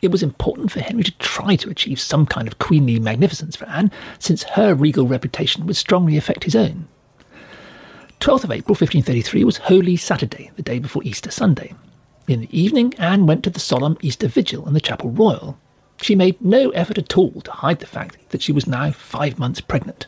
It 0.02 0.12
was 0.12 0.22
important 0.22 0.70
for 0.70 0.82
Henry 0.82 1.04
to 1.04 1.18
try 1.18 1.56
to 1.56 1.70
achieve 1.70 2.02
some 2.02 2.26
kind 2.26 2.46
of 2.46 2.60
queenly 2.60 3.00
magnificence 3.00 3.56
for 3.56 3.66
Anne, 3.70 3.90
since 4.20 4.44
her 4.44 4.76
regal 4.76 5.08
reputation 5.08 5.66
would 5.66 5.78
strongly 5.78 6.18
affect 6.18 6.44
his 6.44 6.58
own. 6.58 6.90
12th 8.20 8.44
of 8.44 8.52
April 8.52 8.76
1533 8.76 9.46
was 9.46 9.58
Holy 9.58 9.96
Saturday, 9.96 10.52
the 10.58 10.64
day 10.64 10.80
before 10.80 11.04
Easter 11.06 11.32
Sunday. 11.32 11.74
In 12.28 12.42
the 12.42 12.60
evening, 12.60 12.96
Anne 12.98 13.28
went 13.28 13.46
to 13.46 13.50
the 13.50 13.62
solemn 13.62 13.98
Easter 14.02 14.28
Vigil 14.28 14.68
in 14.68 14.74
the 14.74 14.82
Chapel 14.82 15.10
Royal. 15.10 15.58
She 16.02 16.16
made 16.16 16.42
no 16.42 16.70
effort 16.72 16.98
at 16.98 17.18
all 17.18 17.40
to 17.42 17.52
hide 17.52 17.80
the 17.80 17.88
fact 17.88 18.18
that 18.32 18.42
she 18.42 18.52
was 18.52 18.68
now 18.68 18.92
five 18.92 19.40
months 19.40 19.62
pregnant. 19.62 20.08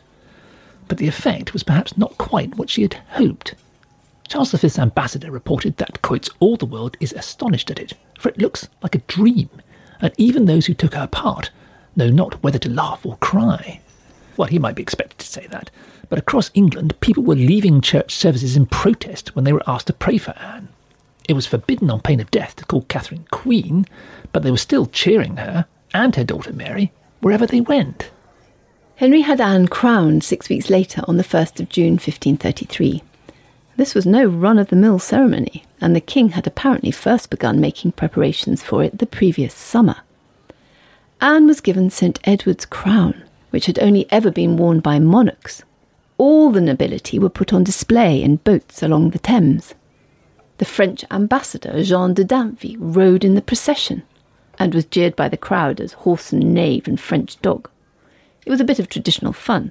But 0.90 0.98
the 0.98 1.06
effect 1.06 1.52
was 1.52 1.62
perhaps 1.62 1.96
not 1.96 2.18
quite 2.18 2.56
what 2.56 2.68
she 2.68 2.82
had 2.82 2.94
hoped. 3.10 3.54
Charles 4.26 4.50
V's 4.50 4.76
ambassador 4.76 5.30
reported 5.30 5.76
that, 5.76 6.02
quotes, 6.02 6.28
all 6.40 6.56
the 6.56 6.66
world 6.66 6.96
is 6.98 7.12
astonished 7.12 7.70
at 7.70 7.78
it, 7.78 7.92
for 8.18 8.28
it 8.28 8.38
looks 8.38 8.68
like 8.82 8.96
a 8.96 9.06
dream, 9.06 9.48
and 10.00 10.12
even 10.18 10.46
those 10.46 10.66
who 10.66 10.74
took 10.74 10.94
her 10.94 11.06
part 11.06 11.52
know 11.94 12.10
not 12.10 12.42
whether 12.42 12.58
to 12.58 12.68
laugh 12.68 13.06
or 13.06 13.16
cry. 13.18 13.80
Well, 14.36 14.48
he 14.48 14.58
might 14.58 14.74
be 14.74 14.82
expected 14.82 15.18
to 15.20 15.28
say 15.28 15.46
that, 15.52 15.70
but 16.08 16.18
across 16.18 16.50
England, 16.54 16.98
people 16.98 17.22
were 17.22 17.36
leaving 17.36 17.80
church 17.80 18.12
services 18.16 18.56
in 18.56 18.66
protest 18.66 19.36
when 19.36 19.44
they 19.44 19.52
were 19.52 19.62
asked 19.68 19.86
to 19.86 19.92
pray 19.92 20.18
for 20.18 20.36
Anne. 20.40 20.66
It 21.28 21.34
was 21.34 21.46
forbidden 21.46 21.88
on 21.88 22.00
pain 22.00 22.18
of 22.18 22.32
death 22.32 22.56
to 22.56 22.64
call 22.64 22.82
Catherine 22.82 23.28
Queen, 23.30 23.86
but 24.32 24.42
they 24.42 24.50
were 24.50 24.56
still 24.56 24.86
cheering 24.86 25.36
her 25.36 25.66
and 25.94 26.16
her 26.16 26.24
daughter 26.24 26.52
Mary 26.52 26.90
wherever 27.20 27.46
they 27.46 27.60
went. 27.60 28.10
Henry 29.00 29.22
had 29.22 29.40
Anne 29.40 29.66
crowned 29.66 30.22
six 30.22 30.50
weeks 30.50 30.68
later 30.68 31.00
on 31.08 31.16
the 31.16 31.24
1st 31.24 31.58
of 31.58 31.70
June 31.70 31.92
1533. 31.92 33.02
This 33.78 33.94
was 33.94 34.04
no 34.04 34.26
run 34.26 34.58
of 34.58 34.68
the 34.68 34.76
mill 34.76 34.98
ceremony, 34.98 35.64
and 35.80 35.96
the 35.96 36.02
king 36.02 36.28
had 36.28 36.46
apparently 36.46 36.90
first 36.90 37.30
begun 37.30 37.62
making 37.62 37.92
preparations 37.92 38.62
for 38.62 38.84
it 38.84 38.98
the 38.98 39.06
previous 39.06 39.54
summer. 39.54 39.96
Anne 41.18 41.46
was 41.46 41.62
given 41.62 41.88
St 41.88 42.20
Edward's 42.24 42.66
crown, 42.66 43.24
which 43.48 43.64
had 43.64 43.78
only 43.78 44.06
ever 44.12 44.30
been 44.30 44.58
worn 44.58 44.80
by 44.80 44.98
monarchs, 44.98 45.62
all 46.18 46.50
the 46.50 46.60
nobility 46.60 47.18
were 47.18 47.30
put 47.30 47.54
on 47.54 47.64
display 47.64 48.22
in 48.22 48.36
boats 48.36 48.82
along 48.82 49.12
the 49.12 49.18
Thames. 49.18 49.74
The 50.58 50.66
French 50.66 51.06
ambassador, 51.10 51.82
Jean 51.82 52.12
de 52.12 52.22
Dinteville, 52.22 52.76
rode 52.78 53.24
in 53.24 53.34
the 53.34 53.40
procession 53.40 54.02
and 54.58 54.74
was 54.74 54.84
jeered 54.84 55.16
by 55.16 55.30
the 55.30 55.38
crowd 55.38 55.80
as 55.80 55.94
horse 56.04 56.34
and 56.34 56.52
knave 56.52 56.86
and 56.86 57.00
French 57.00 57.40
dog. 57.40 57.70
It 58.50 58.58
was 58.58 58.60
a 58.60 58.64
bit 58.64 58.80
of 58.80 58.88
traditional 58.88 59.32
fun. 59.32 59.70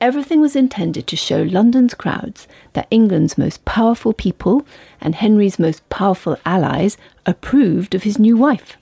Everything 0.00 0.40
was 0.40 0.56
intended 0.56 1.06
to 1.06 1.14
show 1.14 1.40
London's 1.42 1.94
crowds 1.94 2.48
that 2.72 2.88
England's 2.90 3.38
most 3.38 3.64
powerful 3.64 4.12
people 4.12 4.66
and 5.00 5.14
Henry's 5.14 5.56
most 5.56 5.88
powerful 5.88 6.36
allies 6.44 6.96
approved 7.26 7.94
of 7.94 8.02
his 8.02 8.18
new 8.18 8.36
wife. 8.36 8.76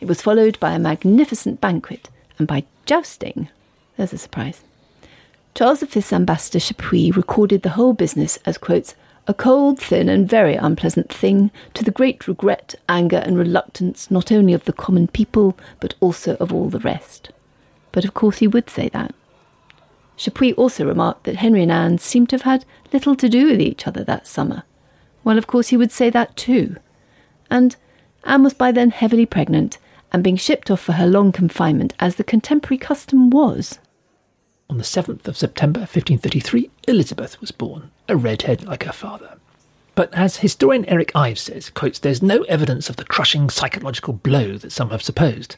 It 0.00 0.06
was 0.06 0.22
followed 0.22 0.60
by 0.60 0.74
a 0.74 0.78
magnificent 0.78 1.60
banquet 1.60 2.08
and 2.38 2.46
by 2.46 2.66
jousting. 2.86 3.48
There's 3.96 4.12
a 4.12 4.18
surprise. 4.18 4.62
Charles 5.56 5.82
V's 5.82 6.12
ambassador 6.12 6.60
Chapuys 6.60 7.16
recorded 7.16 7.62
the 7.62 7.70
whole 7.70 7.94
business 7.94 8.38
as, 8.46 8.58
quotes, 8.58 8.94
a 9.26 9.34
cold, 9.34 9.80
thin, 9.80 10.08
and 10.08 10.28
very 10.28 10.54
unpleasant 10.54 11.12
thing, 11.12 11.50
to 11.74 11.82
the 11.82 11.90
great 11.90 12.28
regret, 12.28 12.76
anger, 12.88 13.24
and 13.26 13.36
reluctance 13.36 14.08
not 14.08 14.30
only 14.30 14.52
of 14.52 14.66
the 14.66 14.72
common 14.72 15.08
people, 15.08 15.58
but 15.80 15.96
also 15.98 16.36
of 16.36 16.54
all 16.54 16.68
the 16.68 16.78
rest. 16.78 17.30
But 17.92 18.04
of 18.04 18.14
course 18.14 18.38
he 18.38 18.46
would 18.46 18.70
say 18.70 18.88
that. 18.90 19.14
Chapuys 20.16 20.54
also 20.56 20.84
remarked 20.84 21.24
that 21.24 21.36
Henry 21.36 21.62
and 21.62 21.72
Anne 21.72 21.98
seemed 21.98 22.28
to 22.28 22.36
have 22.36 22.42
had 22.42 22.64
little 22.92 23.16
to 23.16 23.28
do 23.28 23.46
with 23.46 23.60
each 23.60 23.86
other 23.86 24.04
that 24.04 24.26
summer. 24.26 24.64
Well, 25.24 25.38
of 25.38 25.46
course 25.46 25.68
he 25.68 25.76
would 25.76 25.92
say 25.92 26.10
that 26.10 26.36
too. 26.36 26.76
And 27.50 27.76
Anne 28.24 28.42
was 28.42 28.54
by 28.54 28.70
then 28.70 28.90
heavily 28.90 29.26
pregnant 29.26 29.78
and 30.12 30.24
being 30.24 30.36
shipped 30.36 30.70
off 30.70 30.80
for 30.80 30.92
her 30.92 31.06
long 31.06 31.32
confinement, 31.32 31.94
as 32.00 32.16
the 32.16 32.24
contemporary 32.24 32.78
custom 32.78 33.30
was. 33.30 33.78
On 34.68 34.78
the 34.78 34.84
7th 34.84 35.26
of 35.26 35.36
September 35.36 35.80
1533, 35.80 36.70
Elizabeth 36.86 37.40
was 37.40 37.50
born, 37.50 37.90
a 38.08 38.16
redhead 38.16 38.64
like 38.64 38.84
her 38.84 38.92
father. 38.92 39.38
But 39.94 40.12
as 40.14 40.38
historian 40.38 40.84
Eric 40.86 41.12
Ives 41.14 41.42
says, 41.42 41.70
quotes, 41.70 41.98
there's 41.98 42.22
no 42.22 42.42
evidence 42.42 42.88
of 42.88 42.96
the 42.96 43.04
crushing 43.04 43.50
psychological 43.50 44.12
blow 44.12 44.56
that 44.58 44.72
some 44.72 44.90
have 44.90 45.02
supposed. 45.02 45.56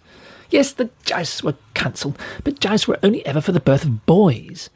Yes, 0.52 0.72
the 0.72 0.90
jousts 1.06 1.42
were 1.42 1.54
cancelled, 1.72 2.18
but 2.44 2.60
jousts 2.60 2.86
were 2.86 2.98
only 3.02 3.24
ever 3.24 3.40
for 3.40 3.52
the 3.52 3.58
birth 3.58 3.84
of 3.84 4.04
boys. 4.04 4.68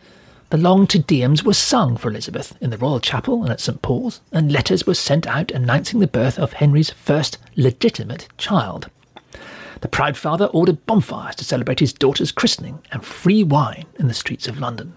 the 0.49 0.57
long 0.57 0.87
Te 0.87 0.99
Deums 0.99 1.45
were 1.45 1.53
sung 1.53 1.99
for 1.99 2.09
Elizabeth 2.09 2.57
in 2.63 2.71
the 2.71 2.79
royal 2.79 2.99
chapel 2.99 3.43
and 3.43 3.53
at 3.53 3.61
St 3.61 3.83
Paul's, 3.83 4.23
and 4.33 4.51
letters 4.51 4.87
were 4.87 4.95
sent 4.95 5.27
out 5.27 5.51
announcing 5.51 6.01
the 6.01 6.07
birth 6.07 6.39
of 6.39 6.55
Henry's 6.55 6.89
first 6.89 7.37
legitimate 7.57 8.27
child. 8.39 8.89
The 9.83 9.89
proud 9.89 10.17
father 10.17 10.47
ordered 10.47 10.87
bonfires 10.87 11.37
to 11.37 11.45
celebrate 11.45 11.81
his 11.81 11.93
daughter's 11.93 12.33
christening 12.33 12.79
and 12.91 13.05
free 13.05 13.45
wine 13.45 13.85
in 13.99 14.09
the 14.09 14.15
streets 14.15 14.49
of 14.49 14.59
London. 14.59 14.95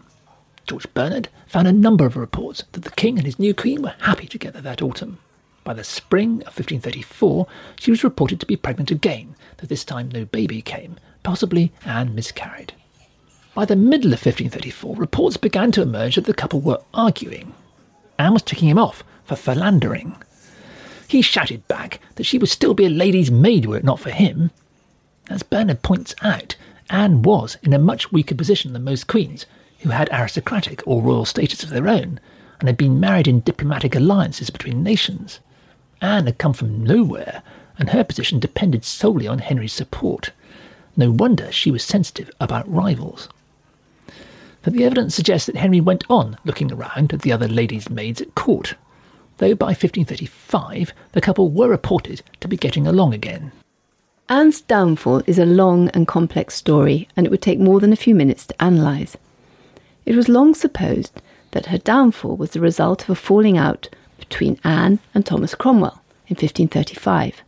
George 0.65 0.87
Bernard 0.93 1.27
found 1.45 1.67
a 1.67 1.73
number 1.73 2.05
of 2.05 2.15
reports 2.15 2.63
that 2.71 2.85
the 2.85 2.91
king 2.91 3.17
and 3.17 3.25
his 3.25 3.37
new 3.37 3.53
queen 3.53 3.81
were 3.81 3.95
happy 3.99 4.27
together 4.27 4.61
that 4.61 4.81
autumn. 4.81 5.17
By 5.65 5.73
the 5.73 5.83
spring 5.83 6.35
of 6.43 6.57
1534, 6.57 7.47
she 7.77 7.91
was 7.91 8.03
reported 8.03 8.39
to 8.39 8.45
be 8.45 8.55
pregnant 8.55 8.91
again, 8.91 9.35
though 9.59 9.67
this 9.67 9.85
time 9.85 10.09
no 10.09 10.25
baby 10.25 10.61
came. 10.61 10.97
Possibly 11.23 11.71
Anne 11.85 12.15
miscarried. 12.15 12.73
By 13.53 13.65
the 13.65 13.75
middle 13.75 14.13
of 14.13 14.25
1534, 14.25 14.95
reports 14.95 15.37
began 15.37 15.71
to 15.73 15.81
emerge 15.81 16.15
that 16.15 16.25
the 16.25 16.33
couple 16.33 16.61
were 16.61 16.81
arguing. 16.93 17.53
Anne 18.17 18.33
was 18.33 18.41
ticking 18.41 18.69
him 18.69 18.79
off 18.79 19.03
for 19.23 19.35
philandering. 19.35 20.15
He 21.07 21.21
shouted 21.21 21.67
back 21.67 21.99
that 22.15 22.25
she 22.25 22.37
would 22.37 22.49
still 22.49 22.73
be 22.73 22.85
a 22.85 22.89
lady's 22.89 23.31
maid 23.31 23.65
were 23.65 23.77
it 23.77 23.83
not 23.83 23.99
for 23.99 24.11
him. 24.11 24.51
As 25.29 25.43
Bernard 25.43 25.81
points 25.81 26.15
out, 26.21 26.55
Anne 26.89 27.21
was 27.21 27.57
in 27.63 27.73
a 27.73 27.79
much 27.79 28.11
weaker 28.11 28.35
position 28.35 28.73
than 28.73 28.83
most 28.83 29.07
queens, 29.07 29.45
who 29.79 29.89
had 29.89 30.09
aristocratic 30.11 30.81
or 30.85 31.01
royal 31.01 31.25
status 31.25 31.63
of 31.63 31.69
their 31.69 31.87
own, 31.87 32.19
and 32.59 32.67
had 32.67 32.77
been 32.77 32.99
married 32.99 33.27
in 33.27 33.39
diplomatic 33.41 33.95
alliances 33.95 34.49
between 34.49 34.83
nations. 34.83 35.39
Anne 36.01 36.25
had 36.25 36.37
come 36.37 36.53
from 36.53 36.83
nowhere, 36.83 37.41
and 37.79 37.89
her 37.89 38.03
position 38.03 38.39
depended 38.39 38.85
solely 38.85 39.27
on 39.27 39.39
Henry's 39.39 39.73
support. 39.73 40.31
No 40.95 41.09
wonder 41.09 41.51
she 41.51 41.71
was 41.71 41.83
sensitive 41.83 42.29
about 42.39 42.71
rivals. 42.71 43.29
But 44.61 44.73
the 44.73 44.83
evidence 44.83 45.15
suggests 45.15 45.45
that 45.47 45.55
Henry 45.55 45.79
went 45.79 46.03
on 46.09 46.37
looking 46.43 46.71
around 46.71 47.13
at 47.13 47.21
the 47.21 47.31
other 47.31 47.47
ladies' 47.47 47.89
maids 47.89 48.19
at 48.19 48.35
court, 48.35 48.75
though 49.37 49.55
by 49.55 49.67
1535 49.67 50.91
the 51.13 51.21
couple 51.21 51.49
were 51.49 51.69
reported 51.69 52.21
to 52.41 52.47
be 52.49 52.57
getting 52.57 52.85
along 52.85 53.13
again. 53.13 53.53
Anne's 54.27 54.61
downfall 54.61 55.23
is 55.25 55.39
a 55.39 55.45
long 55.45 55.89
and 55.89 56.07
complex 56.07 56.53
story, 56.53 57.07
and 57.15 57.25
it 57.25 57.31
would 57.31 57.41
take 57.41 57.57
more 57.57 57.79
than 57.79 57.91
a 57.91 57.95
few 57.95 58.13
minutes 58.13 58.45
to 58.45 58.55
analyse. 58.59 59.17
It 60.05 60.15
was 60.15 60.29
long 60.29 60.53
supposed 60.53 61.19
that 61.51 61.67
her 61.67 61.79
downfall 61.79 62.35
was 62.35 62.51
the 62.51 62.59
result 62.59 63.03
of 63.03 63.09
a 63.09 63.15
falling 63.15 63.57
out 63.57 63.89
between 64.19 64.59
Anne 64.63 64.99
and 65.15 65.25
Thomas 65.25 65.55
Cromwell 65.55 66.01
in 66.27 66.35
1535. 66.35 67.41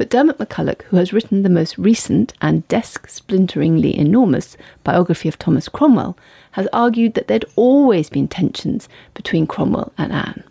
But 0.00 0.08
Diarmaid 0.08 0.38
MacCulloch, 0.38 0.80
who 0.84 0.96
has 0.96 1.12
written 1.12 1.42
the 1.42 1.50
most 1.50 1.76
recent 1.76 2.32
and 2.40 2.66
desk 2.68 3.06
splinteringly 3.06 3.94
enormous 3.98 4.56
biography 4.82 5.28
of 5.28 5.38
Thomas 5.38 5.68
Cromwell, 5.68 6.16
has 6.52 6.66
argued 6.72 7.12
that 7.12 7.28
there'd 7.28 7.44
always 7.54 8.08
been 8.08 8.26
tensions 8.26 8.88
between 9.12 9.46
Cromwell 9.46 9.92
and 9.98 10.10
Anne. 10.10 10.42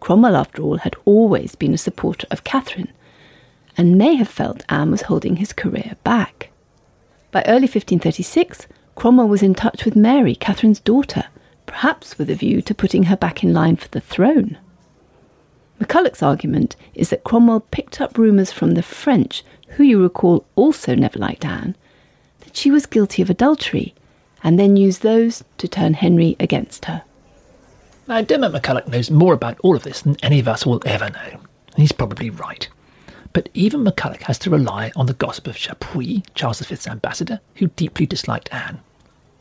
Cromwell, 0.00 0.34
after 0.34 0.62
all, 0.62 0.78
had 0.78 0.96
always 1.04 1.54
been 1.56 1.74
a 1.74 1.76
supporter 1.76 2.26
of 2.30 2.42
Catherine, 2.42 2.90
and 3.76 3.98
may 3.98 4.14
have 4.14 4.28
felt 4.28 4.64
Anne 4.70 4.90
was 4.90 5.02
holding 5.02 5.36
his 5.36 5.52
career 5.52 5.96
back. 6.02 6.48
By 7.32 7.42
early 7.42 7.68
1536, 7.68 8.66
Cromwell 8.94 9.28
was 9.28 9.42
in 9.42 9.54
touch 9.54 9.84
with 9.84 9.94
Mary, 9.94 10.36
Catherine's 10.36 10.80
daughter, 10.80 11.24
perhaps 11.66 12.16
with 12.16 12.30
a 12.30 12.34
view 12.34 12.62
to 12.62 12.74
putting 12.74 13.02
her 13.02 13.16
back 13.16 13.44
in 13.44 13.52
line 13.52 13.76
for 13.76 13.88
the 13.88 14.00
throne. 14.00 14.56
MacCulloch's 15.82 16.22
argument 16.22 16.76
is 16.94 17.10
that 17.10 17.24
Cromwell 17.24 17.60
picked 17.60 18.00
up 18.00 18.16
rumours 18.16 18.52
from 18.52 18.72
the 18.72 18.82
French, 18.82 19.42
who 19.68 19.82
you 19.82 20.00
recall 20.00 20.44
also 20.54 20.94
never 20.94 21.18
liked 21.18 21.44
Anne, 21.44 21.74
that 22.40 22.56
she 22.56 22.70
was 22.70 22.86
guilty 22.86 23.20
of 23.22 23.30
adultery, 23.30 23.94
and 24.44 24.58
then 24.58 24.76
used 24.76 25.02
those 25.02 25.42
to 25.58 25.66
turn 25.66 25.94
Henry 25.94 26.36
against 26.38 26.84
her. 26.84 27.02
Now, 28.06 28.22
Diarmaid 28.22 28.52
MacCulloch 28.52 28.88
knows 28.88 29.10
more 29.10 29.32
about 29.32 29.58
all 29.62 29.74
of 29.74 29.82
this 29.82 30.02
than 30.02 30.16
any 30.22 30.38
of 30.38 30.48
us 30.48 30.66
will 30.66 30.82
ever 30.86 31.10
know. 31.10 31.30
And 31.30 31.78
he's 31.78 31.92
probably 31.92 32.30
right. 32.30 32.68
But 33.32 33.48
even 33.54 33.84
MacCulloch 33.84 34.22
has 34.22 34.38
to 34.40 34.50
rely 34.50 34.92
on 34.94 35.06
the 35.06 35.14
gossip 35.14 35.46
of 35.46 35.56
Chapuys, 35.56 36.22
Charles 36.34 36.60
V's 36.60 36.86
ambassador, 36.86 37.40
who 37.56 37.68
deeply 37.68 38.06
disliked 38.06 38.52
Anne. 38.52 38.80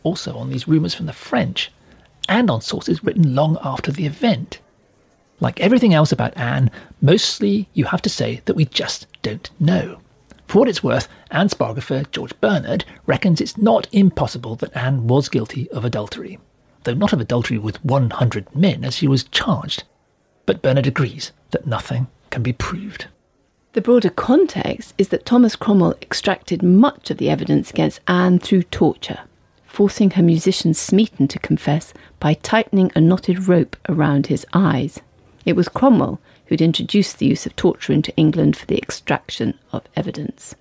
Also 0.03 0.35
on 0.37 0.49
these 0.49 0.67
rumours 0.67 0.93
from 0.93 1.07
the 1.07 1.13
French, 1.13 1.71
and 2.29 2.49
on 2.49 2.61
sources 2.61 3.03
written 3.03 3.35
long 3.35 3.57
after 3.63 3.91
the 3.91 4.05
event. 4.05 4.59
Like 5.41 5.59
everything 5.59 5.93
else 5.93 6.11
about 6.11 6.37
Anne, 6.37 6.69
mostly 7.01 7.67
you 7.73 7.85
have 7.85 8.01
to 8.03 8.09
say 8.09 8.41
that 8.45 8.55
we 8.55 8.65
just 8.65 9.07
don't 9.23 9.49
know. 9.59 9.99
For 10.47 10.59
what 10.59 10.69
it's 10.69 10.83
worth, 10.83 11.07
Anne's 11.31 11.55
biographer, 11.55 12.03
George 12.11 12.39
Bernard, 12.39 12.85
reckons 13.07 13.41
it's 13.41 13.57
not 13.57 13.87
impossible 13.91 14.55
that 14.57 14.75
Anne 14.77 15.07
was 15.07 15.29
guilty 15.29 15.69
of 15.71 15.83
adultery, 15.83 16.37
though 16.83 16.93
not 16.93 17.11
of 17.11 17.19
adultery 17.19 17.57
with 17.57 17.83
100 17.83 18.55
men 18.55 18.85
as 18.85 18.95
she 18.95 19.07
was 19.07 19.23
charged. 19.23 19.83
But 20.45 20.61
Bernard 20.61 20.85
agrees 20.85 21.31
that 21.49 21.65
nothing 21.65 22.07
can 22.29 22.43
be 22.43 22.53
proved. 22.53 23.07
The 23.73 23.81
broader 23.81 24.09
context 24.11 24.93
is 24.99 25.07
that 25.07 25.25
Thomas 25.25 25.55
Cromwell 25.55 25.95
extracted 26.03 26.61
much 26.61 27.09
of 27.09 27.17
the 27.17 27.29
evidence 27.29 27.71
against 27.71 28.01
Anne 28.07 28.37
through 28.37 28.63
torture, 28.63 29.21
forcing 29.65 30.11
her 30.11 30.21
musician 30.21 30.75
Smeaton 30.75 31.27
to 31.29 31.39
confess 31.39 31.93
by 32.19 32.35
tightening 32.35 32.91
a 32.93 33.01
knotted 33.01 33.47
rope 33.47 33.75
around 33.89 34.27
his 34.27 34.45
eyes. 34.53 34.99
It 35.45 35.55
was 35.55 35.69
Cromwell 35.69 36.19
who'd 36.45 36.61
introduced 36.61 37.17
the 37.17 37.25
use 37.25 37.45
of 37.45 37.55
torture 37.55 37.93
into 37.93 38.15
England 38.15 38.57
for 38.57 38.65
the 38.65 38.77
extraction 38.77 39.57
of 39.71 39.83
evidence. 39.95 40.55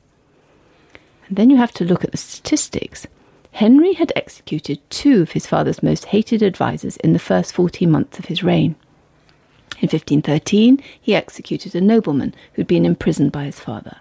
And 1.29 1.37
then 1.37 1.51
you 1.51 1.57
have 1.57 1.73
to 1.75 1.85
look 1.85 2.05
at 2.05 2.13
the 2.13 2.17
statistics. 2.17 3.07
Henry 3.53 3.95
had 3.95 4.13
executed 4.15 4.79
two 4.91 5.23
of 5.23 5.33
his 5.33 5.47
father's 5.47 5.83
most 5.83 6.07
hated 6.07 6.43
advisers 6.43 6.97
in 6.99 7.13
the 7.13 7.19
first 7.19 7.53
14 7.53 7.91
months 7.91 8.19
of 8.19 8.27
his 8.27 8.43
reign. 8.43 8.77
In 9.81 9.89
1513, 9.89 10.83
he 11.01 11.15
executed 11.15 11.75
a 11.75 11.81
nobleman 11.81 12.35
who'd 12.53 12.67
been 12.67 12.85
imprisoned 12.85 13.33
by 13.33 13.45
his 13.45 13.59
father. 13.59 13.97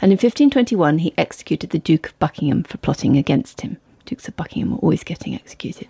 And 0.00 0.12
in 0.12 0.16
1521, 0.16 0.98
he 0.98 1.14
executed 1.16 1.70
the 1.70 1.78
Duke 1.78 2.08
of 2.08 2.18
Buckingham 2.18 2.64
for 2.64 2.78
plotting 2.78 3.16
against 3.16 3.62
him. 3.62 3.78
Dukes 4.04 4.28
of 4.28 4.36
Buckingham 4.36 4.72
were 4.72 4.78
always 4.78 5.04
getting 5.04 5.34
executed. 5.34 5.88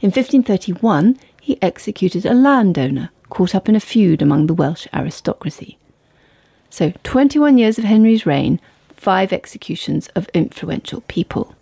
In 0.00 0.10
1531, 0.10 1.18
he 1.40 1.60
executed 1.62 2.24
a 2.24 2.34
landowner 2.34 3.10
caught 3.30 3.54
up 3.54 3.68
in 3.68 3.76
a 3.76 3.80
feud 3.80 4.22
among 4.22 4.46
the 4.46 4.54
Welsh 4.54 4.86
aristocracy. 4.92 5.78
So, 6.70 6.92
21 7.04 7.58
years 7.58 7.78
of 7.78 7.84
Henry's 7.84 8.26
reign, 8.26 8.60
five 8.94 9.32
executions 9.32 10.08
of 10.08 10.28
influential 10.34 11.02
people. 11.02 11.54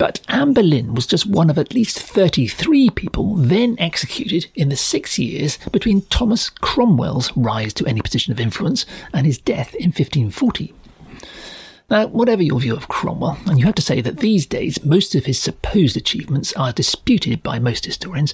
But 0.00 0.20
Anne 0.28 0.54
Boleyn 0.54 0.94
was 0.94 1.06
just 1.06 1.26
one 1.26 1.50
of 1.50 1.58
at 1.58 1.74
least 1.74 2.00
33 2.00 2.88
people 2.90 3.34
then 3.34 3.76
executed 3.78 4.46
in 4.54 4.70
the 4.70 4.76
six 4.76 5.18
years 5.18 5.58
between 5.72 6.02
Thomas 6.06 6.48
Cromwell's 6.48 7.30
rise 7.36 7.74
to 7.74 7.86
any 7.86 8.00
position 8.00 8.32
of 8.32 8.40
influence 8.40 8.86
and 9.12 9.26
his 9.26 9.36
death 9.36 9.74
in 9.74 9.88
1540. 9.88 10.72
Now, 11.90 12.06
whatever 12.06 12.42
your 12.42 12.60
view 12.60 12.76
of 12.76 12.88
Cromwell, 12.88 13.36
and 13.46 13.58
you 13.58 13.66
have 13.66 13.74
to 13.74 13.82
say 13.82 14.00
that 14.00 14.18
these 14.18 14.46
days 14.46 14.82
most 14.84 15.14
of 15.14 15.26
his 15.26 15.38
supposed 15.38 15.96
achievements 15.96 16.52
are 16.54 16.72
disputed 16.72 17.42
by 17.42 17.58
most 17.58 17.84
historians, 17.84 18.32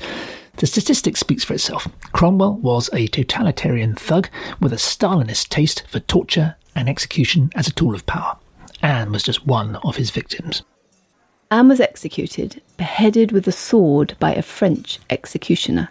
the 0.56 0.66
statistic 0.66 1.16
speaks 1.16 1.44
for 1.44 1.54
itself. 1.54 1.86
Cromwell 2.12 2.54
was 2.56 2.88
a 2.92 3.06
totalitarian 3.08 3.94
thug 3.94 4.28
with 4.60 4.72
a 4.72 4.76
Stalinist 4.76 5.48
taste 5.48 5.84
for 5.88 6.00
torture 6.00 6.56
and 6.74 6.88
execution 6.88 7.50
as 7.54 7.66
a 7.66 7.72
tool 7.72 7.94
of 7.94 8.06
power. 8.06 8.36
Anne 8.82 9.12
was 9.12 9.22
just 9.22 9.46
one 9.46 9.76
of 9.76 9.96
his 9.96 10.10
victims. 10.10 10.62
Anne 11.50 11.68
was 11.68 11.80
executed, 11.80 12.60
beheaded 12.76 13.32
with 13.32 13.46
a 13.46 13.52
sword 13.52 14.16
by 14.18 14.34
a 14.34 14.42
French 14.42 14.98
executioner. 15.10 15.90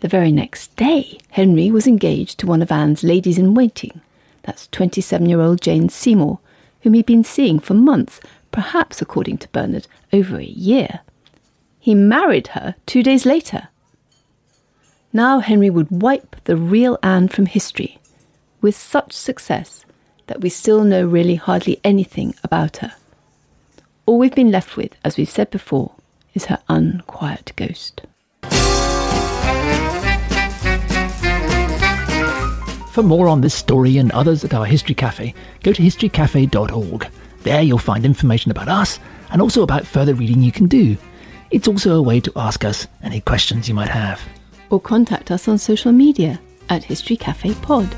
The 0.00 0.08
very 0.08 0.32
next 0.32 0.74
day, 0.76 1.18
Henry 1.30 1.70
was 1.70 1.86
engaged 1.86 2.38
to 2.38 2.46
one 2.46 2.62
of 2.62 2.72
Anne's 2.72 3.04
ladies 3.04 3.36
in 3.36 3.54
waiting. 3.54 4.00
That's 4.44 4.68
27 4.68 5.28
year 5.28 5.40
old 5.40 5.60
Jane 5.60 5.90
Seymour, 5.90 6.38
whom 6.80 6.94
he'd 6.94 7.06
been 7.06 7.24
seeing 7.24 7.58
for 7.58 7.74
months, 7.74 8.20
perhaps, 8.50 9.02
according 9.02 9.38
to 9.38 9.48
Bernard, 9.48 9.86
over 10.12 10.38
a 10.38 10.44
year. 10.44 11.00
He 11.80 11.94
married 11.94 12.48
her 12.48 12.74
two 12.84 13.02
days 13.02 13.24
later. 13.24 13.68
Now 15.14 15.40
Henry 15.40 15.70
would 15.70 15.90
wipe 15.90 16.36
the 16.44 16.56
real 16.56 16.98
Anne 17.02 17.28
from 17.28 17.46
history, 17.46 17.98
with 18.60 18.76
such 18.76 19.14
success 19.14 19.86
that 20.26 20.42
we 20.42 20.50
still 20.50 20.84
know 20.84 21.06
really 21.06 21.36
hardly 21.36 21.80
anything 21.82 22.34
about 22.44 22.76
her. 22.76 22.92
All 24.04 24.18
we've 24.18 24.34
been 24.34 24.52
left 24.52 24.76
with, 24.76 24.94
as 25.02 25.16
we've 25.16 25.28
said 25.28 25.50
before, 25.50 25.94
is 26.34 26.44
her 26.44 26.58
unquiet 26.68 27.52
ghost. 27.56 28.02
For 32.92 33.02
more 33.02 33.28
on 33.28 33.40
this 33.40 33.54
story 33.54 33.96
and 33.96 34.12
others 34.12 34.44
at 34.44 34.52
our 34.52 34.66
History 34.66 34.94
Cafe, 34.94 35.34
go 35.62 35.72
to 35.72 35.82
historycafe.org. 35.82 37.08
There 37.42 37.62
you'll 37.62 37.78
find 37.78 38.04
information 38.04 38.50
about 38.50 38.68
us 38.68 38.98
and 39.30 39.40
also 39.40 39.62
about 39.62 39.86
further 39.86 40.14
reading 40.14 40.42
you 40.42 40.52
can 40.52 40.66
do. 40.66 40.98
It's 41.50 41.66
also 41.66 41.96
a 41.96 42.02
way 42.02 42.20
to 42.20 42.32
ask 42.36 42.64
us 42.64 42.86
any 43.02 43.20
questions 43.20 43.68
you 43.68 43.74
might 43.74 43.88
have. 43.88 44.20
Or 44.70 44.80
contact 44.80 45.32
us 45.32 45.48
on 45.48 45.58
social 45.58 45.90
media 45.90 46.40
at 46.68 46.84
History 46.84 47.16
Cafe 47.16 47.54
Pod. 47.54 47.88